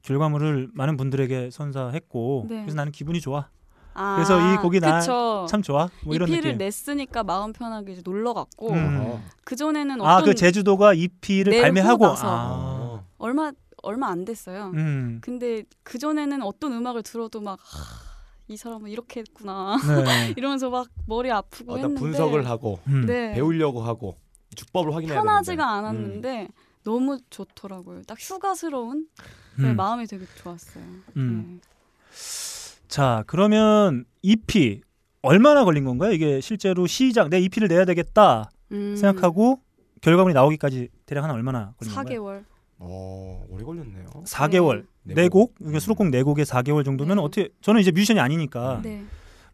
결과물을 0.03 0.69
많은 0.73 0.97
분들에게 0.97 1.49
선사했고 1.51 2.45
네. 2.49 2.61
그래서 2.61 2.75
나는 2.75 2.91
기분이 2.91 3.19
좋아. 3.21 3.49
아, 3.97 4.15
그래서 4.15 4.53
이 4.53 4.57
곡이 4.57 4.81
나 4.81 4.99
참 5.47 5.61
좋아. 5.61 5.87
뭐 6.03 6.13
이런 6.15 6.27
EP를 6.27 6.51
느낌. 6.51 6.57
냈으니까 6.57 7.23
마음 7.23 7.53
편하게 7.53 7.93
이제 7.93 8.01
놀러 8.03 8.33
갔고 8.33 8.71
음. 8.73 9.23
그 9.45 9.55
전에는 9.55 10.01
어떤 10.01 10.11
아그 10.23 10.35
제주도가 10.35 10.93
EP를 10.93 11.61
발매하고 11.61 12.05
아. 12.19 13.03
얼마 13.17 13.51
얼마 13.83 14.07
안 14.09 14.25
됐어요. 14.25 14.71
음. 14.73 15.19
근데 15.21 15.63
그 15.83 15.97
전에는 15.97 16.41
어떤 16.41 16.73
음악을 16.73 17.03
들어도 17.03 17.39
막 17.39 17.57
하, 17.61 18.04
이 18.47 18.57
사람은 18.57 18.89
이렇게 18.91 19.21
했구나 19.21 19.77
네. 19.77 20.33
이러면서 20.37 20.69
막 20.69 20.87
머리 21.07 21.31
아프고 21.31 21.73
어, 21.73 21.77
했는데 21.77 21.99
분석을 21.99 22.47
하고 22.47 22.79
음. 22.87 23.05
네. 23.05 23.33
배우려고 23.33 23.81
하고 23.81 24.17
주법을 24.55 24.93
확인해야 24.93 25.19
편하지가 25.19 25.65
되는데. 25.65 25.87
않았는데 25.97 26.41
음. 26.43 26.47
너무 26.83 27.17
좋더라고요. 27.31 28.03
딱 28.03 28.17
휴가스러운 28.19 29.07
음. 29.59 29.75
마음이 29.75 30.05
되게 30.05 30.25
좋았어요. 30.35 30.83
음. 31.17 31.59
네. 31.61 32.81
자 32.87 33.23
그러면 33.25 34.05
EP 34.21 34.81
얼마나 35.23 35.65
걸린 35.65 35.83
건가요? 35.85 36.11
이게 36.11 36.39
실제로 36.39 36.85
시작 36.85 37.29
내 37.29 37.39
EP를 37.39 37.67
내야 37.67 37.83
되겠다 37.85 38.51
음. 38.71 38.95
생각하고 38.95 39.59
결과물이 40.01 40.35
나오기까지 40.35 40.89
대략 41.07 41.23
한 41.23 41.31
얼마나 41.31 41.73
걸린 41.79 41.93
4개월. 41.93 41.95
건가요? 41.95 42.19
4개월. 42.41 42.43
어 42.79 43.45
오래 43.49 43.63
걸렸네요. 43.63 44.05
4개월 44.25 44.85
네, 45.03 45.13
네곡 45.13 45.55
그러니까 45.55 45.79
수록곡 45.79 46.09
네 46.09 46.23
곡에 46.23 46.43
4개월 46.43 46.83
정도면 46.83 47.17
네. 47.17 47.23
어떻게 47.23 47.49
저는 47.61 47.81
이제 47.81 47.91
뮤지션이 47.91 48.19
아니니까 48.19 48.81
네. 48.83 49.05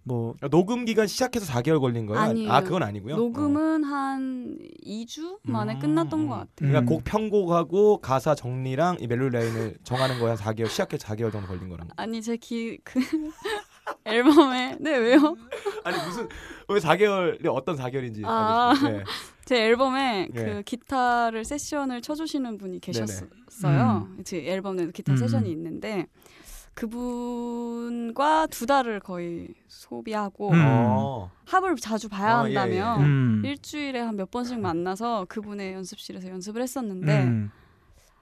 뭐 0.03 0.35
녹음 0.49 0.85
기간 0.85 1.05
시작해서 1.05 1.45
4개월 1.53 1.79
걸린 1.79 2.07
거예요? 2.07 2.21
아니에요. 2.21 2.51
아 2.51 2.61
그건 2.61 2.81
아니고요. 2.83 3.15
녹음은 3.15 3.83
어. 3.83 3.87
한 3.87 4.57
2주 4.83 5.37
만에 5.43 5.75
음. 5.75 5.79
끝났던 5.79 6.27
것 6.27 6.33
같아요. 6.33 6.47
그러니까 6.57 6.79
음. 6.79 6.85
곡 6.85 7.03
편곡하고 7.03 7.99
가사 7.99 8.33
정리랑 8.33 8.97
이 8.99 9.07
멜로디 9.07 9.35
라인을 9.37 9.77
정하는 9.83 10.19
거에 10.19 10.29
한 10.29 10.37
4개월 10.37 10.67
시작해서 10.69 11.05
4개월 11.07 11.31
정도 11.31 11.47
걸린 11.47 11.69
거란 11.69 11.87
아니 11.97 12.21
제기그 12.21 12.99
앨범에 14.05 14.77
네 14.79 14.97
왜요? 14.97 15.35
아니 15.83 15.97
무슨 16.05 16.27
왜 16.67 16.79
4개월이 16.79 17.45
어떤 17.49 17.77
4개월인지 17.77 18.23
아, 18.25 18.73
네. 18.83 19.03
제 19.51 19.65
앨범에 19.65 20.29
네. 20.31 20.45
그 20.45 20.63
기타를 20.63 21.43
세션을 21.43 22.01
쳐주시는 22.01 22.57
분이 22.57 22.79
계셨어요. 22.79 24.07
음. 24.17 24.23
제 24.23 24.45
앨범에 24.45 24.91
기타 24.93 25.11
음. 25.11 25.17
세션이 25.17 25.51
있는데 25.51 26.07
그분과 26.73 28.47
두 28.47 28.65
달을 28.65 29.01
거의 29.01 29.49
소비하고 29.67 30.51
음. 30.51 30.63
어. 30.65 31.31
합을 31.47 31.75
자주 31.75 32.07
봐야 32.07 32.35
어, 32.35 32.43
한다면 32.45 32.99
예, 33.01 33.03
예. 33.03 33.05
음. 33.05 33.41
일주일에 33.43 33.99
한 33.99 34.15
몇 34.15 34.31
번씩 34.31 34.57
만나서 34.57 35.25
그분의 35.27 35.73
연습실에서 35.73 36.29
연습을 36.29 36.61
했었는데 36.61 37.23
음. 37.25 37.51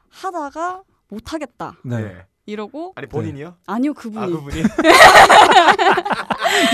하다가 0.09 0.82
못 1.09 1.32
하겠다. 1.32 1.77
네. 1.86 2.25
이러고 2.50 2.93
아니 2.95 3.08
본인이요? 3.08 3.47
네. 3.47 3.54
아니요 3.68 3.93
그분이. 3.93 4.24
아 4.24 4.28
그분이. 4.28 4.62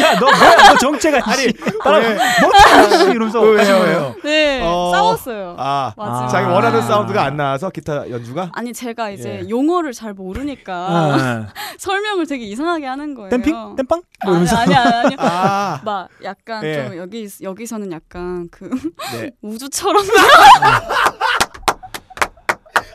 야, 0.01 0.19
너 0.19 0.25
뭐야? 0.25 0.55
너 0.55 0.77
정체가 0.77 1.21
아니, 1.23 1.47
나랑 1.83 2.17
뭐 2.41 3.09
이러면서 3.09 3.41
왜요, 3.41 3.75
왜요? 3.83 4.15
네, 4.23 4.61
어... 4.63 4.91
싸웠어요. 4.93 5.55
아, 5.59 5.93
아, 5.97 6.27
자기 6.31 6.47
원하는 6.47 6.81
사운드가 6.81 7.23
안 7.23 7.37
나와서 7.37 7.69
기타 7.69 8.09
연주가? 8.09 8.49
아니, 8.53 8.73
제가 8.73 9.09
이제 9.09 9.41
예. 9.43 9.49
용어를 9.49 9.93
잘 9.93 10.13
모르니까 10.13 10.73
아, 10.73 11.47
설명을 11.77 12.25
되게 12.25 12.45
이상하게 12.45 12.85
하는 12.85 13.13
거예요. 13.15 13.29
damping? 13.29 13.75
댐빵? 13.75 14.01
뭐 14.25 14.35
아니, 14.35 14.49
아니, 14.49 14.75
아니, 14.75 15.15
아. 15.19 15.81
막 15.83 16.09
약간 16.23 16.63
예. 16.63 16.87
좀 16.87 16.97
여기 16.97 17.27
여기서는 17.41 17.91
약간 17.91 18.47
그 18.51 18.69
네. 19.13 19.31
우주처럼 19.41 20.03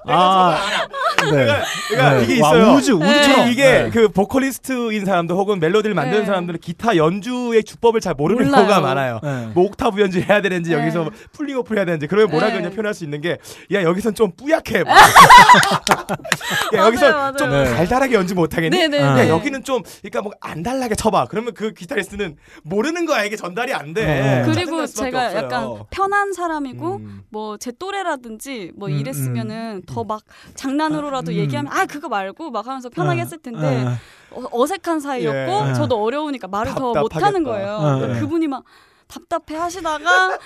아, 0.06 0.56
네. 0.88 0.96
그러니까, 1.20 1.62
그러니까 1.88 2.14
네. 2.18 2.24
이게 2.24 2.34
있어요. 2.36 2.62
와, 2.68 2.74
우주, 2.74 2.94
우주처럼. 2.94 3.44
네. 3.46 3.52
이게 3.52 3.62
네. 3.64 3.90
그 3.90 4.08
보컬리스트인 4.08 5.04
사람들 5.04 5.34
혹은 5.36 5.58
멜로디를 5.60 5.94
만드는 5.94 6.20
네. 6.20 6.26
사람들은 6.26 6.60
기타 6.60 6.96
연주의 6.96 7.62
주법을 7.64 8.00
잘 8.00 8.14
모르는 8.14 8.44
몰라요. 8.46 8.66
경우가 8.66 8.80
많아요. 8.80 9.20
네. 9.22 9.48
뭐 9.54 9.64
옥타브 9.64 10.00
연주 10.00 10.20
해야 10.20 10.40
되는지 10.42 10.72
여기서 10.72 11.10
pulling 11.32 11.62
off 11.62 11.74
해야 11.74 11.84
되는지 11.84 12.06
그러면 12.06 12.30
뭐라 12.30 12.50
그냥 12.52 12.70
표현할 12.72 12.94
수 12.94 13.04
있는 13.04 13.20
게 13.20 13.38
야 13.72 13.82
여기선 13.82 14.14
좀 14.14 14.32
뿌약해. 14.36 14.82
야, 16.74 16.86
여기서 16.86 17.10
맞아요, 17.12 17.36
좀 17.36 17.50
달달하게 17.50 18.14
연주 18.14 18.34
못 18.34 18.56
하겠니? 18.56 18.80
야 18.96 19.28
여기는 19.28 19.64
좀 19.64 19.82
그러니까 20.02 20.22
뭐 20.22 20.32
안 20.42 20.62
달라게 20.62 20.94
쳐봐. 20.94 21.26
그러면 21.26 21.52
그 21.54 21.72
기타리스트는 21.74 22.36
모르는 22.62 23.04
거야 23.06 23.24
이게 23.24 23.36
전달이 23.36 23.72
안 23.74 23.92
돼. 23.94 24.42
그리고 24.46 24.86
제가 24.86 25.26
없어요. 25.26 25.38
약간 25.44 25.74
편한 25.90 26.32
사람이고 26.32 26.96
음. 26.96 27.22
뭐제 27.30 27.72
또래라든지 27.78 28.72
뭐 28.74 28.88
음, 28.88 28.94
이랬으면은 28.94 29.76
음. 29.76 29.82
더막 29.86 30.22
장난으로 30.54 31.09
라도 31.10 31.32
음. 31.32 31.36
얘기하면 31.36 31.72
아 31.72 31.86
그거 31.86 32.08
말고 32.08 32.50
막 32.50 32.66
하면서 32.66 32.88
편하게 32.88 33.20
어. 33.20 33.24
했을 33.24 33.38
텐데 33.38 33.86
어, 34.30 34.44
어색한 34.52 35.00
사이였고 35.00 35.68
예. 35.70 35.74
저도 35.74 36.02
어려우니까 36.02 36.48
말을 36.48 36.74
더 36.74 36.94
못하는 36.94 37.42
거예요. 37.42 37.68
어. 37.72 37.98
그분이 38.20 38.46
막 38.48 38.64
답답해 39.10 39.58
하시다가 39.60 40.38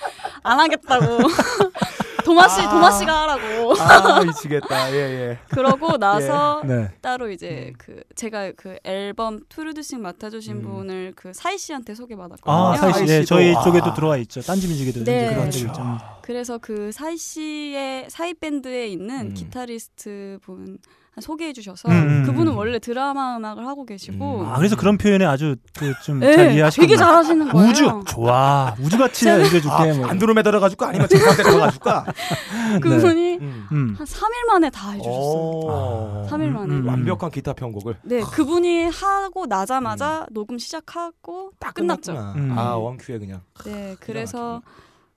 안 0.43 0.59
하겠다고 0.59 1.19
도마 2.25 2.47
씨 2.47 2.61
아~ 2.61 2.69
도마 2.69 2.91
씨가 2.91 3.21
하라고 3.21 3.75
아 3.79 4.23
미치겠다 4.23 4.91
예예 4.91 5.29
예. 5.29 5.39
그러고 5.49 5.97
나서 5.97 6.61
예. 6.63 6.67
네. 6.67 6.91
따로 7.01 7.29
이제 7.29 7.71
음. 7.71 7.73
그 7.77 8.01
제가 8.15 8.51
그 8.57 8.77
앨범 8.83 9.41
투르드싱 9.47 10.01
맡아주신 10.01 10.57
음. 10.57 10.61
분을 10.63 11.13
그 11.15 11.33
사이 11.33 11.57
씨한테 11.57 11.93
소개받았거든요 11.93 12.55
아 12.55 12.75
사이 12.77 13.07
씨 13.07 13.13
예, 13.13 13.23
저희 13.23 13.53
와. 13.53 13.61
쪽에도 13.63 13.93
들어와 13.93 14.17
있죠 14.17 14.41
딴지뮤직에도 14.41 15.03
네. 15.03 15.29
그런 15.29 15.51
적 15.51 15.59
있죠 15.59 15.97
그래서 16.23 16.57
그 16.57 16.91
사이 16.91 17.15
씨의 17.15 18.09
사이 18.09 18.33
밴드에 18.33 18.87
있는 18.87 19.27
음. 19.27 19.33
기타리스트 19.35 20.39
분 20.41 20.79
소개해 21.21 21.53
주셔서 21.53 21.89
음, 21.89 21.93
음. 21.93 22.23
그분은 22.25 22.53
원래 22.53 22.77
드라마 22.79 23.37
음악을 23.37 23.65
하고 23.65 23.85
계시고 23.85 24.41
음. 24.41 24.45
아 24.45 24.57
그래서 24.57 24.75
그런 24.75 24.97
표현에 24.97 25.25
아주 25.25 25.55
그좀잘 25.77 26.35
네, 26.35 26.53
이해하시고 26.55 26.81
되게 26.81 26.97
잘하시는 26.97 27.49
거예요. 27.49 27.69
우주 27.69 28.01
좋아. 28.05 28.75
우주 28.79 28.97
같이 28.97 29.27
연주해줄게 29.27 29.69
아, 29.69 29.93
뭐. 29.93 30.07
안드로메다를 30.07 30.59
가줄까? 30.59 30.89
아니면 30.89 31.07
제가 31.07 31.33
들어가 31.35 31.71
줄까? 31.71 32.05
그분이 32.81 33.37
네. 33.37 33.45
한 33.69 33.95
3일 33.95 34.45
만에 34.47 34.69
다 34.69 34.91
해주셨어요. 34.91 36.27
3일 36.29 36.47
만에. 36.49 36.87
완벽한 36.89 37.31
기타 37.31 37.53
편곡을. 37.53 37.97
네 38.03 38.19
그분이 38.21 38.85
하고 38.89 39.45
나자마자 39.45 40.25
녹음 40.31 40.57
시작하고 40.57 41.51
딱 41.59 41.73
끝났죠. 41.73 42.15
아 42.55 42.75
원큐에 42.75 43.19
그냥. 43.19 43.41
네 43.63 43.95
그래서 43.99 44.61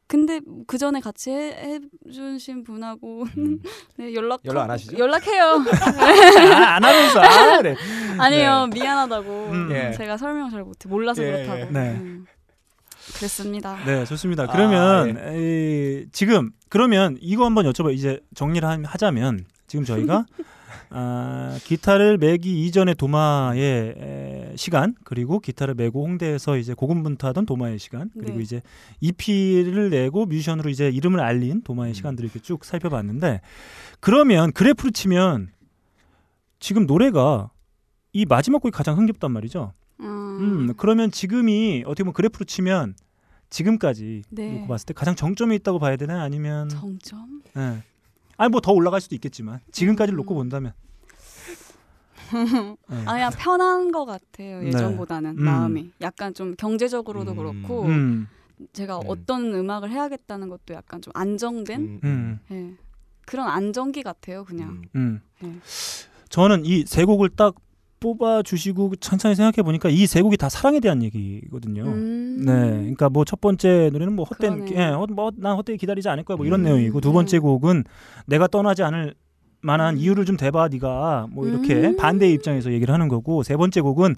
근데 0.09 0.41
그 0.67 0.79
전에 0.79 1.01
같이 1.01 1.31
해, 1.31 1.79
해주신 2.07 2.65
분하고 2.65 3.25
음. 3.37 3.61
네, 3.99 4.15
연락 4.15 4.41
연락 4.47 4.63
안 4.63 4.71
하시죠? 4.71 4.97
연락해요. 4.99 5.63
아, 6.55 6.77
안 6.77 6.85
하면서 6.85 7.21
아, 7.21 7.59
그래. 7.59 7.77
아니요 8.19 8.69
네. 8.73 8.81
미안하다고 8.81 9.49
음, 9.51 9.69
예. 9.71 9.93
제가 9.93 10.17
설명 10.17 10.51
잘 10.51 10.65
못해 10.65 10.89
몰라서 10.89 11.23
예, 11.23 11.31
그렇다고. 11.31 11.61
예. 11.61 11.65
네. 11.67 11.91
음. 12.01 12.25
그랬습니다. 13.17 13.79
네 13.85 14.05
좋습니다. 14.07 14.47
그러면 14.47 15.19
아, 15.19 15.35
예. 15.35 16.07
지금 16.11 16.53
그러면 16.71 17.19
이거 17.21 17.45
한번 17.45 17.71
여쭤봐 17.71 17.93
이제 17.93 18.21
정리를 18.35 18.67
하자면 18.87 19.45
지금 19.67 19.85
저희가 19.85 20.25
아, 20.91 21.59
기타를 21.65 22.19
매기 22.19 22.65
이전의 22.65 22.95
도마의 22.95 23.95
에, 23.99 24.53
시간 24.57 24.95
그리고 25.05 25.39
기타를 25.39 25.75
메고 25.75 26.05
홍대에서 26.05 26.57
이제 26.57 26.75
고군분투하던 26.75 27.47
도마의 27.47 27.79
시간 27.79 28.11
그리고 28.15 28.39
네. 28.39 28.43
이제 28.43 28.63
EP를 29.01 29.91
내고 29.91 30.25
뮤지션으로 30.27 30.71
이제 30.71 30.89
이름을 30.89 31.21
알린 31.21 31.63
도마의 31.63 31.93
음. 31.93 31.95
시간들을 31.95 32.27
이렇게 32.27 32.41
쭉 32.41 32.65
살펴봤는데 32.65 33.41
그러면 34.01 34.53
그래프로 34.53 34.91
치면 34.91 35.51
지금 36.61 36.87
노래가 36.87 37.51
이 38.13 38.25
마지막 38.25 38.63
곡이 38.63 38.73
가장 38.73 38.97
흥겹단 38.97 39.31
말이죠. 39.31 39.73
음, 40.01 40.07
음 40.07 40.75
그러면 40.77 41.11
지금이 41.11 41.85
어떻게 41.87 42.03
보면 42.03 42.15
그래프로 42.15 42.45
치면 42.47 42.95
지금까지 43.51 44.23
네. 44.31 44.53
놓고 44.53 44.69
봤을 44.69 44.87
때 44.87 44.95
가장 44.95 45.15
정점이 45.15 45.55
있다고 45.57 45.79
봐야 45.79 45.97
되나 45.97 46.23
아니면 46.23 46.69
정점? 46.69 47.43
네. 47.55 47.83
아니 48.39 48.51
뭐 48.51 48.61
더 48.63 48.73
올라갈 48.73 49.01
수도 49.03 49.15
있겠지만 49.15 49.61
지금까지를 49.73 50.17
놓고 50.17 50.35
음. 50.35 50.37
본다면 50.39 50.73
네. 52.33 52.77
아 53.07 53.13
그냥 53.13 53.31
편한 53.39 53.93
것 53.93 54.05
같아요 54.05 54.61
네. 54.61 54.69
예전보다는 54.69 55.37
네. 55.37 55.43
마음이 55.43 55.93
약간 56.01 56.35
좀 56.35 56.55
경제적으로도 56.57 57.33
음. 57.33 57.37
그렇고 57.37 57.83
음. 57.85 58.29
제가 58.73 59.01
네. 59.01 59.07
어떤 59.09 59.53
음악을 59.55 59.91
해야겠다는 59.91 60.49
것도 60.49 60.75
약간 60.75 61.01
좀 61.03 61.13
안정된 61.15 62.01
음. 62.05 62.39
네. 62.49 62.75
그런 63.27 63.49
안정기 63.49 64.03
같아요 64.03 64.45
그냥 64.45 64.83
음. 64.95 65.21
네. 65.41 65.59
저는 66.29 66.65
이 66.65 66.85
세 66.87 67.05
곡을 67.05 67.31
딱 67.31 67.55
뽑아 68.01 68.43
주시고 68.43 68.97
천천히 68.97 69.35
생각해 69.35 69.63
보니까 69.65 69.89
이 69.89 70.07
세 70.07 70.23
곡이 70.23 70.37
다 70.37 70.49
사랑에 70.49 70.81
대한 70.81 71.03
얘기거든요. 71.03 71.83
음. 71.85 72.43
네, 72.45 72.53
그러니까 72.53 73.09
뭐 73.09 73.25
첫 73.25 73.41
번째 73.41 73.91
노래는 73.93 74.15
뭐 74.15 74.25
헛된, 74.25 74.69
예, 74.77 74.91
뭐난 74.91 75.57
헛되게 75.57 75.77
기다리지 75.77 76.09
않을 76.09 76.25
거야, 76.25 76.37
뭐 76.37 76.47
이런 76.47 76.61
음. 76.61 76.65
내용이고 76.65 77.01
두 77.01 77.13
번째 77.13 77.37
네. 77.37 77.41
곡은 77.41 77.85
내가 78.27 78.47
떠나지 78.47 78.83
않을 78.83 79.15
만한 79.61 79.95
음. 79.95 79.99
이유를 79.99 80.25
좀 80.25 80.37
대봐, 80.37 80.69
네가 80.69 81.27
뭐 81.31 81.47
이렇게 81.49 81.75
음. 81.75 81.97
반대 81.97 82.31
입장에서 82.31 82.73
얘기를 82.73 82.95
하는 82.95 83.09
거고 83.09 83.43
세 83.43 83.57
번째 83.57 83.81
곡은 83.81 84.15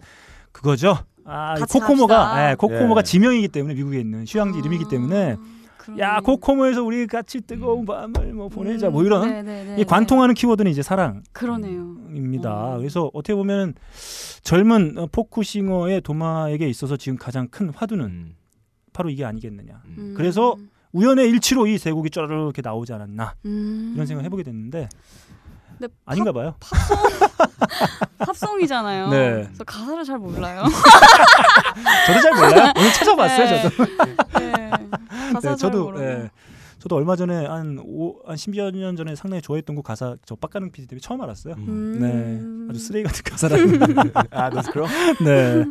그거죠. 0.53 0.99
아, 1.25 1.55
코코모가, 1.55 2.51
예, 2.51 2.55
코코모가 2.57 3.01
예. 3.01 3.03
지명이기 3.03 3.49
때문에 3.49 3.75
미국에 3.75 4.01
있는 4.01 4.25
휴양지 4.29 4.59
아. 4.59 4.61
이름이기 4.61 4.85
때문에. 4.91 5.37
야 5.99 6.21
코코모에서 6.21 6.83
우리 6.83 7.07
같이 7.07 7.41
뜨거운 7.41 7.81
음. 7.81 7.87
밤을 7.87 8.33
뭐 8.33 8.49
보내자 8.49 8.89
음, 8.89 8.93
뭐 8.93 9.05
이런 9.05 9.29
네네네, 9.29 9.65
네, 9.65 9.73
이 9.75 9.77
네, 9.79 9.85
관통하는 9.85 10.35
네. 10.35 10.41
키워드는 10.41 10.71
이제 10.71 10.83
사랑 10.83 11.23
그러네요입니다. 11.33 12.75
어. 12.75 12.79
그래서 12.79 13.11
어떻게 13.15 13.35
보면 13.35 13.75
젊은 14.43 14.99
어, 14.99 15.07
포크싱어의 15.11 16.01
도마에게 16.03 16.69
있어서 16.69 16.97
지금 16.97 17.17
가장 17.19 17.49
큰 17.49 17.71
화두는 17.71 18.05
음. 18.07 18.35
바로 18.93 19.11
이게 19.11 19.25
아니겠느냐. 19.25 19.83
음. 19.99 20.15
그래서 20.17 20.57
우연의 20.93 21.29
일치로 21.31 21.67
이 21.69 21.79
세 21.79 21.93
곡이 21.93 22.11
쩌르르 22.11 22.35
이렇게 22.45 22.63
나오지 22.63 22.93
않았나 22.93 23.35
음. 23.45 23.93
이런 23.95 24.07
생각 24.07 24.25
해보게 24.25 24.43
됐는데 24.43 24.89
아닌가 26.05 26.33
봐요. 26.33 26.55
팝송 26.61 26.99
팝송 28.19 28.61
이잖아요. 28.63 29.09
네. 29.09 29.45
그래서 29.45 29.65
가사를 29.65 30.05
잘 30.05 30.19
몰라요. 30.19 30.65
저도 32.07 32.21
잘 32.21 32.33
몰라요. 32.35 32.73
오늘 32.77 32.93
찾아봤어요, 32.93 33.47
네. 33.47 33.63
저도. 33.63 33.85
네. 34.39 34.71
가사 35.33 35.51
네, 35.51 35.57
저도 35.57 35.93
네. 35.93 36.31
저도 36.79 36.97
얼마 36.97 37.15
전에 37.15 37.45
한, 37.47 37.79
오, 37.85 38.17
한 38.27 38.37
10여 38.37 38.75
년 38.75 38.97
전에 38.97 39.15
상당히 39.15 39.43
좋아했던 39.43 39.77
곡 39.77 39.85
가사 39.85 40.17
저 40.25 40.35
빡가는 40.35 40.73
PD 40.73 40.89
때문에 40.89 41.01
처음 41.01 41.21
알았어요. 41.21 41.55
음. 41.59 41.99
네. 42.01 42.71
아주 42.71 42.79
쓰레기 42.81 43.05
같은 43.05 43.23
가사라는. 43.23 44.13
아, 44.31 44.49
그럼? 44.49 44.89
네. 45.23 45.65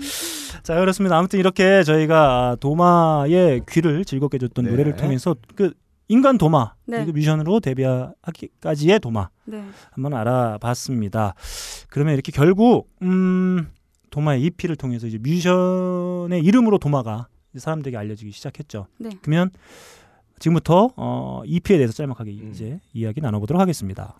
자, 0.62 0.76
그렇습니다. 0.76 1.18
아무튼 1.18 1.40
이렇게 1.40 1.84
저희가 1.84 2.58
도마의 2.60 3.62
귀를 3.68 4.06
즐겁게 4.06 4.38
줬던 4.38 4.66
네. 4.66 4.72
노래를 4.72 4.96
통해서 4.98 5.36
그 5.56 5.74
인간 6.10 6.38
도마 6.38 6.74
네. 6.86 6.98
그리고 6.98 7.14
뮤지션으로 7.14 7.60
데뷔하기까지의 7.62 9.00
도마 9.00 9.30
네. 9.46 9.64
한번 9.92 10.14
알아봤습니다. 10.16 11.36
그러면 11.90 12.16
이렇게 12.16 12.32
결국 12.32 12.90
음 13.04 13.70
도마의 14.10 14.44
EP를 14.44 14.76
통해서 14.76 15.06
이제 15.08 15.18
뮤지션의 15.20 16.44
이름으로 16.44 16.80
도마가 16.80 17.28
사람들에게 17.56 17.96
알려지기 17.96 18.32
시작했죠. 18.32 18.88
네. 18.98 19.10
그러면 19.22 19.52
지금부터 20.40 20.94
어, 20.96 21.44
EP에 21.46 21.78
대해서 21.78 21.94
짤막하게 21.94 22.32
음. 22.32 22.50
이제 22.52 22.80
이야기 22.94 23.22
나눠보도록 23.22 23.62
하겠습니다. 23.62 24.20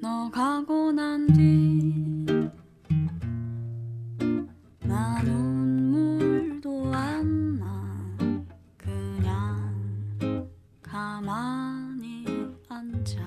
너 0.00 0.30
가고 0.30 0.92
난 0.92 1.26
뒤 1.34 2.08
가만히 11.18 12.24
앉아 12.68 13.18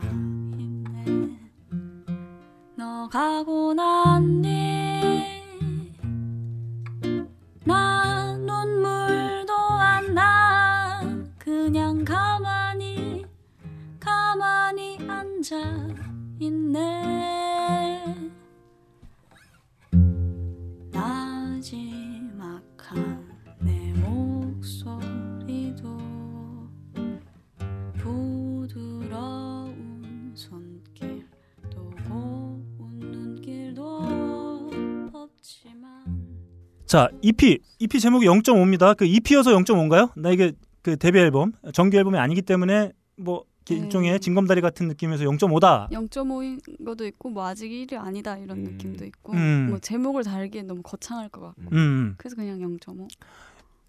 있네. 0.57 1.37
너 2.77 3.09
가고 3.09 3.73
났니 3.73 5.43
나 7.65 8.37
눈물도 8.37 9.53
안 9.53 10.13
나. 10.13 11.01
그냥 11.37 12.05
가만히 12.05 13.25
가만히 13.99 14.97
앉아 15.09 15.57
있네. 16.39 17.20
자 36.91 37.07
EP 37.21 37.57
EP 37.79 37.99
제목이 38.01 38.25
0.5입니다. 38.25 38.97
그 38.97 39.05
EP여서 39.05 39.51
0.5인가요? 39.51 40.11
나 40.19 40.29
이게 40.29 40.51
그 40.81 40.97
데뷔 40.97 41.19
앨범 41.19 41.53
정규 41.71 41.95
앨범이 41.95 42.17
아니기 42.17 42.41
때문에 42.41 42.91
뭐 43.15 43.45
네. 43.63 43.75
일종의 43.75 44.19
징검다리 44.19 44.59
같은 44.59 44.89
느낌에서 44.89 45.23
0.5다. 45.23 45.89
0.5인 45.89 46.83
것도 46.83 47.05
있고 47.05 47.29
뭐 47.29 47.45
아직 47.45 47.69
1위 47.69 47.97
아니다 47.97 48.37
이런 48.37 48.57
음. 48.57 48.63
느낌도 48.65 49.05
있고 49.05 49.31
음. 49.31 49.67
뭐 49.69 49.79
제목을 49.79 50.25
달기엔 50.25 50.67
너무 50.67 50.81
거창할 50.81 51.29
것 51.29 51.39
같고 51.39 51.61
음. 51.71 52.15
그래서 52.17 52.35
그냥 52.35 52.59
0.5. 52.59 53.07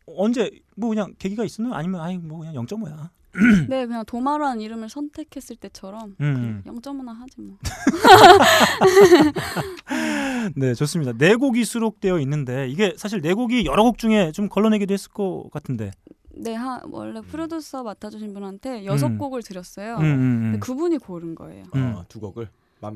언제 0.07 0.49
뭐 0.77 0.91
그냥 0.91 1.13
계기가 1.19 1.43
있었나요? 1.43 1.75
아니면 1.75 2.03
아니 2.03 2.19
뭐 2.19 2.39
그냥 2.39 2.55
0.5야. 2.55 3.11
네, 3.69 3.87
그냥 3.87 4.05
도마라는 4.05 4.61
이름을 4.61 4.89
선택했을 4.89 5.57
때처럼 5.57 6.17
음. 6.21 6.63
0.5나 6.67 7.17
하지 7.17 7.41
뭐. 7.41 7.57
네, 10.55 10.75
좋습니다. 10.75 11.13
네 11.17 11.35
곡이 11.35 11.65
수록되어 11.65 12.19
있는데 12.21 12.69
이게 12.69 12.95
사실 12.97 13.21
네 13.21 13.33
곡이 13.33 13.65
여러 13.65 13.83
곡 13.83 13.99
중에 13.99 14.33
좀 14.33 14.49
걸러내기도 14.49 14.93
했을 14.93 15.11
것 15.11 15.49
같은데. 15.53 15.93
네, 16.35 16.55
하, 16.55 16.81
원래 16.91 17.21
프로듀서 17.21 17.83
맡아주신 17.83 18.35
분한테 18.35 18.85
여섯 18.85 19.07
음. 19.07 19.19
곡을 19.19 19.43
드렸어요. 19.43 19.97
음, 19.97 20.05
음, 20.05 20.55
음. 20.55 20.61
그분이 20.61 20.99
고른 20.99 21.35
거예요. 21.35 21.65
어, 21.75 22.05
두 22.09 22.21
곡을 22.21 22.49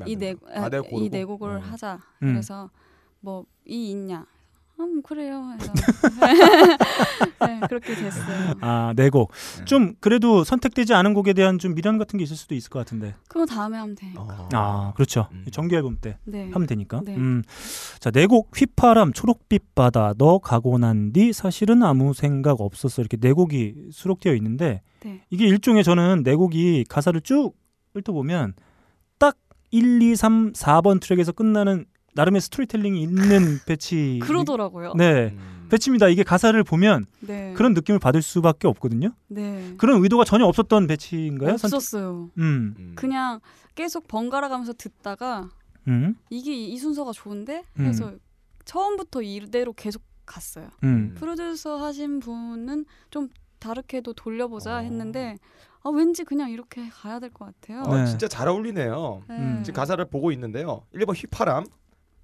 이네 0.05 0.35
아, 0.53 0.69
이네 0.91 1.23
곡을 1.23 1.49
어. 1.49 1.59
하자. 1.59 1.99
음. 2.23 2.33
그래서 2.33 2.69
뭐 3.21 3.45
이 3.67 3.91
있냐? 3.91 4.25
음 4.79 5.01
그래요. 5.01 5.43
해서 5.59 5.71
네, 7.47 7.59
그렇게 7.67 7.95
됐어요. 7.95 8.53
아네 8.61 9.09
곡. 9.09 9.31
네. 9.59 9.65
좀 9.65 9.95
그래도 9.99 10.43
선택되지 10.43 10.93
않은 10.93 11.13
곡에 11.15 11.33
대한 11.33 11.57
좀 11.57 11.73
미련 11.73 11.97
같은 11.97 12.17
게 12.17 12.23
있을 12.23 12.35
수도 12.35 12.53
있을 12.53 12.69
것 12.69 12.79
같은데. 12.79 13.15
그거 13.27 13.45
다음에 13.45 13.77
하면 13.77 13.95
돼요. 13.95 14.11
어. 14.17 14.49
아 14.53 14.93
그렇죠. 14.95 15.29
음. 15.31 15.45
정규 15.51 15.75
앨범 15.75 15.97
때 15.99 16.19
네. 16.25 16.49
하면 16.51 16.67
되니까. 16.67 17.01
네. 17.03 17.15
음. 17.15 17.43
자 17.99 18.13
네 18.13 18.27
곡 18.27 18.51
휘파람 18.55 19.13
초록빛 19.13 19.73
바다 19.75 20.13
너 20.17 20.37
가고 20.39 20.77
난 20.77 21.11
뒤 21.11 21.33
사실은 21.33 21.83
아무 21.83 22.13
생각 22.13 22.59
없었어 22.61 23.01
이렇게 23.01 23.17
네 23.17 23.31
곡이 23.33 23.89
수록되어 23.91 24.33
있는데 24.35 24.81
네. 25.03 25.21
이게 25.29 25.45
일종의 25.47 25.83
저는 25.83 26.23
네 26.23 26.35
곡이 26.35 26.85
가사를 26.89 27.19
쭉 27.21 27.53
훑어보면 27.93 28.53
딱 29.17 29.35
1, 29.71 30.01
2, 30.01 30.15
3, 30.15 30.53
4번 30.53 30.99
트랙에서 31.01 31.31
끝나는 31.31 31.85
나름의 32.17 32.41
storytelling이 32.41 33.01
있는 33.01 33.59
배치. 33.65 34.19
그러더라고요. 34.23 34.93
네. 34.95 35.29
음. 35.33 35.67
배치입니다. 35.69 36.07
이게 36.07 36.23
가사를 36.23 36.61
보면 36.63 37.05
네. 37.19 37.53
그런 37.55 37.73
느낌을 37.73 37.99
받을 37.99 38.21
수밖에 38.21 38.67
없거든요. 38.69 39.09
네. 39.27 39.73
그런 39.77 40.01
의도가 40.01 40.23
전혀 40.23 40.45
없었던 40.45 40.87
배치인가요? 40.87 41.53
없었어요. 41.53 42.31
음. 42.37 42.73
음. 42.79 42.93
그냥 42.95 43.39
계속 43.75 44.07
번갈아 44.07 44.47
가면서 44.49 44.73
듣다가 44.73 45.49
음. 45.87 46.15
이게 46.29 46.53
이 46.55 46.77
순서가 46.77 47.11
좋은데 47.11 47.63
그래서 47.75 48.07
음. 48.09 48.19
처음부터 48.65 49.21
이대로 49.21 49.73
계속 49.73 50.01
갔어요. 50.25 50.69
음. 50.83 51.13
프로듀서 51.17 51.77
하신 51.77 52.19
분은 52.21 52.85
좀 53.09 53.27
다르게도 53.59 54.13
돌려보자 54.13 54.77
어. 54.77 54.79
했는데 54.79 55.37
아, 55.83 55.89
왠지 55.89 56.23
그냥 56.23 56.49
이렇게 56.49 56.87
가야 56.89 57.19
될 57.19 57.29
것 57.29 57.45
같아요. 57.45 57.83
네. 57.83 58.03
어, 58.03 58.05
진짜 58.05 58.27
잘 58.29 58.47
어울리네요. 58.47 59.23
네. 59.27 59.63
지금 59.63 59.75
가사를 59.75 60.03
보고 60.05 60.31
있는데요. 60.31 60.81
1번 60.95 61.13
휘파람, 61.15 61.65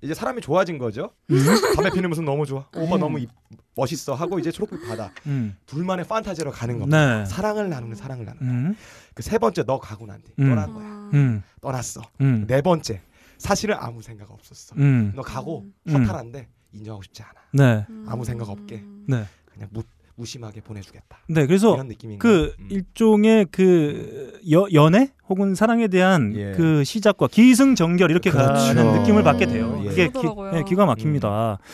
이제 0.04 0.14
사람이 0.14 0.42
좋아진 0.42 0.78
거죠. 0.78 1.12
음? 1.32 1.38
담배 1.76 1.90
피는 1.92 2.10
모습 2.10 2.26
너무 2.26 2.46
좋아. 2.46 2.68
오빠 2.76 2.98
너무 2.98 3.20
이, 3.20 3.28
멋있어 3.76 4.14
하고 4.14 4.38
이제 4.38 4.52
초록빛 4.52 4.86
바다. 4.88 5.12
음. 5.28 5.56
둘만의 5.66 6.06
판타지로 6.06 6.52
가는 6.52 6.78
겁니다. 6.78 7.20
네. 7.20 7.26
사랑을 7.26 7.70
나누는 7.70 7.96
사랑을 7.96 8.26
나누는. 8.26 8.50
음. 8.50 8.76
그세 9.14 9.38
번째 9.38 9.64
너 9.64 9.80
가고 9.80 10.06
난 10.06 10.22
뒤 10.22 10.34
떠난 10.36 10.74
거야. 10.74 10.86
음. 11.14 11.42
떠났어. 11.62 12.02
음. 12.20 12.46
네 12.48 12.62
번째 12.62 13.02
사실은 13.38 13.76
아무 13.80 14.02
생각 14.02 14.30
없었어. 14.30 14.76
너 15.16 15.22
가고 15.22 15.66
허탈한데 15.90 16.50
인정하고 16.74 17.02
싶지 17.04 17.24
않아. 17.24 17.34
네. 17.54 17.86
아무 18.08 18.26
생각 18.26 18.50
없게. 18.50 18.84
네. 19.08 19.26
그냥 19.46 19.70
무, 19.72 19.84
무심하게 20.16 20.62
보내주겠다. 20.62 21.18
네, 21.28 21.46
그래서 21.48 21.76
그 22.20 22.54
음. 22.60 22.68
일종의 22.70 23.48
그 23.52 24.40
여, 24.52 24.68
연애 24.74 25.12
혹은 25.28 25.56
사랑에 25.56 25.88
대한 25.88 26.34
예. 26.36 26.52
그 26.52 26.84
시작과 26.84 27.28
기승전결 27.28 28.12
이렇게 28.12 28.30
그렇죠. 28.30 28.54
가는 28.54 29.00
느낌을 29.00 29.24
받게 29.24 29.48
돼요. 29.48 29.82
예. 29.86 29.92
이게 29.92 30.10
기, 30.10 30.20
네, 30.52 30.64
기가 30.64 30.86
막힙니다. 30.86 31.60
음. 31.60 31.66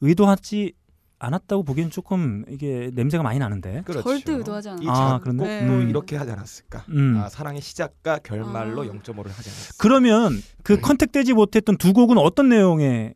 의도하지 0.00 0.74
않았다고 1.18 1.62
보기엔 1.62 1.90
조금 1.90 2.44
이게 2.48 2.90
냄새가 2.92 3.22
많이 3.22 3.38
나는데. 3.38 3.82
그렇죠. 3.86 4.02
절대 4.02 4.32
의도하지 4.32 4.68
않았 4.70 4.82
아, 4.88 5.20
그런데 5.22 5.44
네. 5.44 5.66
음. 5.66 5.88
이렇게 5.88 6.16
하지 6.16 6.30
않았을까? 6.30 6.84
음. 6.90 7.16
아, 7.16 7.28
사랑의 7.28 7.62
시작과 7.62 8.18
결말로 8.18 8.82
아. 8.82 8.86
0.5를 8.86 9.28
하지 9.28 9.48
않았을까? 9.48 9.74
그러면 9.78 10.42
그 10.62 10.74
음. 10.74 10.80
컨택되지 10.82 11.32
못했던 11.32 11.76
두 11.78 11.92
곡은 11.92 12.18
어떤 12.18 12.50
내용의 12.50 13.14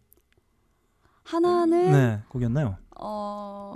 하나는 1.25 1.93
네, 1.93 2.23
곡이었나요? 2.31 2.79
어 3.01 3.68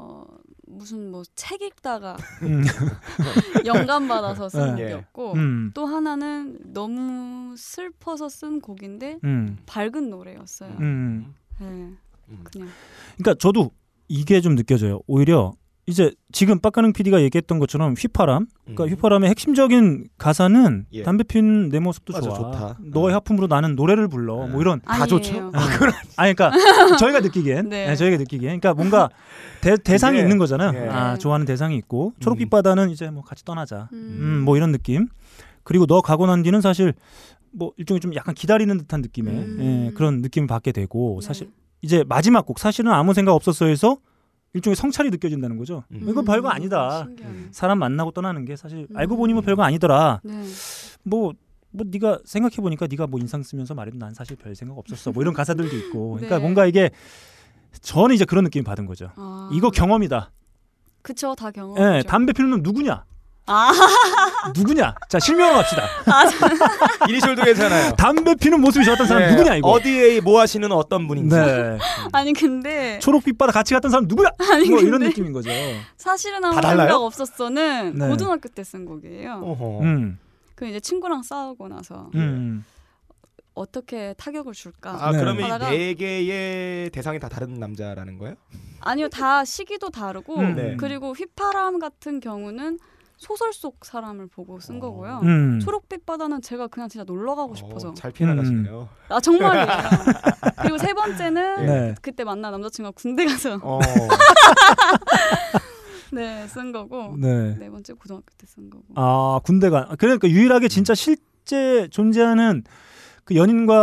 무슨 0.82 1.12
뭐 1.12 1.22
책 1.36 1.62
읽다가 1.62 2.16
음. 2.42 2.62
영감 3.66 4.08
받아서 4.08 4.48
쓴 4.48 4.74
네. 4.74 4.82
곡이었고 4.82 5.32
음. 5.34 5.70
또 5.74 5.86
하나는 5.86 6.58
너무 6.72 7.54
슬퍼서 7.56 8.28
쓴 8.28 8.60
곡인데 8.60 9.18
음. 9.22 9.58
밝은 9.66 10.10
노래였어요. 10.10 10.76
음. 10.80 11.34
네, 11.60 11.66
음. 11.66 11.98
그냥. 12.42 12.68
그러니까 13.16 13.34
저도 13.38 13.70
이게 14.08 14.40
좀 14.40 14.56
느껴져요. 14.56 15.00
오히려 15.06 15.52
이제 15.86 16.12
지금 16.30 16.60
빡가능 16.60 16.92
PD가 16.92 17.20
얘기했던 17.22 17.58
것처럼 17.58 17.94
휘파람, 17.98 18.46
그러니까 18.62 18.84
음. 18.84 18.88
휘파람의 18.90 19.30
핵심적인 19.30 20.06
가사는 20.16 20.86
예. 20.92 21.02
담배 21.02 21.24
피는 21.24 21.70
내 21.70 21.80
모습도 21.80 22.12
맞아, 22.12 22.28
좋아. 22.28 22.36
좋다. 22.36 22.78
너의 22.80 23.12
어. 23.12 23.16
하품으로 23.16 23.48
나는 23.48 23.74
노래를 23.74 24.06
불러. 24.06 24.46
네. 24.46 24.52
뭐 24.52 24.60
이런 24.60 24.80
다 24.80 25.06
좋죠. 25.06 25.50
아, 25.52 25.68
아니 26.16 26.34
그러니까 26.34 26.52
저희가 26.98 27.18
느끼기엔, 27.20 27.68
네. 27.68 27.88
네, 27.88 27.96
저희가 27.96 28.16
느끼기엔, 28.16 28.60
그러니까 28.60 28.74
뭔가 28.74 29.10
대, 29.60 29.76
대상이 29.76 30.20
있는 30.20 30.38
거잖아요. 30.38 30.72
예. 30.74 30.88
아 30.88 31.18
좋아하는 31.18 31.46
대상이 31.46 31.76
있고 31.78 32.12
초록빛 32.20 32.46
음. 32.46 32.50
바다는 32.50 32.90
이제 32.90 33.10
뭐 33.10 33.24
같이 33.24 33.44
떠나자. 33.44 33.88
음. 33.92 34.18
음. 34.20 34.42
뭐 34.44 34.56
이런 34.56 34.70
느낌. 34.70 35.08
그리고 35.64 35.86
너 35.86 36.00
가고 36.00 36.26
난 36.26 36.42
뒤는 36.42 36.60
사실 36.60 36.94
뭐 37.50 37.72
일종의 37.76 38.00
좀 38.00 38.14
약간 38.14 38.34
기다리는 38.34 38.76
듯한 38.78 39.00
느낌의 39.02 39.34
음. 39.34 39.58
예, 39.90 39.94
그런 39.94 40.22
느낌을 40.22 40.46
받게 40.46 40.72
되고 40.72 41.18
네. 41.20 41.26
사실 41.26 41.50
이제 41.82 42.04
마지막 42.06 42.46
곡 42.46 42.58
사실은 42.58 42.92
아무 42.92 43.14
생각 43.14 43.34
없었어에서 43.34 43.98
일종의 44.54 44.76
성찰이 44.76 45.10
느껴진다는 45.10 45.56
거죠. 45.56 45.84
음. 45.92 46.06
이건 46.08 46.24
별거 46.24 46.48
아니다. 46.48 47.08
음, 47.22 47.48
사람 47.52 47.78
만나고 47.78 48.10
떠나는 48.10 48.44
게 48.44 48.56
사실 48.56 48.86
음. 48.90 48.96
알고 48.96 49.16
보니 49.16 49.32
뭐 49.32 49.42
별거 49.42 49.62
아니더라. 49.62 50.20
네. 50.22 50.44
뭐, 51.04 51.32
뭐 51.70 51.86
네가 51.88 52.20
생각해 52.24 52.56
보니까 52.56 52.86
네가 52.86 53.06
뭐 53.06 53.18
인상 53.18 53.42
쓰면서 53.42 53.74
말해도 53.74 53.96
난 53.96 54.12
사실 54.12 54.36
별 54.36 54.54
생각 54.54 54.76
없었어. 54.76 55.12
뭐 55.12 55.22
이런 55.22 55.32
가사들도 55.32 55.74
있고. 55.76 56.12
그러니까 56.16 56.36
네. 56.36 56.42
뭔가 56.42 56.66
이게 56.66 56.90
저는 57.80 58.14
이제 58.14 58.26
그런 58.26 58.44
느낌 58.44 58.62
받은 58.62 58.84
거죠. 58.84 59.10
아. 59.16 59.48
이거 59.52 59.70
경험이다. 59.70 60.30
그쵸, 61.00 61.34
다 61.34 61.50
경험. 61.50 61.74
네, 61.74 62.02
담배 62.02 62.32
피는 62.32 62.50
놈 62.50 62.62
누구냐? 62.62 63.04
아. 63.46 63.72
누구냐? 64.56 64.94
자, 65.08 65.18
실명으로 65.18 65.56
갑시다. 65.58 65.84
아, 66.06 66.24
이니셜도 67.08 67.42
괜찮아요. 67.42 67.92
담배 67.94 68.34
피는 68.34 68.60
모습이 68.60 68.84
좋았던 68.84 69.06
사람 69.06 69.22
네. 69.24 69.30
누구냐, 69.32 69.56
이거? 69.56 69.68
어디에 69.70 70.20
뭐 70.20 70.40
하시는 70.40 70.70
어떤 70.72 71.08
분인지. 71.08 71.34
네. 71.34 71.78
아니, 72.12 72.32
근데. 72.32 72.98
초록빛 73.00 73.36
바다 73.38 73.52
같이 73.52 73.74
갔던 73.74 73.90
사람 73.90 74.06
누구야? 74.06 74.30
아니, 74.52 74.70
뭐 74.70 74.80
이런 74.80 75.00
느낌인 75.00 75.32
거죠. 75.32 75.50
사실은 75.96 76.44
아무 76.44 76.54
생각 76.60 76.94
없었어는 77.02 77.98
네. 77.98 78.08
고등학교 78.08 78.48
때 78.48 78.62
쓴 78.62 78.84
곡이에요. 78.84 79.40
어허. 79.42 79.80
음. 79.82 80.18
그 80.54 80.66
이제 80.66 80.78
친구랑 80.78 81.22
싸우고 81.24 81.68
나서. 81.68 82.10
음. 82.14 82.64
어떻게 83.54 84.14
타격을 84.16 84.54
줄까? 84.54 84.96
아 84.98 85.10
네. 85.12 85.18
그러면 85.18 85.44
이네 85.62 85.94
개의 85.94 86.88
대상이 86.90 87.18
다 87.18 87.28
다른 87.28 87.58
남자라는 87.58 88.16
거예요? 88.18 88.36
아니요, 88.80 89.08
다 89.10 89.44
시기도 89.44 89.90
다르고 89.90 90.36
음. 90.38 90.54
네. 90.54 90.76
그리고 90.78 91.12
휘파람 91.12 91.78
같은 91.80 92.20
경우는 92.20 92.78
소설 93.22 93.52
속 93.52 93.84
사람을 93.84 94.26
보고 94.26 94.58
쓴 94.60 94.76
어. 94.76 94.80
거고요. 94.80 95.20
음. 95.22 95.60
초록빛 95.60 96.04
바다는 96.04 96.42
제가 96.42 96.66
그냥 96.66 96.88
진짜 96.88 97.04
놀러 97.04 97.34
가고 97.34 97.52
어, 97.52 97.54
싶어서 97.54 97.90
어, 97.90 97.94
잘 97.94 98.10
피해나가시네요. 98.10 98.82
음. 98.82 99.12
아 99.12 99.20
정말이에요. 99.20 99.66
그리고 100.60 100.78
세 100.78 100.92
번째는 100.92 101.66
네. 101.66 101.94
그때 102.02 102.24
만난 102.24 102.52
남자친구가 102.52 102.92
군대 102.96 103.24
가서 103.24 103.58
어. 103.62 103.78
네, 106.12 106.46
쓴 106.48 106.72
거고. 106.72 107.16
네. 107.16 107.56
네 107.58 107.70
번째 107.70 107.92
고등학교 107.94 108.26
때 108.36 108.46
쓴 108.46 108.68
거고. 108.68 108.84
아, 108.96 109.40
군대가. 109.44 109.94
그러니까 109.98 110.28
유일하게 110.28 110.68
진짜 110.68 110.94
실 110.94 111.16
실제 111.44 111.88
존재하는 111.88 112.62
그 113.24 113.34
연인과의 113.34 113.80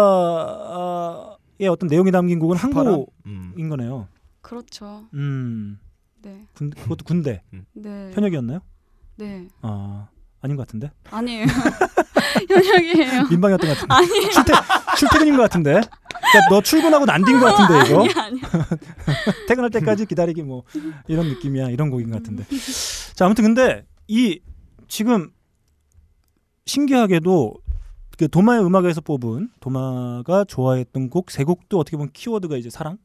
어떤 1.70 1.88
내용이 1.90 2.10
담긴 2.12 2.40
곡은 2.40 2.56
항고인 2.56 3.06
음. 3.26 3.70
거네요. 3.70 4.08
그렇죠. 4.42 5.08
음. 5.14 5.78
네. 6.22 6.46
군, 6.54 6.70
그것도 6.70 7.04
군대. 7.06 7.42
음. 7.54 7.66
네. 7.74 8.12
현역이었나요? 8.14 8.60
네. 9.20 9.48
아 9.62 10.08
아닌 10.42 10.56
것 10.56 10.66
같은데? 10.68 10.92
아니에요. 11.12 11.46
현역이에요. 12.50 13.28
민방이었던 13.30 13.70
것 13.70 13.76
같은데. 13.76 13.94
아니에요. 13.94 14.30
출퇴, 14.32 14.54
출퇴근인 14.98 15.36
것 15.36 15.44
같은데. 15.44 15.72
그러니까 15.72 16.50
너 16.50 16.62
출근하고 16.62 17.06
난딘 17.06 17.40
것 17.40 17.46
같은데 17.54 17.90
이거. 17.90 18.00
아니야, 18.02 18.14
아니야. 18.26 18.42
퇴근할 19.48 19.70
때까지 19.72 20.06
기다리기 20.06 20.44
뭐 20.44 20.64
이런 21.08 21.28
느낌이야. 21.28 21.70
이런 21.70 21.90
곡인 21.90 22.10
것 22.10 22.18
같은데. 22.18 22.46
자 23.16 23.26
아무튼 23.26 23.44
근데 23.44 23.86
이 24.08 24.40
지금 24.88 25.32
신기하게도 26.66 27.54
그 28.18 28.28
도마의 28.30 28.64
음악에서 28.66 29.02
뽑은 29.02 29.50
도마가 29.60 30.44
좋아했던 30.46 31.10
곡 31.10 31.32
세 31.32 31.44
곡도 31.44 31.80
어떻게 31.80 31.98
보면 31.98 32.12
키워드가 32.14 32.58
이제 32.58 32.70
사랑, 32.70 32.98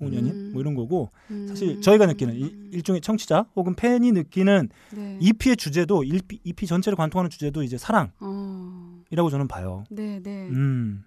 홍연인 0.00 0.30
음. 0.30 0.50
뭐 0.52 0.60
이런 0.60 0.74
거고 0.74 1.10
음. 1.30 1.46
사실 1.48 1.80
저희가 1.80 2.06
느끼는 2.06 2.34
이, 2.34 2.52
일종의 2.72 3.00
청취자 3.00 3.46
혹은 3.56 3.74
팬이 3.74 4.12
느끼는 4.12 4.68
네. 4.92 5.18
EP의 5.20 5.56
주제도 5.56 6.04
EP, 6.04 6.40
EP 6.44 6.66
전체를 6.66 6.96
관통하는 6.96 7.30
주제도 7.30 7.62
이제 7.62 7.78
사랑이라고 7.78 8.12
어. 8.20 9.30
저는 9.30 9.48
봐요. 9.48 9.84
네, 9.90 10.20
네. 10.22 10.48
음. 10.48 11.04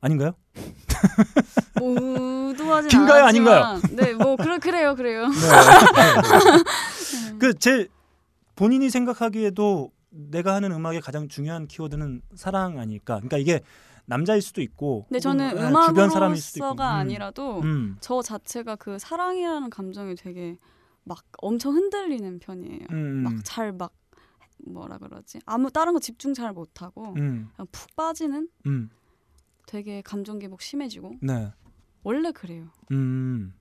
아닌가요? 0.00 0.34
모두하진 1.80 2.90
빈가요, 2.90 3.24
아닌가요? 3.24 3.80
네, 3.92 4.12
뭐 4.12 4.36
그래 4.36 4.58
그래요, 4.58 4.94
그래요. 4.94 5.28
네. 5.28 5.34
그제 7.38 7.88
본인이 8.54 8.90
생각하기에도 8.90 9.90
내가 10.10 10.54
하는 10.54 10.72
음악의 10.72 11.00
가장 11.00 11.28
중요한 11.28 11.66
키워드는 11.66 12.22
사랑 12.36 12.78
아닐까. 12.78 13.16
그러니까 13.16 13.38
이게 13.38 13.60
남자일 14.06 14.42
수도 14.42 14.60
있고. 14.62 15.06
근데 15.08 15.20
저는 15.20 15.54
네, 15.54 15.62
음악으로서가 15.62 16.94
음. 16.94 17.00
아니라도 17.00 17.60
음. 17.60 17.96
저 18.00 18.22
자체가 18.22 18.76
그 18.76 18.98
사랑이라는 18.98 19.70
감정이 19.70 20.14
되게 20.14 20.56
막 21.04 21.24
엄청 21.38 21.74
흔들리는 21.74 22.38
편이에요. 22.38 22.86
음. 22.90 23.22
막잘 23.22 23.72
막 23.72 23.94
뭐라 24.66 24.98
그러지? 24.98 25.40
아무 25.46 25.70
다른 25.70 25.92
거 25.92 26.00
집중 26.00 26.34
잘 26.34 26.52
못하고 26.52 27.14
음. 27.18 27.48
푹 27.70 27.94
빠지는. 27.96 28.48
음. 28.66 28.90
되게 29.66 30.02
감정 30.02 30.38
기복 30.38 30.60
심해지고. 30.60 31.14
네. 31.22 31.52
원래 32.02 32.32
그래요. 32.32 32.68
음. 32.92 33.54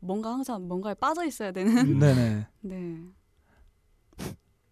뭔가 0.00 0.32
항상 0.32 0.66
뭔가에 0.66 0.94
빠져 0.94 1.24
있어야 1.24 1.52
되는. 1.52 1.98
네네. 1.98 2.46
네. 2.60 3.02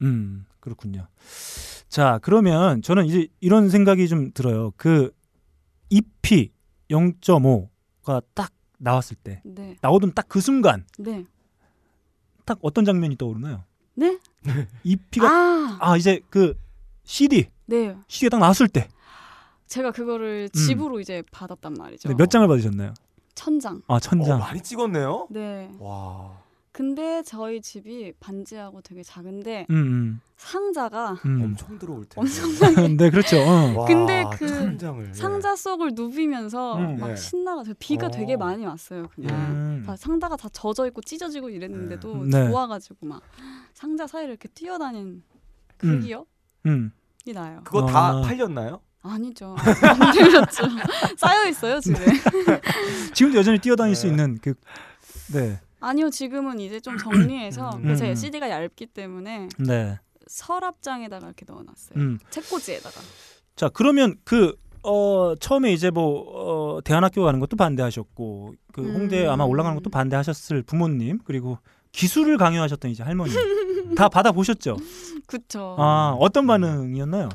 음, 0.03 0.47
그렇군요. 0.61 1.07
자, 1.91 2.21
그러면 2.23 2.83
저는 2.83 3.05
이제 3.07 3.27
이런 3.41 3.69
생각이 3.69 4.07
좀 4.09 4.31
들어요. 4.33 4.73
그 4.77 5.13
EP 5.91 6.53
0.5가 6.89 8.23
딱 8.33 8.53
나왔을 8.79 9.17
때 9.17 9.43
네. 9.45 9.77
나오던 9.83 10.13
딱 10.15 10.27
그 10.29 10.41
순간 10.41 10.87
네. 10.99 11.27
딱 12.45 12.59
어떤 12.63 12.85
장면이 12.85 13.17
떠오르나요? 13.17 13.65
네? 13.95 14.19
EP가 14.85 15.29
아, 15.29 15.79
아 15.81 15.97
이제 15.97 16.21
그 16.31 16.57
CD 17.03 17.49
네. 17.67 17.97
CD가 18.07 18.31
딱 18.37 18.39
나왔을 18.39 18.69
때 18.69 18.89
제가 19.67 19.91
그거를 19.91 20.49
음. 20.55 20.57
집으로 20.57 20.97
음. 20.97 21.01
이제 21.01 21.23
받았단 21.33 21.75
말이죠. 21.75 22.09
네, 22.09 22.15
몇 22.17 22.31
장을 22.31 22.47
받으셨나요? 22.47 22.95
천 23.35 23.59
장. 23.59 23.83
아, 23.89 23.99
천 23.99 24.23
장. 24.23 24.37
어, 24.37 24.39
많이 24.39 24.61
찍었네요. 24.63 25.27
네. 25.31 25.71
와. 25.81 26.39
근데 26.73 27.23
저희 27.25 27.61
집이 27.61 28.13
반지하고 28.21 28.81
되게 28.81 29.03
작은데 29.03 29.67
음, 29.71 29.75
음. 29.75 30.21
상자가 30.37 31.17
음. 31.25 31.43
엄청 31.43 31.79
들어올 31.79 32.05
텐데. 32.05 32.21
엄청나게. 32.21 32.89
네, 32.97 33.11
그렇죠. 33.11 33.39
어. 33.39 33.75
와, 33.77 33.87
근데 33.87 34.25
그 34.33 34.47
천장을, 34.47 35.13
상자 35.13 35.57
속을 35.57 35.93
누비면서 35.95 36.77
음, 36.77 36.97
막 36.99 37.09
네. 37.09 37.17
신나가 37.17 37.65
비가 37.79 38.07
어. 38.07 38.11
되게 38.11 38.37
많이 38.37 38.65
왔어요. 38.65 39.09
그냥 39.15 39.35
음. 39.37 39.83
다 39.85 39.97
상자가 39.97 40.37
다 40.37 40.49
젖어 40.49 40.87
있고 40.87 41.03
찢어지고 41.03 41.51
이랬는데도 41.51 42.25
네. 42.27 42.49
좋아가지고 42.49 43.07
막 43.07 43.23
상자 43.75 44.07
사이를 44.07 44.31
이렇게 44.31 44.49
뛰어다닌 44.49 45.25
그 45.77 45.99
기억이 45.99 47.33
나요. 47.35 47.63
그거 47.65 47.85
다 47.87 48.11
아. 48.11 48.21
팔렸나요? 48.23 48.81
아니죠. 49.03 49.57
안 49.83 50.13
들렸죠. 50.13 50.63
쌓여 51.17 51.49
있어요 51.49 51.81
집에. 51.81 51.99
지금도 53.13 53.39
여전히 53.39 53.59
뛰어다닐 53.59 53.97
수 53.97 54.05
네. 54.07 54.11
있는 54.11 54.39
그 54.41 54.55
네. 55.33 55.61
아니요, 55.81 56.11
지금은 56.11 56.61
이제 56.61 56.81
좀 56.81 56.97
정리해서 56.99 57.71
음. 57.83 57.97
제 57.97 58.15
CD가 58.15 58.51
얇기 58.51 58.87
때문에 58.87 59.49
네. 59.59 59.99
서랍장에다가 60.27 61.27
이렇게 61.27 61.45
넣어놨어요. 61.49 61.99
음. 61.99 62.19
책꽂이에다가. 62.31 63.01
자, 63.57 63.69
그러면 63.69 64.15
그 64.25 64.55
어, 64.83 65.35
처음에 65.39 65.73
이제 65.73 65.91
뭐 65.91 66.77
어, 66.77 66.81
대안학교 66.83 67.25
가는 67.25 67.41
것도 67.41 67.57
반대하셨고 67.57 68.55
그 68.73 68.93
홍대 68.93 69.27
음. 69.27 69.31
아마 69.31 69.45
올라가는 69.45 69.77
것도 69.77 69.91
반대하셨을 69.91 70.63
부모님 70.63 71.19
그리고 71.25 71.59
기술을 71.93 72.39
강요하셨던 72.39 72.91
이제 72.91 73.03
할머니 73.03 73.33
다 73.97 74.09
받아 74.09 74.33
보셨죠? 74.33 74.77
그쵸. 75.27 75.77
아 75.79 76.17
어떤 76.19 76.47
반응이었나요? 76.47 77.29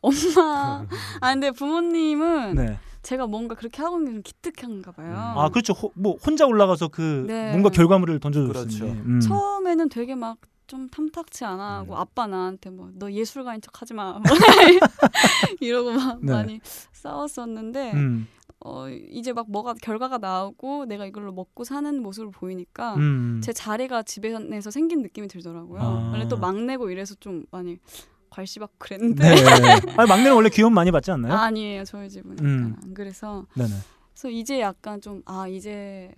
엄마. 0.00 0.86
아 1.20 1.32
근데 1.32 1.50
부모님은 1.50 2.54
네. 2.54 2.78
제가 3.06 3.26
뭔가 3.26 3.54
그렇게 3.54 3.82
하고 3.82 3.98
있는 3.98 4.14
게 4.16 4.20
기특한가 4.22 4.92
봐요. 4.92 5.08
음. 5.08 5.38
아 5.38 5.48
그렇죠. 5.50 5.72
호, 5.72 5.92
뭐 5.94 6.16
혼자 6.16 6.46
올라가서 6.46 6.88
그 6.88 7.24
네. 7.26 7.50
뭔가 7.50 7.70
결과물을 7.70 8.18
던져줬으니. 8.20 8.78
그렇죠. 8.78 8.86
음. 8.86 9.20
처음에는 9.20 9.88
되게 9.88 10.14
막 10.14 10.38
좀 10.66 10.88
탐탁치 10.88 11.44
않아 11.44 11.76
하고 11.78 11.94
음. 11.94 11.98
아빠 11.98 12.26
나한테 12.26 12.70
뭐 12.70 12.90
너 12.94 13.10
예술가인 13.10 13.60
척 13.60 13.80
하지 13.80 13.94
마 13.94 14.20
이러고 15.60 15.92
막 15.92 16.18
네. 16.24 16.32
많이 16.32 16.60
싸웠었는데 16.92 17.92
음. 17.92 18.26
어 18.64 18.88
이제 18.88 19.32
막 19.32 19.50
뭐가 19.50 19.74
결과가 19.74 20.18
나오고 20.18 20.86
내가 20.86 21.06
이걸로 21.06 21.32
먹고 21.32 21.64
사는 21.64 22.02
모습을 22.02 22.30
보이니까 22.32 22.94
음. 22.96 23.40
제 23.44 23.52
자리가 23.52 24.02
집에서 24.02 24.70
생긴 24.70 25.02
느낌이 25.02 25.28
들더라고요. 25.28 25.80
아. 25.80 26.10
원래 26.12 26.26
또 26.26 26.36
막내고 26.36 26.90
이래서 26.90 27.14
좀 27.20 27.44
많이 27.50 27.78
괄시받고 28.30 28.74
그랬는데. 28.78 29.34
네. 29.34 29.34
아니, 29.96 30.08
막내는 30.08 30.34
원래 30.34 30.48
귀여움 30.48 30.74
많이 30.74 30.90
받지 30.90 31.10
않나요? 31.10 31.32
아, 31.32 31.50
니에요 31.50 31.84
저희 31.84 32.08
집은 32.08 32.36
음. 32.40 32.76
안 32.82 32.94
그래서. 32.94 33.46
네네. 33.54 33.70
그래서 34.12 34.30
이제 34.30 34.60
약간 34.60 35.00
좀 35.00 35.22
아 35.26 35.46
이제 35.46 36.10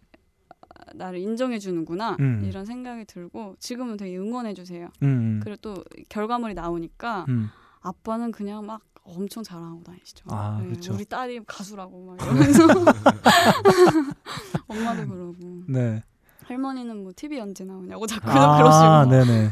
나를 0.95 1.19
인정해 1.19 1.59
주는구나 1.59 2.17
음. 2.21 2.43
이런 2.45 2.65
생각이 2.65 3.05
들고 3.05 3.57
지금은 3.59 3.97
되게 3.97 4.17
응원해 4.17 4.55
주세요. 4.55 4.89
음, 5.03 5.07
음. 5.07 5.41
그리고 5.43 5.59
또 5.61 5.85
결과물이 6.09 6.55
나오니까 6.55 7.27
음. 7.29 7.51
아빠는 7.81 8.33
그냥 8.33 8.65
막 8.67 8.81
엄청 9.03 9.43
자랑하고 9.43 9.83
다니시죠. 9.85 10.25
아, 10.29 10.59
네, 10.61 10.69
그렇죠. 10.69 10.95
우리 10.95 11.05
딸이 11.05 11.41
가수라고 11.47 12.07
막 12.07 12.23
이러면서 12.23 12.67
엄마도 14.69 15.07
그러고. 15.09 15.35
네. 15.67 16.03
할머니는 16.45 17.03
뭐 17.03 17.13
TV 17.15 17.41
언제 17.41 17.65
나오냐고 17.65 18.07
자꾸 18.07 18.31
아, 18.31 18.59
그러시고. 18.59 19.11
네네. 19.27 19.51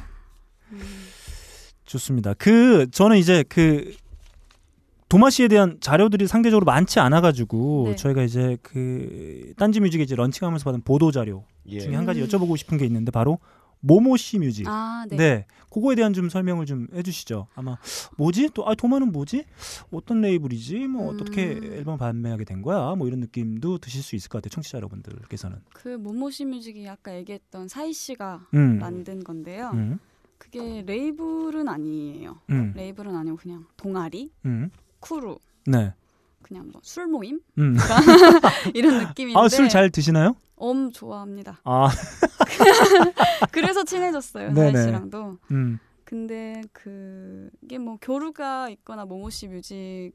음. 0.72 0.80
좋습니다. 1.86 2.34
그 2.34 2.86
저는 2.90 3.16
이제 3.16 3.44
그 3.48 3.94
도마 5.08 5.30
씨에 5.30 5.48
대한 5.48 5.78
자료들이 5.80 6.26
상대적으로 6.26 6.64
많지 6.64 6.98
않아가지고 6.98 7.84
네. 7.90 7.96
저희가 7.96 8.22
이제 8.24 8.56
그 8.62 9.52
딴지 9.56 9.78
뮤직에 9.80 10.02
이제 10.02 10.16
launching하면서 10.16 10.64
받은 10.64 10.82
보도 10.82 11.12
자료 11.12 11.44
예. 11.68 11.78
중에 11.78 11.94
한 11.94 12.04
가지 12.04 12.20
음. 12.20 12.26
여쭤보고 12.26 12.56
싶은 12.56 12.76
게 12.76 12.84
있는데 12.86 13.12
바로 13.12 13.38
모모 13.80 14.16
씨 14.16 14.38
뮤직. 14.40 14.66
아, 14.66 15.06
네. 15.08 15.16
네. 15.16 15.46
그거에 15.70 15.94
대한 15.94 16.12
좀 16.12 16.28
설명을 16.28 16.66
좀 16.66 16.88
해주시죠. 16.92 17.46
아마 17.54 17.76
뭐지? 18.16 18.50
또 18.52 18.66
아 18.66 18.74
도마는 18.74 19.12
뭐지? 19.12 19.44
어떤 19.92 20.22
label이지? 20.22 20.88
뭐 20.88 21.10
음. 21.10 21.14
어떻게 21.14 21.42
앨범 21.52 21.98
발매하게 21.98 22.44
된 22.44 22.62
거야? 22.62 22.96
뭐 22.96 23.06
이런 23.06 23.20
느낌도 23.20 23.78
드실 23.78 24.02
수 24.02 24.16
있을 24.16 24.28
것 24.28 24.38
같아요. 24.38 24.50
청취자 24.50 24.78
여러분들께서는. 24.78 25.58
그 25.72 25.88
모모 25.90 26.30
씨 26.30 26.44
뮤직이 26.46 26.88
아까 26.88 27.14
얘기했던 27.14 27.68
사이 27.68 27.92
씨가 27.92 28.48
음. 28.54 28.78
만든 28.80 29.22
건데요. 29.22 29.70
음. 29.74 29.98
그게 30.38 30.82
label은 30.86 31.68
아니에요. 31.68 32.40
음. 32.50 32.72
label은 32.76 33.14
아니고 33.14 33.36
그냥 33.36 33.66
동아리, 33.76 34.30
음. 34.44 34.70
쿠루, 35.00 35.38
네. 35.66 35.92
그냥 36.42 36.68
뭐 36.70 36.80
술 36.84 37.06
모임 37.08 37.40
음. 37.58 37.76
이런 38.74 38.98
느낌인데. 38.98 39.38
아 39.38 39.44
술 39.46 39.68
잘 39.68 39.90
드시나요? 39.90 40.36
엄 40.56 40.90
좋아합니다. 40.92 41.60
아 41.64 41.88
그래서 43.52 43.84
친해졌어요 43.84 44.52
나혜 44.52 44.70
씨랑도. 44.72 45.38
음. 45.50 45.78
근데 46.04 46.62
그게 46.72 47.78
뭐 47.78 47.98
교류가 48.00 48.68
있거나 48.70 49.04
모모씨 49.04 49.48
뮤직이 49.48 50.12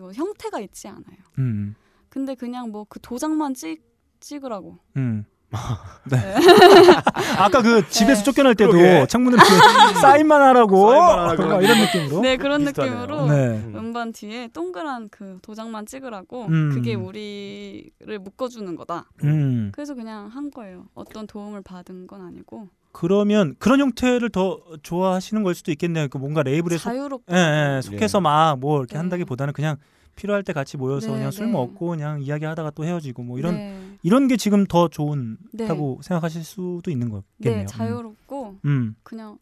뭐 0.00 0.12
형태가 0.12 0.60
있지 0.60 0.86
않아요. 0.88 1.16
음. 1.38 1.74
근데 2.08 2.34
그냥 2.34 2.70
뭐 2.70 2.84
그 2.88 3.00
도장만 3.00 3.54
찍 3.54 3.82
찍으라고. 4.20 4.78
음. 4.96 5.24
네. 6.10 6.16
네. 6.16 6.34
아까 7.38 7.62
그 7.62 7.88
집에서 7.88 8.20
네. 8.20 8.24
쫓겨날 8.24 8.54
때도 8.54 8.72
그러게. 8.72 9.06
창문을 9.06 9.38
사인만 10.00 10.42
하라고, 10.42 10.90
사인만 10.90 11.18
하라고. 11.18 11.62
이런 11.62 11.78
느낌으로. 11.80 12.20
네 12.20 12.36
그런 12.36 12.64
비슷하네요. 12.64 12.94
느낌으로 12.94 13.26
네. 13.28 13.72
음반 13.74 14.12
뒤에 14.12 14.48
동그란 14.52 15.08
그 15.10 15.38
도장만 15.42 15.86
찍으라고 15.86 16.46
음. 16.46 16.70
그게 16.74 16.94
우리를 16.94 18.18
묶어주는 18.20 18.74
거다. 18.76 19.06
음. 19.24 19.70
그래서 19.72 19.94
그냥 19.94 20.28
한 20.28 20.50
거예요. 20.50 20.86
어떤 20.94 21.26
도움을 21.26 21.62
받은 21.62 22.06
건 22.06 22.22
아니고. 22.22 22.68
그러면 22.92 23.54
그런 23.58 23.80
형태를 23.80 24.30
더 24.30 24.58
좋아하시는 24.82 25.42
걸 25.42 25.54
수도 25.54 25.70
있겠네요. 25.70 26.08
그 26.08 26.16
뭔가 26.16 26.42
레이블에 26.42 26.78
자유롭게 26.78 27.30
속, 27.30 27.36
예, 27.36 27.76
예, 27.76 27.80
속해서 27.82 28.18
네. 28.18 28.22
막뭐 28.22 28.78
이렇게 28.78 28.94
네. 28.94 28.98
한다기보다는 28.98 29.52
그냥 29.52 29.76
필요할 30.16 30.42
때 30.42 30.52
같이 30.52 30.76
모여서 30.76 31.08
네, 31.08 31.18
그냥 31.18 31.30
술 31.30 31.46
네. 31.46 31.52
먹고 31.52 31.88
그냥 31.90 32.20
이야기하다가 32.20 32.70
또 32.70 32.84
헤어지고 32.84 33.22
뭐 33.22 33.38
이런 33.38 33.54
네. 33.54 33.98
이런 34.02 34.26
게 34.26 34.36
지금 34.36 34.66
더 34.66 34.88
좋은다고 34.88 36.00
생각하실 36.02 36.42
수도 36.42 36.90
있는 36.90 37.10
거겠네요. 37.10 37.58
네, 37.58 37.60
음. 37.62 37.66
자유롭고 37.66 38.58
음. 38.64 38.96
그냥 39.02 39.38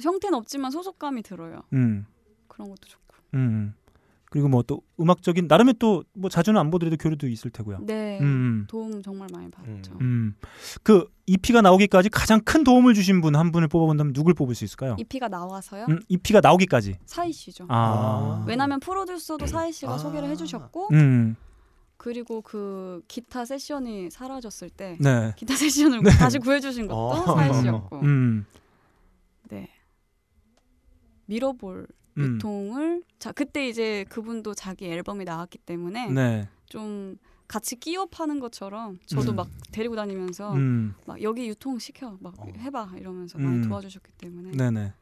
형태는 0.00 0.38
없지만 0.38 0.70
소속감이 0.70 1.22
들어요. 1.22 1.62
음. 1.72 2.06
그런 2.48 2.68
것도 2.68 2.86
좋고. 2.86 3.14
음. 3.34 3.74
그리고 4.34 4.48
뭐 4.48 4.62
또 4.66 4.82
음악적인 4.98 5.46
나름의 5.46 5.74
또 5.78 6.02
뭐 6.14 6.28
자주는 6.28 6.58
안 6.60 6.70
보더라도 6.70 6.96
교류도 6.96 7.28
있을 7.28 7.50
테고요. 7.50 7.78
네. 7.82 8.18
음, 8.20 8.24
음. 8.24 8.66
도움 8.68 9.02
정말 9.02 9.28
많이 9.32 9.48
받았죠. 9.50 9.92
음. 9.94 10.00
음. 10.00 10.34
그 10.82 11.06
EP가 11.26 11.60
나오기까지 11.62 12.08
가장 12.08 12.40
큰 12.44 12.64
도움을 12.64 12.94
주신 12.94 13.20
분 13.20 13.36
한 13.36 13.52
분을 13.52 13.68
뽑아본다면 13.68 14.12
누굴 14.12 14.34
뽑을 14.34 14.54
수 14.54 14.64
있을까요? 14.64 14.96
EP가 14.98 15.28
나와서요? 15.28 15.86
음, 15.88 16.00
EP가 16.08 16.40
나오기까지. 16.42 16.98
사이 17.06 17.32
씨죠. 17.32 17.66
아. 17.68 18.44
왜냐면 18.46 18.80
프로듀서도 18.80 19.46
사이 19.46 19.72
씨가 19.72 19.94
아. 19.94 19.98
소개를 19.98 20.28
해 20.28 20.36
주셨고. 20.36 20.88
음. 20.92 21.36
그리고 21.96 22.42
그 22.42 23.02
기타 23.08 23.44
세션이 23.44 24.10
사라졌을 24.10 24.68
때 24.68 24.98
네. 25.00 25.32
기타 25.36 25.54
세션을 25.54 26.02
네. 26.02 26.10
다시 26.10 26.38
구해주신 26.38 26.88
것도 26.88 26.96
어. 26.98 27.34
사이 27.36 27.54
씨였고. 27.62 28.00
음. 28.00 28.44
네. 29.48 29.68
미러볼 31.26 31.86
음. 32.18 32.36
유통을 32.36 33.02
자 33.18 33.32
그때 33.32 33.68
이제 33.68 34.04
그분도 34.08 34.54
자기 34.54 34.86
앨범이 34.86 35.24
나왔기 35.24 35.58
때문에 35.58 36.10
네. 36.10 36.48
좀 36.66 37.16
같이 37.46 37.76
끼워 37.76 38.06
파는 38.06 38.40
것처럼 38.40 38.98
저도 39.06 39.32
음. 39.32 39.36
막 39.36 39.48
데리고 39.72 39.96
다니면서 39.96 40.54
음. 40.54 40.94
막 41.06 41.20
여기 41.22 41.48
유통 41.48 41.78
시켜 41.78 42.16
막 42.20 42.34
어. 42.38 42.46
해봐 42.56 42.92
이러면서 42.98 43.38
많이 43.38 43.58
음. 43.58 43.68
도와주셨기 43.68 44.12
때문에 44.18 44.52
네네. 44.52 44.92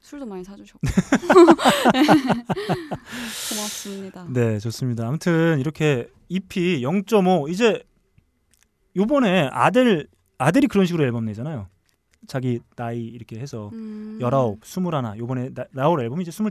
술도 0.00 0.26
많이 0.26 0.44
사주셨고 0.44 0.80
고맙습니다. 3.50 4.26
네 4.32 4.58
좋습니다. 4.58 5.08
아무튼 5.08 5.58
이렇게 5.58 6.08
EP 6.28 6.82
0.5 6.82 7.50
이제 7.50 7.82
요번에 8.94 9.48
아델 9.52 10.06
아델이 10.38 10.68
그런 10.68 10.86
식으로 10.86 11.04
앨범 11.04 11.24
내잖아요. 11.24 11.68
자기 12.26 12.60
나이 12.76 13.04
이렇게 13.04 13.38
해서 13.38 13.70
음. 13.72 14.18
19, 14.20 14.58
21 14.64 15.18
요번에 15.18 15.50
나, 15.54 15.64
나올 15.72 16.00
앨범이 16.00 16.22
이제 16.22 16.30
25 16.30 16.50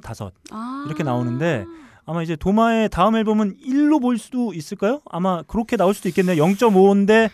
아. 0.52 0.84
이렇게 0.88 1.04
나오는데 1.04 1.66
아마 2.06 2.22
이제 2.22 2.36
도마의 2.36 2.90
다음 2.90 3.16
앨범은 3.16 3.58
1로 3.58 4.02
볼 4.02 4.18
수도 4.18 4.54
있을까요? 4.54 5.02
아마 5.10 5.42
그렇게 5.44 5.76
나올 5.78 5.94
수도 5.94 6.10
있겠네요. 6.10 6.44
0.5인데 6.44 7.30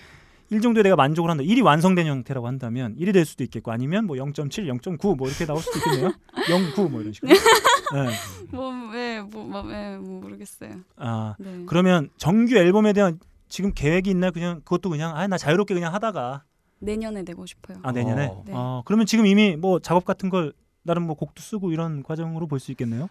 1 0.50 0.60
정도에 0.62 0.84
내가 0.84 0.96
만족을 0.98 1.30
한다. 1.30 1.44
1이 1.44 1.64
완성된 1.64 2.08
형태라고 2.08 2.46
한다면 2.48 2.96
1이 2.98 3.14
될 3.14 3.26
수도 3.26 3.44
있겠고 3.46 3.72
아니면 3.72 4.06
뭐 4.06 4.18
0.7, 4.18 4.68
0.9 4.82 5.16
뭐 5.18 5.28
이렇게 5.28 5.46
나올 5.46 5.60
수도 5.62 5.78
있겠네요. 5.80 6.12
0, 6.50 6.74
9 6.76 6.90
뭐 6.90 7.02
이런 7.02 7.14
식으로. 7.14 7.32
네. 7.94 8.10
뭐, 8.52 8.72
왜, 8.94 9.22
뭐, 9.22 9.44
뭐, 9.44 9.62
왜, 9.64 9.98
뭐 9.98 10.22
모르겠어요. 10.22 10.72
아, 10.98 11.36
네. 11.40 11.64
그러면 11.68 12.10
정규 12.18 12.56
앨범에 12.56 12.94
대한 12.94 13.20
지금 13.50 13.74
계획이 13.74 14.10
있나요? 14.10 14.32
그냥 14.32 14.62
그것도 14.64 14.90
그냥 14.90 15.16
아 15.18 15.28
나 15.28 15.38
자유롭게 15.38 15.74
그냥 15.74 15.94
하다가 15.94 16.44
내년에 16.82 17.24
내고 17.24 17.46
싶어요. 17.46 17.78
아 17.84 17.92
내년에? 17.92 18.26
어. 18.28 18.44
네. 18.46 18.52
아, 18.56 18.82
그러면 18.86 19.06
지금 19.06 19.26
이미 19.26 19.56
뭐 19.56 19.80
작업 19.80 20.04
같은 20.06 20.30
걸 20.30 20.52
나름 20.84 21.04
뭐 21.04 21.16
곡도 21.16 21.42
쓰고 21.42 21.72
이런 21.72 22.04
과정으로 22.04 22.48
볼 22.48 22.60
수 22.60 22.72
있겠네요. 22.72 23.08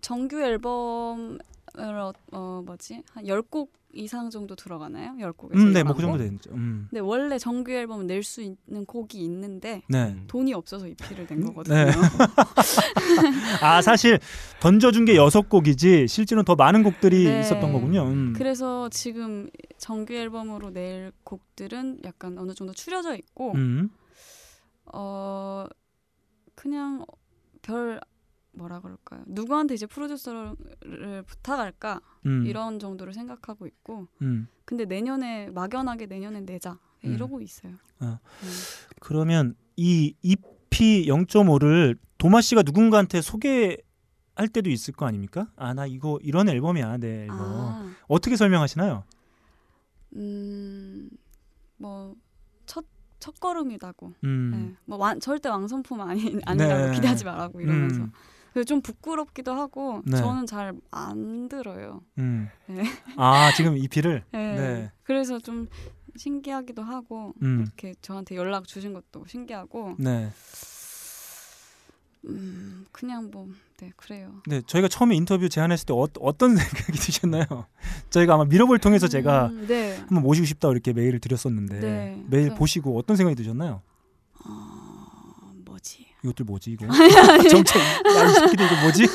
정규 0.00 0.42
앨범을 0.42 1.38
어, 1.78 2.12
어 2.32 2.62
뭐지 2.66 3.02
한 3.14 3.26
열 3.26 3.42
곡 3.42 3.72
이상 3.94 4.30
정도 4.30 4.54
들어가나요? 4.56 5.14
열 5.20 5.32
곡에서 5.32 5.60
음, 5.62 5.72
네, 5.72 5.82
뭐 5.82 5.94
그 5.94 6.02
정도 6.02 6.18
되죠. 6.18 6.50
음. 6.52 6.88
네, 6.90 7.00
원래 7.00 7.38
정규 7.38 7.70
앨범은 7.72 8.06
낼 8.06 8.22
수 8.22 8.40
있는 8.42 8.84
곡이 8.86 9.18
있는데 9.24 9.82
네. 9.88 10.16
돈이 10.28 10.54
없어서 10.54 10.86
EP를 10.88 11.26
낸 11.26 11.44
거거든요. 11.44 11.74
네. 11.76 11.90
아 13.62 13.82
사실 13.82 14.18
던져준 14.60 15.04
게 15.04 15.16
여섯 15.16 15.48
곡이지 15.48 16.08
실제로는 16.08 16.44
더 16.44 16.54
많은 16.54 16.82
곡들이 16.82 17.24
네. 17.24 17.40
있었던 17.40 17.72
거군요. 17.72 18.04
음. 18.04 18.34
그래서 18.36 18.88
지금 18.88 19.48
정규 19.78 20.14
앨범으로 20.14 20.70
낼 20.70 21.12
곡들은 21.24 22.00
약간 22.04 22.38
어느 22.38 22.54
정도 22.54 22.72
추려져 22.72 23.14
있고 23.16 23.52
음. 23.54 23.90
어 24.92 25.66
그냥 26.54 27.04
별 27.62 28.00
뭐라 28.62 28.80
그럴까요? 28.80 29.22
누구한테 29.26 29.74
이제 29.74 29.86
프로듀서를 29.86 30.54
부탁할까 31.26 32.00
음. 32.26 32.46
이런 32.46 32.78
정도를 32.78 33.12
생각하고 33.12 33.66
있고, 33.66 34.06
음. 34.22 34.46
근데 34.64 34.84
내년에 34.84 35.50
막연하게 35.50 36.06
내년에 36.06 36.40
내자 36.42 36.78
음. 37.04 37.12
이러고 37.14 37.40
있어요. 37.40 37.74
아. 37.98 38.18
네. 38.40 38.48
그러면 39.00 39.56
이 39.76 40.14
EP 40.22 41.06
0.5를 41.08 41.98
도마 42.18 42.40
씨가 42.40 42.62
누군가한테 42.62 43.20
소개 43.20 43.76
할 44.36 44.48
때도 44.48 44.70
있을 44.70 44.94
거 44.94 45.06
아닙니까? 45.06 45.48
아 45.56 45.74
나 45.74 45.86
이거 45.86 46.18
이런 46.22 46.48
앨범이야, 46.48 46.98
내 46.98 47.22
앨범. 47.22 47.36
아. 47.40 47.92
어떻게 48.08 48.36
설명하시나요? 48.36 49.02
음, 50.16 51.10
뭐첫 51.78 52.84
걸음이다고. 53.40 54.12
음. 54.24 54.50
네. 54.54 54.76
뭐 54.84 54.98
완, 54.98 55.18
절대 55.20 55.48
왕성품 55.48 56.00
아니 56.00 56.38
아니라고 56.46 56.86
네. 56.90 56.94
기대하지 56.94 57.24
말라고 57.24 57.60
이러면서. 57.60 58.02
음. 58.02 58.12
좀 58.66 58.82
부끄럽기도 58.82 59.52
하고 59.54 60.02
네. 60.04 60.16
저는 60.16 60.46
잘 60.46 60.72
안 60.90 61.48
들어요. 61.48 62.02
음. 62.18 62.48
네. 62.66 62.84
아 63.16 63.50
지금 63.56 63.76
EP를. 63.76 64.24
네. 64.32 64.54
네. 64.56 64.90
그래서 65.04 65.38
좀 65.38 65.68
신기하기도 66.16 66.82
하고 66.82 67.32
음. 67.42 67.62
이렇게 67.66 67.94
저한테 68.02 68.36
연락 68.36 68.66
주신 68.68 68.92
것도 68.92 69.24
신기하고. 69.26 69.96
네. 69.98 70.30
음 72.24 72.86
그냥 72.92 73.30
뭐 73.30 73.46
네 73.80 73.90
그래요. 73.96 74.30
네 74.46 74.62
저희가 74.64 74.86
처음에 74.86 75.16
인터뷰 75.16 75.48
제안했을 75.48 75.86
때 75.86 75.92
어, 75.92 76.06
떤 76.38 76.54
생각이 76.56 76.92
드셨나요? 76.92 77.44
저희가 78.10 78.34
아마 78.34 78.44
미러볼 78.44 78.78
통해서 78.78 79.08
제가 79.08 79.46
음, 79.48 79.66
네. 79.66 79.96
한번 79.96 80.22
모시고 80.22 80.46
싶다 80.46 80.68
이렇게 80.70 80.92
메일을 80.92 81.18
드렸었는데 81.18 81.80
네. 81.80 82.22
메일 82.28 82.54
보시고 82.54 82.96
어떤 82.96 83.16
생각이 83.16 83.34
드셨나요? 83.34 83.82
이것들 86.24 86.44
뭐지 86.44 86.72
이거 86.72 86.86
정체 87.50 87.78
야이 87.78 88.34
새끼들 88.34 88.66
이거 88.66 88.80
뭐지 88.82 89.06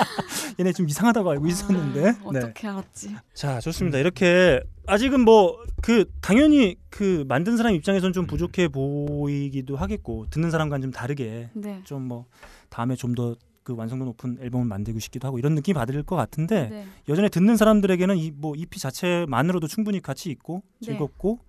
얘네 0.58 0.72
좀 0.72 0.88
이상하다고 0.88 1.30
알고 1.30 1.46
있었는데 1.46 2.08
아, 2.08 2.16
어떻게 2.24 2.62
네. 2.62 2.68
알았지 2.68 3.16
자 3.34 3.60
좋습니다 3.60 3.98
이렇게 3.98 4.60
아직은 4.86 5.20
뭐 5.20 5.64
그 5.84 6.06
당연히 6.22 6.76
그 6.88 7.26
만든 7.28 7.58
사람 7.58 7.74
입장에서는 7.74 8.14
좀 8.14 8.26
부족해 8.26 8.68
보이기도 8.68 9.76
하겠고 9.76 10.24
듣는 10.30 10.50
사람과는 10.50 10.80
좀 10.80 10.90
다르게 10.92 11.50
네. 11.52 11.82
좀뭐 11.84 12.24
다음에 12.70 12.96
좀 12.96 13.14
더 13.14 13.36
그 13.64 13.74
완성도 13.74 14.04
높은 14.04 14.36
앨범을 14.40 14.66
만들고 14.66 15.00
싶기도 15.00 15.26
하고 15.26 15.38
이런 15.38 15.54
느낌 15.54 15.74
받을 15.74 16.02
것 16.02 16.16
같은데 16.16 16.68
네. 16.68 16.86
여전히 17.08 17.30
듣는 17.30 17.56
사람들에게는 17.56 18.18
이 18.18 18.30
뭐 18.30 18.54
EP 18.54 18.78
자체만으로도 18.78 19.66
충분히 19.68 20.00
가치 20.00 20.30
있고 20.30 20.62
네. 20.80 20.86
즐겁고 20.86 21.40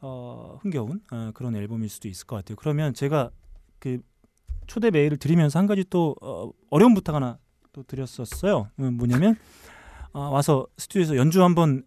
어, 0.00 0.58
흥겨운 0.62 1.00
어, 1.10 1.30
그런 1.34 1.56
앨범일 1.56 1.88
수도 1.88 2.08
있을 2.08 2.26
것 2.26 2.36
같아요. 2.36 2.56
그러면 2.56 2.94
제가 2.94 3.30
그 3.80 3.98
초대 4.66 4.90
메일을 4.90 5.16
드리면서 5.16 5.58
한 5.58 5.66
가지 5.66 5.84
또 5.88 6.16
어, 6.20 6.50
어려운 6.70 6.94
부탁 6.94 7.14
하나 7.14 7.38
또 7.72 7.82
드렸었어요. 7.82 8.70
음, 8.80 8.94
뭐냐면 8.94 9.36
어, 10.12 10.30
와서 10.30 10.66
스튜디오에서 10.78 11.16
연주 11.16 11.42
한번 11.42 11.82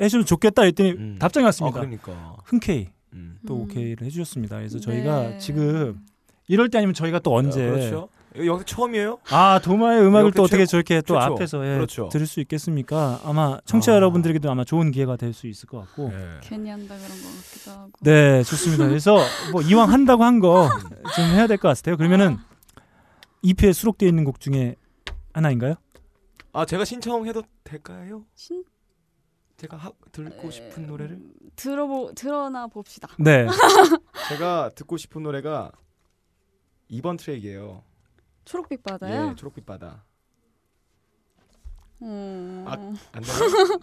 해주면 0.00 0.26
좋겠다 0.26 0.62
했더니 0.62 0.92
음. 0.92 1.16
답장이 1.18 1.44
왔습니다. 1.44 1.78
아, 1.78 1.82
그러니까. 1.82 2.36
흔쾌히 2.44 2.88
음. 3.12 3.38
또 3.46 3.56
오케이를 3.56 4.06
해주셨습니다. 4.06 4.56
그래서 4.56 4.80
저희가 4.80 5.20
네. 5.20 5.38
지금 5.38 6.00
이럴 6.48 6.68
때 6.68 6.78
아니면 6.78 6.94
저희가 6.94 7.20
또 7.20 7.34
언제 7.34 7.62
아, 7.68 7.70
그렇죠. 7.72 8.08
여기 8.36 8.64
처음이에요? 8.64 9.18
아 9.30 9.60
도마의 9.62 10.02
음악을 10.02 10.32
또 10.32 10.42
어떻게 10.42 10.66
저렇게 10.66 11.00
또 11.02 11.14
그렇죠. 11.14 11.32
앞에서 11.34 11.66
예, 11.68 11.74
그렇죠. 11.74 12.08
들을 12.08 12.26
수 12.26 12.40
있겠습니까? 12.40 13.20
아마 13.24 13.58
청취자 13.64 13.92
아. 13.92 13.94
여러분들에게도 13.96 14.50
아마 14.50 14.64
좋은 14.64 14.90
기회가 14.90 15.16
될 15.16 15.32
수 15.32 15.46
있을 15.46 15.68
것 15.68 15.78
같고 15.80 16.08
네. 16.10 16.38
괜히 16.42 16.70
한다 16.70 16.94
그런 16.96 17.08
것 17.10 17.44
같기도 17.44 17.70
하고 17.70 17.90
네 18.00 18.42
좋습니다. 18.42 18.88
그래서 18.88 19.18
뭐 19.52 19.62
이왕 19.62 19.92
한다고 19.92 20.24
한 20.24 20.40
거 20.40 20.68
좀 21.14 21.24
해야 21.26 21.46
될 21.46 21.58
것 21.58 21.68
같아요. 21.68 21.96
그러면은 21.96 22.34
아. 22.38 22.46
EP에 23.42 23.72
수록되어 23.72 24.08
있는 24.08 24.24
곡 24.24 24.40
중에 24.40 24.74
하나인가요? 25.32 25.74
아 26.52 26.64
제가 26.66 26.84
신청해도 26.84 27.42
될까요? 27.62 28.24
신 28.34 28.64
제가 29.58 29.76
하, 29.76 29.92
듣고 30.10 30.50
싶은 30.50 30.86
노래를 30.88 31.20
들어보 31.54 32.12
들어나 32.16 32.66
봅시다. 32.66 33.08
네. 33.18 33.46
제가 34.28 34.70
듣고 34.74 34.96
싶은 34.96 35.22
노래가 35.22 35.70
2번 36.90 37.16
트랙이에요. 37.18 37.82
초록빛 38.44 38.82
바다요? 38.82 39.30
예, 39.30 39.34
초록빛 39.34 39.66
바다. 39.66 40.04
음... 42.02 42.64
아, 42.66 42.72
안 42.72 43.22
돼요? 43.22 43.34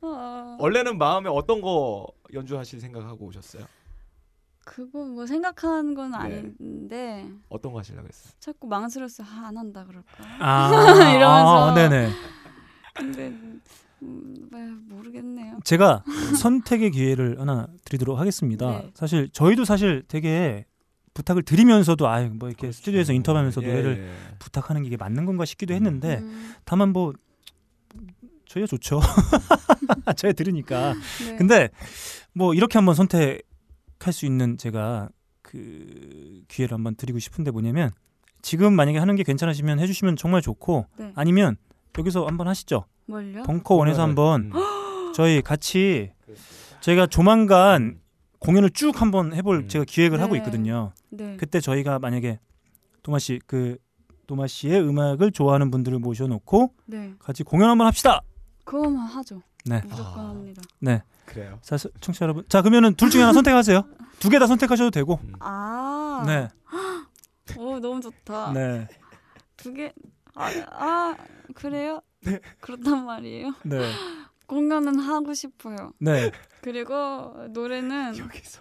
어... 0.00 0.56
원래는 0.60 0.98
마음에 0.98 1.28
어떤 1.28 1.60
거 1.60 2.06
연주하실 2.32 2.80
생각하고 2.80 3.26
오셨어요? 3.26 3.66
그거 4.64 5.04
뭐 5.04 5.26
생각한 5.26 5.94
건 5.94 6.10
네. 6.10 6.16
아닌데 6.18 7.30
어떤 7.48 7.72
거 7.72 7.78
하시려고 7.78 8.06
했어요? 8.06 8.32
자꾸 8.38 8.66
망설였어. 8.66 9.22
아, 9.24 9.46
안 9.48 9.56
한다 9.56 9.84
그럴까? 9.86 10.24
아, 10.40 10.68
이러면서 11.16 11.70
아, 11.70 11.74
네네. 11.74 12.10
근데 12.94 13.28
음, 14.02 14.34
네, 14.50 14.94
모르겠네요. 14.94 15.58
제가 15.64 16.04
선택의 16.38 16.90
기회를 16.90 17.40
하나 17.40 17.68
드리도록 17.84 18.18
하겠습니다. 18.18 18.70
네. 18.70 18.90
사실 18.94 19.30
저희도 19.30 19.64
사실 19.64 20.04
되게 20.06 20.66
부탁을 21.18 21.42
드리면서도 21.42 22.06
아뭐 22.06 22.28
이렇게 22.42 22.54
그렇죠. 22.54 22.72
스튜디오에서 22.72 23.12
인터뷰하면서 23.12 23.62
예, 23.64 23.66
노래를 23.66 24.08
예. 24.08 24.36
부탁하는 24.38 24.82
게 24.82 24.86
이게 24.86 24.96
맞는 24.96 25.26
건가 25.26 25.44
싶기도 25.44 25.74
했는데 25.74 26.18
음. 26.18 26.54
다만 26.64 26.90
뭐 26.90 27.12
저희가 28.46 28.68
좋죠. 28.68 29.00
저희 30.16 30.32
들으니까. 30.32 30.94
네. 31.24 31.36
근데 31.36 31.70
뭐 32.32 32.54
이렇게 32.54 32.78
한번 32.78 32.94
선택할 32.94 34.12
수 34.12 34.26
있는 34.26 34.56
제가 34.56 35.08
그 35.42 36.42
기회를 36.46 36.74
한번 36.74 36.94
드리고 36.94 37.18
싶은데 37.18 37.50
뭐냐면 37.50 37.90
지금 38.40 38.74
만약에 38.74 38.98
하는 38.98 39.16
게 39.16 39.24
괜찮으시면 39.24 39.80
해주시면 39.80 40.14
정말 40.16 40.40
좋고 40.40 40.86
네. 40.98 41.12
아니면 41.16 41.56
여기서 41.98 42.26
한번 42.26 42.46
하시죠. 42.46 42.84
뭘요? 43.06 43.42
벙커 43.42 43.74
원에서 43.74 44.02
한번 44.02 44.52
음. 44.54 45.12
저희 45.14 45.42
같이 45.42 46.12
저희가 46.80 47.08
조만간 47.08 47.82
음. 47.82 48.00
공연을 48.40 48.70
쭉 48.70 49.00
한번 49.00 49.34
해볼 49.34 49.56
음. 49.64 49.68
제가 49.68 49.84
기획을 49.84 50.18
네. 50.18 50.22
하고 50.22 50.36
있거든요. 50.36 50.92
네. 51.10 51.36
그때 51.38 51.60
저희가 51.60 51.98
만약에 51.98 52.38
도마 53.02 53.18
씨 53.18 53.40
그 53.46 53.78
도마 54.26 54.46
씨의 54.46 54.80
음악을 54.82 55.32
좋아하는 55.32 55.70
분들을 55.70 55.98
모셔놓고 55.98 56.74
네. 56.86 57.14
같이 57.18 57.42
공연 57.42 57.70
한번 57.70 57.86
합시다. 57.86 58.20
그거만 58.64 59.06
하죠. 59.06 59.42
네. 59.64 59.80
무조건 59.86 60.24
아. 60.24 60.28
합니다. 60.28 60.62
네. 60.80 61.02
그래요. 61.24 61.58
자, 61.62 61.76
청취자 62.00 62.24
여러분. 62.24 62.44
자, 62.48 62.60
그러면은 62.62 62.94
둘 62.94 63.10
중에 63.10 63.22
하나 63.22 63.32
선택하세요. 63.32 63.82
두 64.18 64.28
개 64.30 64.38
다 64.38 64.46
선택하셔도 64.46 64.90
되고. 64.90 65.18
음. 65.22 65.32
아. 65.40 66.22
네. 66.26 66.48
오, 67.56 67.78
너무 67.80 68.00
좋다. 68.00 68.52
네. 68.52 68.86
두 69.56 69.72
개. 69.72 69.92
아, 70.34 70.50
아 70.70 71.16
그래요? 71.54 72.00
네. 72.20 72.38
그렇단 72.60 73.04
말이에요. 73.06 73.54
네. 73.64 73.90
공연은 74.48 74.98
하고 74.98 75.32
싶어요. 75.34 75.92
네. 75.98 76.32
그리고 76.62 76.94
노래는 77.50 78.18
여기서 78.18 78.60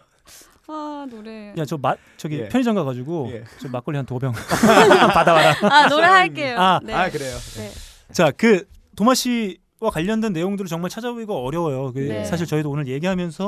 아 0.68 1.08
노래. 1.10 1.54
야저 1.58 1.78
맛 1.78 1.98
저기 2.18 2.40
예. 2.40 2.50
편의점 2.50 2.76
가가지고 2.76 3.30
예. 3.32 3.44
저 3.60 3.70
막걸리 3.70 3.96
한두병 3.98 4.34
받아와라. 5.14 5.56
아 5.64 5.88
노래 5.88 6.06
할게요. 6.06 6.58
아, 6.60 6.80
네. 6.84 6.94
아 6.94 7.10
그래요. 7.10 7.36
네. 7.56 7.72
자그 8.12 8.68
도마 8.98 9.14
씨와 9.16 9.90
관련된 9.92 10.34
내용들을 10.34 10.68
정말 10.68 10.90
찾아보기가 10.90 11.34
어려워요. 11.34 11.94
그 11.94 12.00
네. 12.00 12.26
사실 12.26 12.46
저희도 12.46 12.70
오늘 12.70 12.88
얘기하면서 12.88 13.44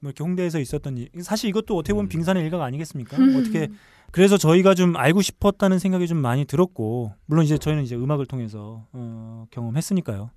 뭐 0.00 0.10
이렇게 0.10 0.24
홍대에서 0.24 0.58
있었던 0.60 0.96
일, 0.96 1.10
사실 1.22 1.50
이것도 1.50 1.76
어떻게 1.76 1.92
보면 1.92 2.06
음. 2.06 2.08
빙산의 2.08 2.42
일각 2.44 2.62
아니겠습니까? 2.62 3.18
음. 3.18 3.36
어떻게 3.36 3.68
그래서 4.10 4.38
저희가 4.38 4.74
좀 4.74 4.96
알고 4.96 5.20
싶었다는 5.20 5.78
생각이 5.78 6.06
좀 6.06 6.16
많이 6.18 6.46
들었고 6.46 7.12
물론 7.26 7.44
이제 7.44 7.58
저희는 7.58 7.82
이제 7.82 7.94
음악을 7.94 8.24
통해서 8.24 8.86
어, 8.92 9.44
경험했으니까요. 9.50 10.30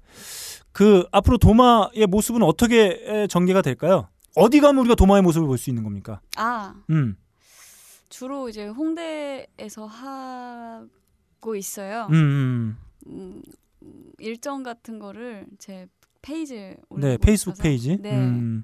그 0.72 1.06
앞으로 1.12 1.38
도마의 1.38 2.08
모습은 2.08 2.42
어떻게 2.44 3.28
전개가 3.28 3.62
될까요? 3.62 4.08
어디 4.36 4.60
가면 4.62 4.80
우리가 4.82 4.96
도마의 4.96 5.22
모습을 5.24 5.48
볼 5.48 5.58
수 5.58 5.70
있는 5.70 5.84
겁니까? 5.84 6.22
아, 6.38 6.74
음. 6.90 7.18
주로 8.10 8.50
이제 8.50 8.68
홍대에서 8.68 9.86
하고 9.86 11.56
있어요. 11.56 12.08
음, 12.12 12.16
음. 12.16 12.78
음, 13.08 13.42
일정 14.20 14.64
같은 14.64 15.00
거를 15.00 15.46
제 15.60 15.88
페이지에 16.22 16.78
올려. 16.90 17.08
네, 17.08 17.18
페이스북 17.18 17.58
페이지. 17.62 17.98
네. 17.98 18.16
음. 18.16 18.64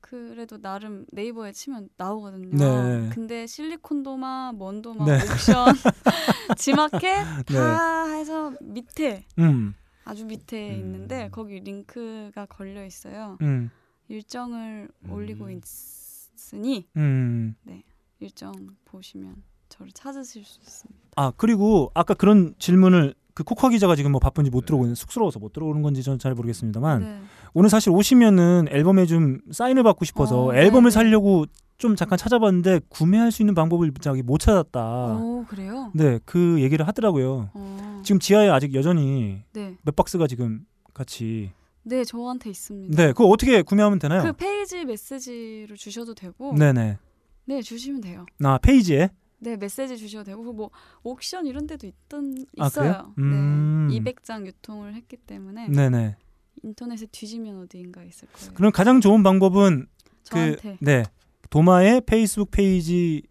그래도 0.00 0.60
나름 0.60 1.06
네이버에 1.12 1.52
치면 1.52 1.88
나오거든요. 1.96 2.50
네. 2.50 3.08
근데 3.14 3.46
실리콘 3.46 4.02
도마, 4.02 4.52
먼 4.52 4.82
도마, 4.82 5.04
네. 5.06 5.14
옥션, 5.22 5.66
지마켓 6.58 7.00
네. 7.46 7.54
다 7.54 8.04
해서 8.12 8.52
밑에 8.60 9.24
음. 9.38 9.74
아주 10.04 10.24
밑에 10.24 10.74
음. 10.74 10.80
있는데 10.80 11.28
거기 11.30 11.60
링크가 11.60 12.46
걸려 12.46 12.84
있어요. 12.84 13.38
음. 13.42 13.70
일정을 14.08 14.88
올리고 15.08 15.46
음. 15.46 15.60
있으니 15.62 16.88
음. 16.96 17.54
네 17.62 17.82
일정 18.20 18.52
보시면 18.84 19.42
저를 19.68 19.92
찾으실 19.92 20.44
수 20.44 20.60
있습니다. 20.60 21.00
아 21.16 21.32
그리고 21.36 21.90
아까 21.94 22.14
그런 22.14 22.54
질문을 22.58 23.14
그 23.34 23.44
코카 23.44 23.70
기자가 23.70 23.96
지금 23.96 24.12
뭐 24.12 24.20
바쁜지 24.20 24.50
못 24.50 24.66
들어오는 24.66 24.90
네. 24.90 24.94
쑥스러워서 24.94 25.38
못 25.38 25.52
들어오는 25.52 25.80
건지 25.80 26.02
저는 26.02 26.18
잘 26.18 26.34
모르겠습니다만 26.34 27.00
네. 27.00 27.20
오늘 27.54 27.70
사실 27.70 27.90
오시면은 27.90 28.66
앨범에 28.68 29.06
좀 29.06 29.38
사인을 29.50 29.82
받고 29.82 30.04
싶어서 30.04 30.46
어, 30.46 30.54
앨범을 30.54 30.90
네. 30.90 30.94
살려고 30.94 31.46
좀 31.78 31.96
잠깐 31.96 32.18
찾아봤는데 32.18 32.80
구매할 32.88 33.32
수 33.32 33.42
있는 33.42 33.54
방법을 33.54 33.92
저기 34.00 34.22
못 34.22 34.38
찾았다. 34.38 35.16
오, 35.16 35.44
그래요? 35.48 35.90
네, 35.94 36.20
그 36.24 36.60
얘기를 36.60 36.86
하더라고요. 36.86 37.50
어. 37.54 37.91
지금 38.02 38.18
지하에 38.18 38.48
아직 38.48 38.74
여전히 38.74 39.42
네. 39.52 39.76
몇 39.82 39.96
박스가 39.96 40.26
지금 40.26 40.66
같이 40.94 41.52
네, 41.84 42.04
저한테 42.04 42.50
있습니다. 42.50 42.96
네, 42.96 43.08
그거 43.08 43.26
어떻게 43.26 43.62
구매하면 43.62 43.98
되나요? 43.98 44.22
그 44.22 44.32
페이지 44.32 44.84
메시지로 44.84 45.74
주셔도 45.76 46.14
되고. 46.14 46.54
네네. 46.54 46.98
네, 47.44 47.62
주시면 47.62 48.00
돼요. 48.00 48.26
아, 48.44 48.58
페이지에? 48.58 49.10
네, 49.38 49.56
메시지 49.56 49.96
주셔도 49.96 50.24
되고 50.24 50.52
뭐 50.52 50.70
옥션 51.02 51.46
이런 51.46 51.66
데도 51.66 51.86
있던 51.86 52.46
아, 52.58 52.66
있어요. 52.66 53.12
음. 53.18 53.88
네. 53.90 53.98
200장 53.98 54.46
유통을 54.46 54.94
했기 54.94 55.16
때문에. 55.16 55.68
네네. 55.68 56.16
인터넷에 56.62 57.06
뒤지면 57.10 57.62
어디인가 57.62 58.04
있을 58.04 58.28
거예요. 58.28 58.54
그럼 58.54 58.70
가장 58.70 59.00
좋은 59.00 59.24
방법은 59.24 59.86
그 59.98 60.22
저한테. 60.22 60.76
그 60.78 60.84
네. 60.84 61.02
도마의 61.50 62.02
페이스북 62.06 62.52
페이지 62.52 63.22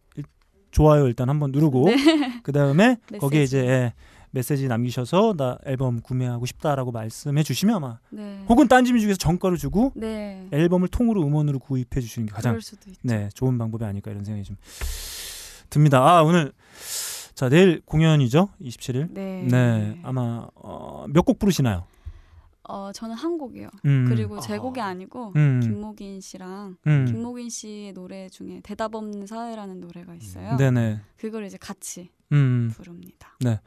좋아요 0.71 1.07
일단 1.07 1.29
한번 1.29 1.51
누르고 1.51 1.85
네. 1.85 2.41
그 2.43 2.51
다음에 2.51 2.97
거기에 3.19 3.43
이제 3.43 3.59
예, 3.65 3.93
메시지 4.31 4.67
남기셔서 4.67 5.33
나 5.37 5.57
앨범 5.65 5.99
구매하고 6.01 6.45
싶다라고 6.45 6.91
말씀해 6.91 7.43
주시면 7.43 7.75
아마 7.75 7.99
네. 8.09 8.43
혹은 8.47 8.67
딴지뮤직에서 8.67 9.17
정가를 9.17 9.57
주고 9.57 9.91
네. 9.95 10.47
앨범을 10.51 10.87
통으로 10.87 11.21
음원으로 11.25 11.59
구입해 11.59 11.99
주시는 12.01 12.27
게 12.27 12.33
가장 12.33 12.57
네 13.03 13.29
좋은 13.33 13.57
방법이 13.57 13.83
아닐까 13.85 14.11
이런 14.11 14.23
생각이 14.23 14.45
좀 14.45 14.55
듭니다. 15.69 15.99
아 16.05 16.21
오늘 16.23 16.51
자 17.35 17.49
내일 17.49 17.81
공연이죠 17.85 18.49
27일. 18.61 19.11
네. 19.13 19.45
네 19.49 19.99
아마 20.03 20.47
어, 20.55 21.05
몇 21.09 21.23
곡 21.25 21.39
부르시나요? 21.39 21.85
어 22.71 22.91
저는 22.93 23.15
한 23.15 23.37
곡이요. 23.37 23.69
음. 23.83 24.05
그리고 24.07 24.39
제 24.39 24.57
곡이 24.57 24.79
아니고 24.79 25.33
음. 25.35 25.59
김목인 25.61 26.21
씨랑 26.21 26.77
음. 26.87 27.05
김목인 27.05 27.49
씨의 27.49 27.91
노래 27.91 28.29
중에 28.29 28.61
대답 28.63 28.95
없는 28.95 29.27
사회라는 29.27 29.81
노래가 29.81 30.15
있어요. 30.15 30.55
네네. 30.55 31.01
그걸 31.17 31.45
이제 31.45 31.57
같이 31.57 32.09
음. 32.31 32.71
부릅니다. 32.73 33.35
네. 33.41 33.59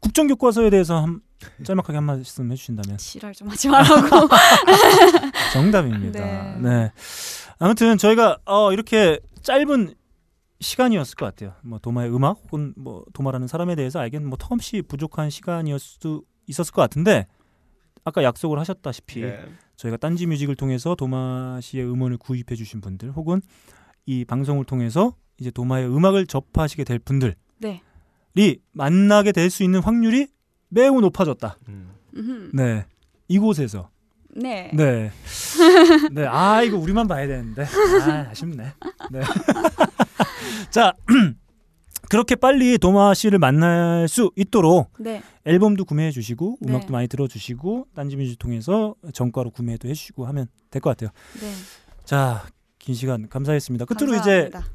국정 0.00 0.26
교과서에 0.26 0.70
대해서 0.70 1.00
한 1.00 1.20
짤막하게 1.62 1.98
한 1.98 2.04
말씀 2.04 2.50
해주신다면. 2.50 2.98
지랄 2.98 3.32
좀 3.32 3.46
하지 3.46 3.68
말라고. 3.68 4.28
정답입니다. 5.54 6.18
네. 6.18 6.58
네. 6.60 6.92
아무튼 7.60 7.96
저희가 7.96 8.38
어, 8.44 8.72
이렇게 8.72 9.20
짧은 9.42 9.94
시간이었을 10.60 11.14
것 11.14 11.26
같아요. 11.26 11.54
뭐 11.62 11.78
도마의 11.78 12.12
음악 12.12 12.40
혹은 12.46 12.74
뭐 12.76 13.04
도마라는 13.12 13.46
사람에 13.46 13.76
대해서 13.76 14.00
알기는 14.00 14.28
뭐 14.28 14.36
턱없이 14.36 14.82
부족한 14.82 15.30
시간이었을 15.30 15.98
수 16.00 16.22
있었을 16.48 16.72
것 16.72 16.82
같은데 16.82 17.28
아까 18.08 18.22
약속을 18.24 18.58
하셨다시피 18.58 19.20
네. 19.22 19.40
저희가 19.76 19.96
딴지 19.96 20.26
뮤직을 20.26 20.56
통해서 20.56 20.94
도마 20.94 21.60
씨의 21.62 21.84
음원을 21.84 22.16
구입해 22.18 22.56
주신 22.56 22.80
분들 22.80 23.12
혹은 23.12 23.40
이 24.06 24.24
방송을 24.24 24.64
통해서 24.64 25.14
이제 25.38 25.50
도마의 25.50 25.86
음악을 25.86 26.26
접하시게 26.26 26.84
될 26.84 26.98
분들이 26.98 27.34
네. 27.58 27.82
만나게 28.72 29.32
될 29.32 29.50
수 29.50 29.62
있는 29.62 29.80
확률이 29.80 30.28
매우 30.68 31.00
높아졌다. 31.00 31.56
음. 31.68 32.50
네. 32.52 32.84
이곳에서 33.28 33.90
네. 34.34 34.70
네. 34.74 35.10
네. 36.12 36.26
아, 36.26 36.62
이거 36.62 36.76
우리만 36.78 37.08
봐야 37.08 37.26
되는데. 37.26 37.64
아, 37.64 38.28
아쉽네. 38.30 38.64
네. 39.10 39.20
자, 40.70 40.92
그렇게 42.10 42.34
빨리 42.36 42.78
도마 42.78 43.14
씨를 43.14 43.38
만날 43.38 44.08
수 44.08 44.30
있도록 44.36 44.92
네. 44.98 45.22
앨범도 45.44 45.84
구매해 45.84 46.10
주시고 46.10 46.58
네. 46.60 46.70
음악도 46.72 46.92
많이 46.92 47.08
들어 47.08 47.26
주시고 47.28 47.88
딴지뮤직 47.94 48.38
통해서 48.38 48.94
정가로 49.12 49.50
구매도 49.50 49.88
해 49.88 49.94
주시고 49.94 50.26
하면 50.26 50.46
될 50.70 50.80
것 50.80 50.90
같아요. 50.90 51.10
네. 51.40 51.52
자, 52.04 52.44
긴 52.78 52.94
시간 52.94 53.28
감사했습니다. 53.28 53.84
끝으로 53.84 54.12
감사합니다. 54.12 54.58
이제 54.58 54.66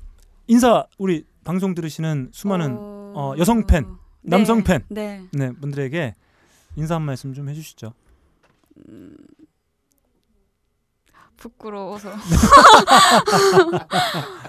인사 0.48 0.86
우리 0.98 1.26
방송 1.44 1.74
들으시는 1.74 2.30
수많은 2.34 2.76
어... 2.78 3.14
어, 3.16 3.34
여성 3.38 3.66
팬, 3.66 3.86
네. 4.22 4.38
남성 4.38 4.64
팬 4.64 4.84
네. 4.90 5.24
네. 5.32 5.52
분들에게 5.54 6.16
인사 6.76 6.96
한 6.96 7.02
말씀 7.04 7.34
좀 7.34 7.48
해 7.50 7.54
주시죠. 7.54 7.94
음... 8.90 9.16
부끄러워서 11.38 12.10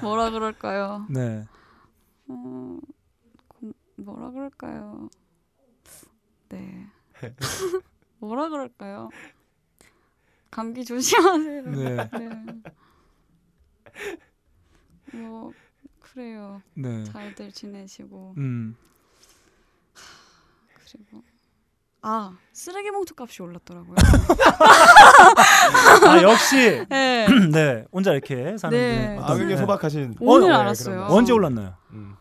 뭐라 0.02 0.30
그럴까요? 0.30 1.06
네. 1.10 1.44
어, 4.04 4.12
뭐라 4.12 4.30
그럴까요? 4.30 5.08
네. 6.50 6.86
뭐라 8.18 8.48
그럴까요? 8.48 9.08
감기 10.50 10.84
조심하세요. 10.84 11.62
네. 11.62 11.96
네. 11.96 12.62
뭐 15.18 15.52
그래요. 16.00 16.62
네. 16.74 17.04
잘들 17.04 17.50
지내시고. 17.52 18.34
음. 18.36 18.76
그리고 20.74 21.22
아 22.02 22.36
쓰레기 22.52 22.90
봉투 22.90 23.14
값이 23.18 23.42
올랐더라고요. 23.42 23.96
아 26.06 26.22
역시 26.22 26.84
네. 26.90 27.26
네 27.50 27.84
혼자 27.90 28.12
이렇게 28.12 28.56
사는 28.58 28.76
네. 28.78 29.18
아 29.20 29.34
굉장히 29.34 29.56
소박하신 29.56 30.16
오늘 30.20 30.52
어, 30.52 30.58
알았어요. 30.58 31.06
언제 31.08 31.32
올랐나요? 31.32 31.74
음. 31.92 32.14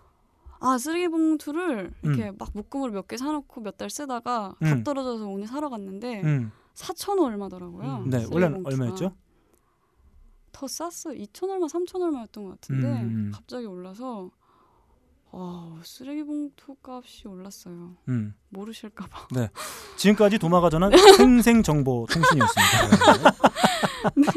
아 0.66 0.78
쓰레기 0.78 1.10
봉투를 1.10 1.92
이렇게 2.04 2.30
음. 2.30 2.36
막 2.38 2.50
묶음으로 2.54 2.92
몇 2.94 3.08
개 3.08 3.18
사놓고 3.18 3.62
몇 3.62 3.78
달 3.78 3.90
쓰다가 3.90 4.56
음. 4.62 4.66
다 4.70 4.84
떨어져서 4.84 5.28
오늘 5.28 5.46
사러 5.48 5.70
갔는데 5.70 6.22
음. 6.24 6.52
4천 6.74 7.20
원 7.20 7.34
얼마더라고요. 7.34 8.04
음. 8.06 8.10
네 8.10 8.26
원래 8.32 8.46
얼마였죠? 8.64 9.14
더 10.54 10.68
쌌어요. 10.68 11.18
2천 11.20 11.50
얼마, 11.50 11.66
3천 11.68 12.02
얼마였던 12.02 12.44
것 12.46 12.50
같은데 12.52 12.88
음, 12.88 12.94
음. 13.28 13.32
갑자기 13.34 13.66
올라서 13.66 14.30
와 15.32 15.80
쓰레기 15.84 16.24
봉투 16.24 16.76
값이 16.82 17.28
올랐어요. 17.28 17.98
음. 18.08 18.34
모르실까봐. 18.50 19.28
네. 19.36 19.50
지금까지 19.98 20.38
도마가 20.38 20.70
전한 20.70 20.92
생생 21.18 21.64
정보 21.64 22.06
통신이었습니다. 22.10 23.32
네. 24.16 24.28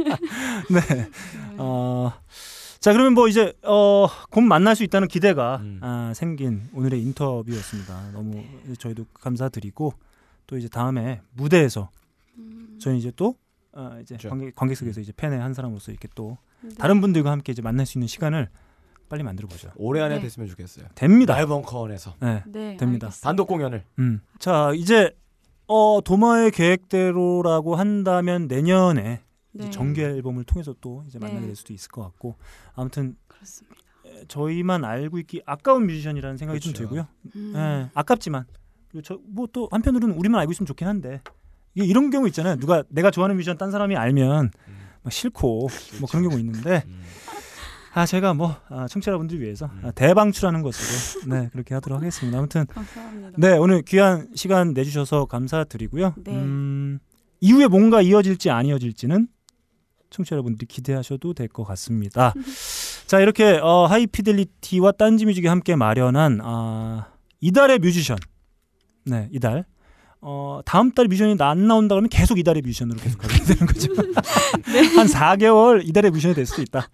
네. 0.70 0.94
네. 0.94 1.10
어. 1.58 2.12
자 2.86 2.92
그러면 2.92 3.14
뭐 3.14 3.26
이제 3.26 3.52
어, 3.64 4.06
곧 4.30 4.42
만날 4.42 4.76
수 4.76 4.84
있다는 4.84 5.08
기대가 5.08 5.56
음. 5.56 5.80
아, 5.82 6.12
생긴 6.14 6.68
오늘의 6.72 7.02
인터뷰였습니다. 7.02 8.12
너무 8.12 8.44
저희도 8.78 9.06
감사드리고 9.12 9.92
또 10.46 10.56
이제 10.56 10.68
다음에 10.68 11.20
무대에서 11.32 11.90
음. 12.38 12.78
저희 12.80 12.98
이제 12.98 13.10
또 13.16 13.34
어, 13.72 13.98
이제 14.00 14.14
그렇죠. 14.14 14.28
관객, 14.28 14.54
관객석에서 14.54 15.00
이제 15.00 15.12
팬의 15.16 15.40
한 15.40 15.52
사람으로서 15.52 15.90
이렇게 15.90 16.06
또 16.14 16.38
네. 16.60 16.76
다른 16.78 17.00
분들과 17.00 17.28
함께 17.28 17.50
이제 17.50 17.60
만날 17.60 17.86
수 17.86 17.98
있는 17.98 18.06
시간을 18.06 18.50
빨리 19.08 19.24
만들어 19.24 19.48
보죠. 19.48 19.72
올해 19.74 20.00
안에 20.00 20.18
네. 20.18 20.20
됐으면 20.20 20.48
좋겠어요. 20.48 20.86
됩니다. 20.94 21.34
라이브 21.34 21.48
벙커원에서. 21.48 22.14
네, 22.20 22.44
네 22.46 22.76
됩니다. 22.76 23.08
알겠습니다. 23.08 23.20
단독 23.20 23.48
공연을. 23.48 23.82
음. 23.98 24.20
자 24.38 24.70
이제 24.76 25.10
어 25.66 25.98
도마의 26.04 26.52
계획대로라고 26.52 27.74
한다면 27.74 28.46
내년에 28.46 29.22
네. 29.56 29.70
정규 29.70 30.00
앨범을 30.00 30.44
통해서 30.44 30.74
또 30.80 31.04
이제 31.06 31.18
만나게 31.18 31.40
네. 31.40 31.46
될 31.46 31.56
수도 31.56 31.72
있을 31.72 31.90
것 31.90 32.02
같고 32.02 32.36
아무튼 32.74 33.16
그렇습니다. 33.26 33.76
저희만 34.28 34.84
알고 34.84 35.18
있기 35.20 35.42
아까운 35.46 35.86
뮤지션이라는 35.86 36.36
생각이 36.36 36.58
그렇죠. 36.60 36.72
좀 36.72 36.82
들고요. 36.82 37.06
음. 37.36 37.52
네, 37.54 37.90
아깝지만 37.94 38.44
그리고 38.88 39.02
저뭐 39.02 39.48
또 39.52 39.68
한편으로는 39.70 40.16
우리만 40.16 40.40
알고 40.40 40.52
있으면 40.52 40.66
좋긴 40.66 40.86
한데 40.86 41.20
이런 41.74 42.10
경우 42.10 42.26
있잖아요. 42.28 42.56
누가 42.56 42.82
내가 42.88 43.10
좋아하는 43.10 43.36
뮤지션 43.36 43.58
딴 43.58 43.70
사람이 43.70 43.96
알면 43.96 44.50
음. 44.68 44.76
막 45.02 45.12
싫고 45.12 45.66
그렇죠. 45.66 45.96
뭐 46.00 46.08
그런 46.08 46.22
경우 46.28 46.38
있는데 46.40 46.82
음. 46.86 47.02
아 47.92 48.06
제가 48.06 48.34
뭐 48.34 48.56
아, 48.68 48.86
청취자분들 48.88 49.40
위해서 49.40 49.66
음. 49.66 49.80
아, 49.84 49.90
대방출하는 49.90 50.62
것으로 50.62 51.34
네 51.34 51.48
그렇게 51.52 51.74
하도록 51.74 51.98
하겠습니다. 51.98 52.38
아무튼 52.38 52.66
감사합니다. 52.66 53.32
네 53.36 53.56
오늘 53.56 53.82
귀한 53.82 54.28
시간 54.34 54.72
내주셔서 54.72 55.26
감사드리고요. 55.26 56.14
네. 56.24 56.32
음, 56.32 56.98
이후에 57.40 57.66
뭔가 57.66 58.00
이어질지 58.02 58.50
안 58.50 58.66
이어질지는 58.66 59.28
청취자 60.10 60.34
여러분들이 60.34 60.66
기대하셔도 60.66 61.34
될 61.34 61.48
것 61.48 61.64
같습니다. 61.64 62.32
자 63.06 63.20
이렇게 63.20 63.58
어, 63.62 63.86
하이피델리티와 63.86 64.92
딴지뮤직이 64.92 65.46
함께 65.46 65.76
마련한 65.76 66.40
아, 66.42 67.08
이달의 67.40 67.78
뮤지션 67.78 68.16
네 69.04 69.28
이달 69.32 69.64
어, 70.20 70.60
다음 70.64 70.90
달 70.92 71.06
뮤지션이 71.06 71.36
안 71.40 71.66
나온다 71.68 71.94
그러면 71.94 72.08
계속 72.08 72.38
이달의 72.38 72.62
뮤지션으로 72.62 72.98
계속 72.98 73.18
가게 73.18 73.36
되는 73.44 73.66
거죠. 73.66 73.92
네. 74.72 74.82
한 74.96 75.06
4개월 75.06 75.86
이달의 75.88 76.10
뮤지션이 76.10 76.34
될 76.34 76.46
수도 76.46 76.62
있다. 76.62 76.88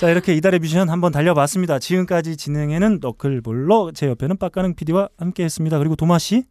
자 0.00 0.10
이렇게 0.10 0.34
이달의 0.34 0.60
뮤지션 0.60 0.90
한번 0.90 1.12
달려봤습니다. 1.12 1.78
지금까지 1.78 2.36
진행에는 2.36 2.98
너클볼러 3.00 3.92
제 3.94 4.08
옆에는 4.08 4.36
빡가능 4.36 4.74
PD와 4.74 5.08
함께 5.16 5.44
했습니다. 5.44 5.78
그리고 5.78 5.96
도마 5.96 6.18
씨한 6.18 6.44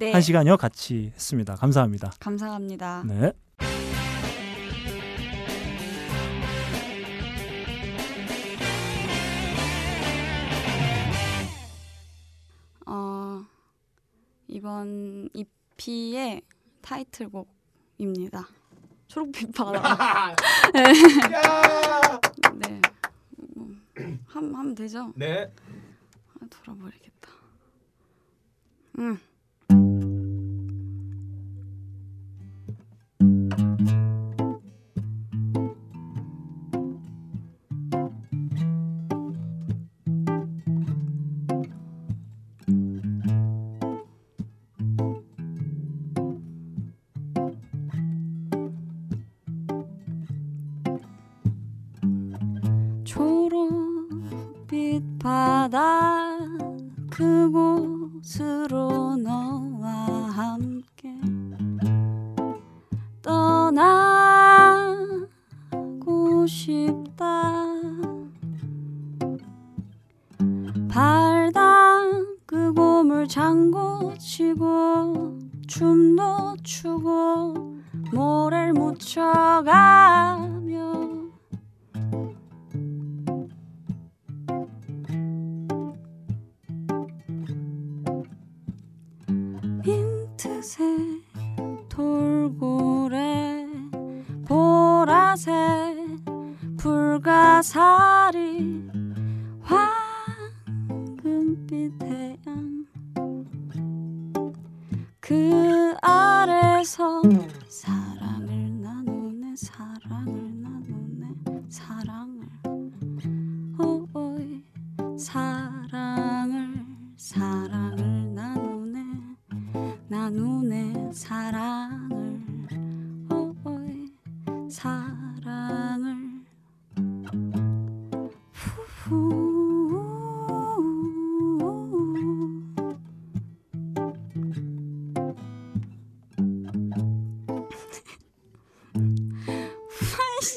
네. 0.00 0.20
시간여 0.20 0.56
같이 0.56 1.12
했습니다. 1.14 1.54
감사합니다. 1.56 2.12
감사합니다. 2.18 3.04
네. 3.06 3.32
이번 14.48 15.28
EP의 15.34 16.42
타이틀곡입니다. 16.80 18.48
초록빛 19.08 19.54
바다. 19.54 20.34
네. 20.72 20.92
네. 22.54 22.80
뭐, 23.54 23.68
함, 24.26 24.54
하면 24.54 24.74
되죠? 24.74 25.12
네. 25.16 25.52
아, 26.34 26.46
돌아버리겠다. 26.48 27.30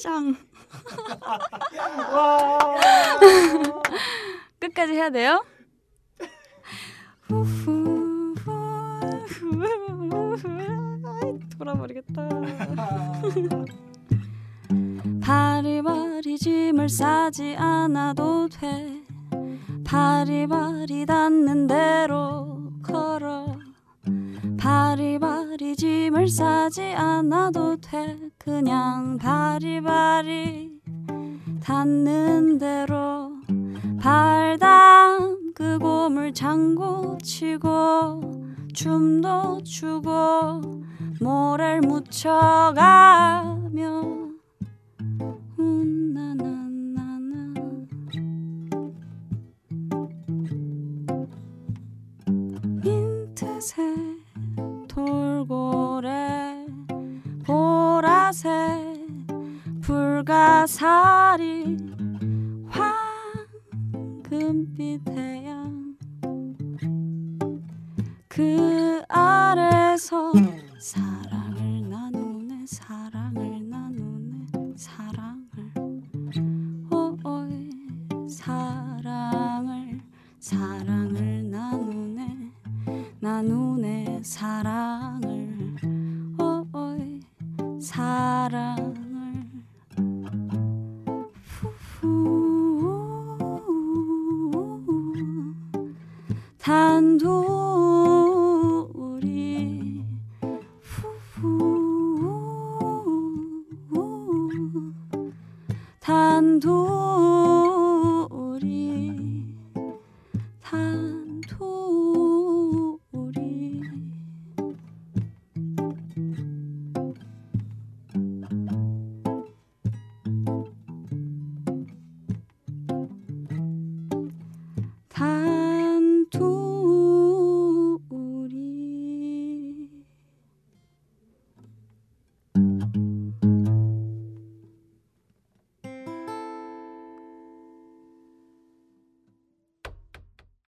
응. 0.07 0.35
끝까지 4.59 4.93
해야 4.93 5.09
돼요? 5.09 5.43
돌아버리겠다. 11.57 12.29
바리바리 15.21 16.37
짐을 16.37 16.89
싸지 16.89 17.55
않아도 17.55 18.49
돼. 18.49 19.01
바리바리 19.85 21.05
닿는 21.05 21.67
대로 21.67 22.71
걸어. 22.81 23.40
바리바리 24.61 25.75
짐을 25.75 26.27
싸지 26.27 26.93
않아도 26.93 27.77
돼. 27.77 28.15
그냥 28.37 29.17
바리바리 29.17 30.69
닿는 31.63 32.59
대로 32.59 33.31
발 33.99 34.59
담그 34.59 35.79
고 35.79 36.09
물 36.09 36.31
장구 36.31 37.17
치고 37.23 38.21
춤도 38.71 39.63
추고 39.63 40.61
모래를 41.19 41.81
묻혀가며 41.81 43.31
불가사리 59.81 61.77
황금빛 64.29 65.03
태양 65.03 65.97
그 68.29 69.03
아래서 69.09 70.31
사 70.79 71.01